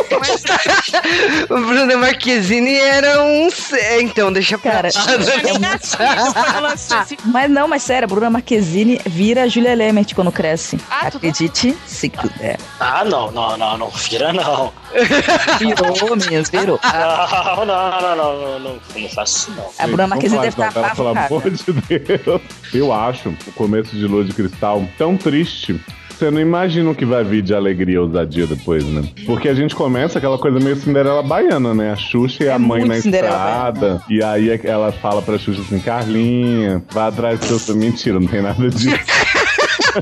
[1.51, 3.51] o Bruno Marquezine era um.
[3.51, 4.89] c- Então, deixa pra Cara.
[4.99, 6.05] Eu
[6.45, 10.31] ela lançou esse- Mas não, mas sério, a Bruna Marquezine vira a Julia Lemert quando
[10.31, 10.79] cresce.
[10.91, 12.59] Ah, Acredite se quiser.
[12.79, 14.73] Ah, não, não, não, não vira não.
[15.59, 16.81] Virou mesmo, virou.
[17.59, 19.71] Não, não, não, não, não, não, não faço isso não.
[19.79, 22.41] A Bruna Marquezine deve estar novela, Pelo amor de Deus.
[22.73, 25.81] Eu acho o começo de Lua de Cristal tão triste.
[26.19, 29.05] Você não imagina o que vai vir de alegria e ousadia depois, né?
[29.25, 31.93] Porque a gente começa aquela coisa meio Cinderela Baiana, né?
[31.93, 34.03] A Xuxa e É a mãe na Cinderela estrada.
[34.09, 37.77] E aí ela fala pra Xuxa assim, Carlinha, vai atrás do seu...
[37.77, 38.99] Mentira, não tem nada disso.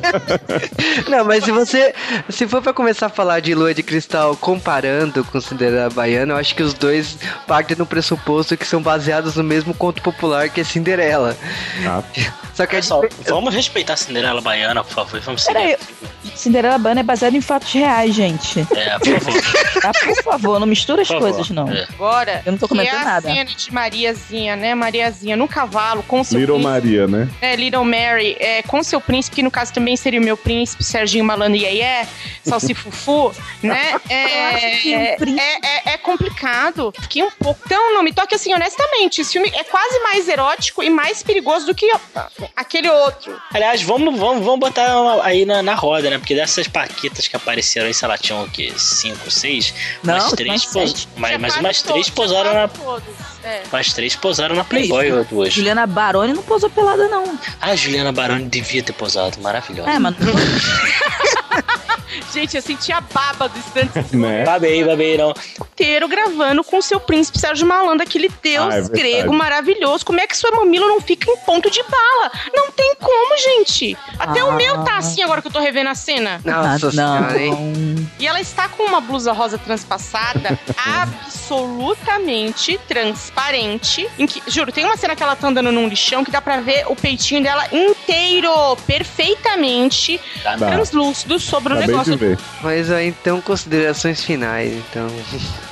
[1.09, 1.95] Não, mas se você.
[2.29, 6.37] Se for pra começar a falar de Lua de Cristal comparando com Cinderela Baiana, eu
[6.37, 10.61] acho que os dois partem do pressuposto que são baseados no mesmo conto popular que
[10.61, 11.37] é Cinderela.
[11.83, 12.03] Tá?
[12.55, 13.15] Só que a Pessoal, gente.
[13.29, 15.55] vamos respeitar a Cinderela Baiana, por favor, e vamos seguir.
[15.59, 15.77] Peraí.
[16.35, 18.61] Cinderela Baiana é baseada em fatos reais, gente.
[18.75, 19.43] É, por favor.
[19.77, 19.93] Tá?
[19.93, 21.31] Por favor, não mistura as Por favor.
[21.33, 21.69] coisas, não.
[21.71, 21.87] É.
[21.95, 23.29] Agora, Eu não tô que é comentando a nada.
[23.29, 24.75] cena de Mariazinha, né?
[24.75, 27.29] Mariazinha no cavalo com seu Little príncipe, Maria, né?
[27.43, 30.83] né, Little Mary, é, com seu príncipe, que no caso também seria o meu príncipe,
[30.83, 32.07] Serginho Malandro Iê,
[32.43, 34.01] Salsifufu, né?
[34.09, 36.95] É, um é, príncipe- é, é complicado.
[36.99, 37.61] Fiquei um pouco.
[37.67, 39.21] Então, não me toque assim, honestamente.
[39.21, 41.91] Esse filme é quase mais erótico e mais perigoso do que
[42.57, 43.39] aquele outro.
[43.53, 46.19] Aliás, vamos, vamos, vamos botar aí na, na roda, né?
[46.19, 48.73] Porque dessas paquetas que apareceram aí, sei lá, tinham o quê?
[48.77, 49.75] Cinco, seis?
[50.03, 52.69] Não, mais três, mais mais, mais umas três posaram na.
[52.69, 53.05] todos,
[53.47, 53.63] é.
[53.71, 55.57] Mais três posaram na Playboy hoje.
[55.57, 57.39] Juliana Baroni não posou pelada, não.
[57.61, 59.89] Ah, a Juliana Baroni devia ter posado, maravilhosa.
[59.89, 60.17] É, mano.
[62.33, 64.45] Gente, eu senti a baba do estante Né?
[64.45, 65.35] Babei, babei, não.
[65.61, 70.05] inteiro gravando com seu príncipe Sérgio Malandro, aquele deus Ah, é grego maravilhoso.
[70.07, 72.31] Como é que sua mamilo não fica em ponto de bala?
[72.55, 73.97] Não tem como, gente.
[74.19, 74.55] Até o Ah.
[74.55, 76.41] meu tá assim agora que eu tô revendo a cena.
[76.45, 77.51] Nossa Ah, senhora, hein?
[77.51, 78.07] não.
[78.19, 84.09] E ela está com uma blusa rosa transpassada, absolutamente transparente.
[84.19, 86.61] Em que, juro, tem uma cena que ela tá andando num lixão que dá pra
[86.61, 88.51] ver o peitinho dela inteiro,
[88.87, 92.19] perfeitamente Tá, translúcido sobre o Acabei de negócio.
[92.19, 92.39] ver.
[92.63, 95.07] Mas ó, então, considerações finais, então.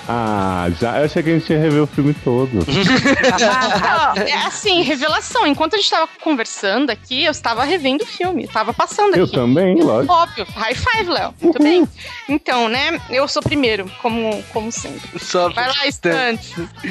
[0.08, 0.98] Ah, já.
[0.98, 2.50] Eu achei que a gente ia rever o filme todo.
[2.64, 5.46] Não, é assim, revelação.
[5.46, 8.46] Enquanto a gente tava conversando aqui, eu estava revendo o filme.
[8.46, 9.34] Tava passando Eu aqui.
[9.34, 10.12] também, lógico.
[10.12, 10.46] Óbvio.
[10.54, 11.34] High five, Léo.
[11.40, 11.88] Muito bem.
[12.28, 13.00] Então, né?
[13.10, 15.18] Eu sou primeiro, como, como sempre.
[15.18, 16.36] Só Vai lá, Stan.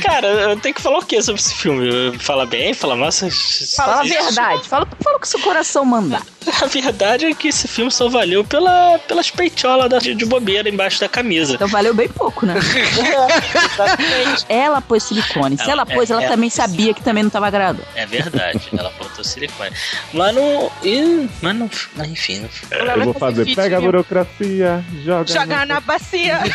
[0.02, 2.18] Cara, eu tenho que falar o que sobre esse filme?
[2.20, 3.30] Fala bem, fala nossa.
[3.76, 4.68] Fala a verdade.
[4.68, 6.24] Fala, fala o que seu coração mandar.
[6.61, 10.99] A verdade é que esse filme só valeu pela, pelas peitolas da- de bobeira embaixo
[10.99, 11.53] da camisa.
[11.56, 12.56] Então valeu bem pouco, né?
[14.49, 15.57] Ela pôs silicone.
[15.57, 17.84] Se Não, ela pôs, é- ela é- também sabia que também não tava agradando.
[17.95, 19.72] É verdade, ela botou silicone.
[20.14, 20.72] Mas não.
[20.84, 21.70] e- Mas não.
[21.95, 22.48] Mas enfim.
[22.72, 23.56] não- Eu vou fazer.
[23.56, 25.32] Pega a burocracia, joga.
[25.32, 26.40] Jogar na bacia.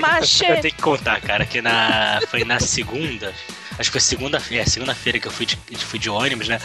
[0.00, 0.52] machê.
[0.52, 3.32] Eu tenho que contar, cara, que na, foi na segunda.
[3.78, 6.58] Acho que foi segunda-feira, é, segunda-feira que eu fui de, fui de ônibus, né?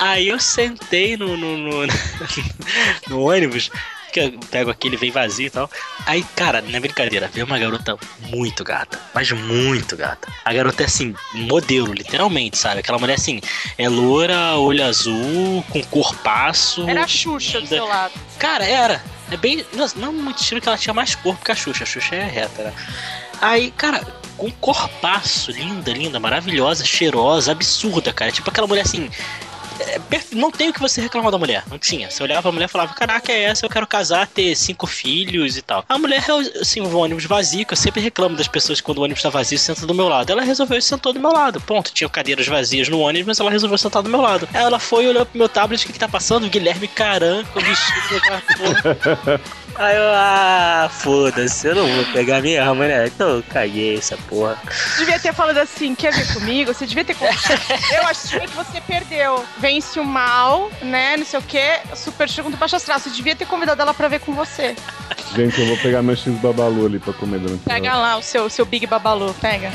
[0.00, 1.86] Aí eu sentei no, no, no,
[3.06, 3.70] no ônibus,
[4.10, 5.70] que eu pego aquele, vem vazio e tal.
[6.06, 7.98] Aí, cara, não é brincadeira, veio uma garota
[8.28, 10.32] muito gata, mas muito gata.
[10.42, 12.80] A garota é assim, modelo, literalmente, sabe?
[12.80, 13.42] Aquela mulher assim,
[13.76, 16.88] é loura, olho azul, com corpaço.
[16.88, 18.14] Era a Xuxa do seu lado.
[18.38, 19.04] Cara, era.
[19.30, 19.64] É bem.
[19.74, 21.84] Não, não muito estilo que ela tinha mais corpo que a Xuxa.
[21.84, 22.72] A Xuxa é reta, né?
[23.38, 24.00] Aí, cara,
[24.36, 28.32] com corpaço, linda, linda, maravilhosa, cheirosa, absurda, cara.
[28.32, 29.10] Tipo aquela mulher assim.
[29.80, 31.64] É, perfe- Não tem o que você reclamar da mulher.
[31.70, 32.10] Não tinha.
[32.10, 35.56] Você olhava pra mulher e falava: Caraca, é essa, eu quero casar, ter cinco filhos
[35.56, 35.84] e tal.
[35.88, 36.24] A mulher,
[36.60, 39.58] assim, o ônibus vazio, que eu sempre reclamo das pessoas quando o ônibus tá vazio
[39.58, 40.30] senta do meu lado.
[40.30, 41.60] Ela resolveu e sentou do meu lado.
[41.60, 41.92] Ponto.
[41.92, 44.48] Tinha cadeiras vazias no ônibus, mas ela resolveu sentar do meu lado.
[44.52, 46.48] Ela foi, olhou pro meu tablet, o que, que tá passando?
[46.48, 48.20] Guilherme Caran com vestido.
[49.80, 53.06] Aí eu, ah, foda-se, eu não vou pegar minha mulher.
[53.06, 54.58] Então eu caguei essa porra.
[54.98, 56.74] Devia ter falado assim, quer ver comigo?
[56.74, 57.62] Você devia ter contado.
[57.90, 59.42] Eu achei que você perdeu.
[59.56, 61.16] Vence o mal, né?
[61.16, 61.78] Não sei o quê.
[61.96, 62.98] Super chuva do baixo astral.
[62.98, 64.76] Você devia ter convidado ela pra ver com você.
[65.34, 68.50] Gente, eu vou pegar meu X babalu ali pra comer durante Pega lá o seu,
[68.50, 69.72] seu Big Babalu, pega.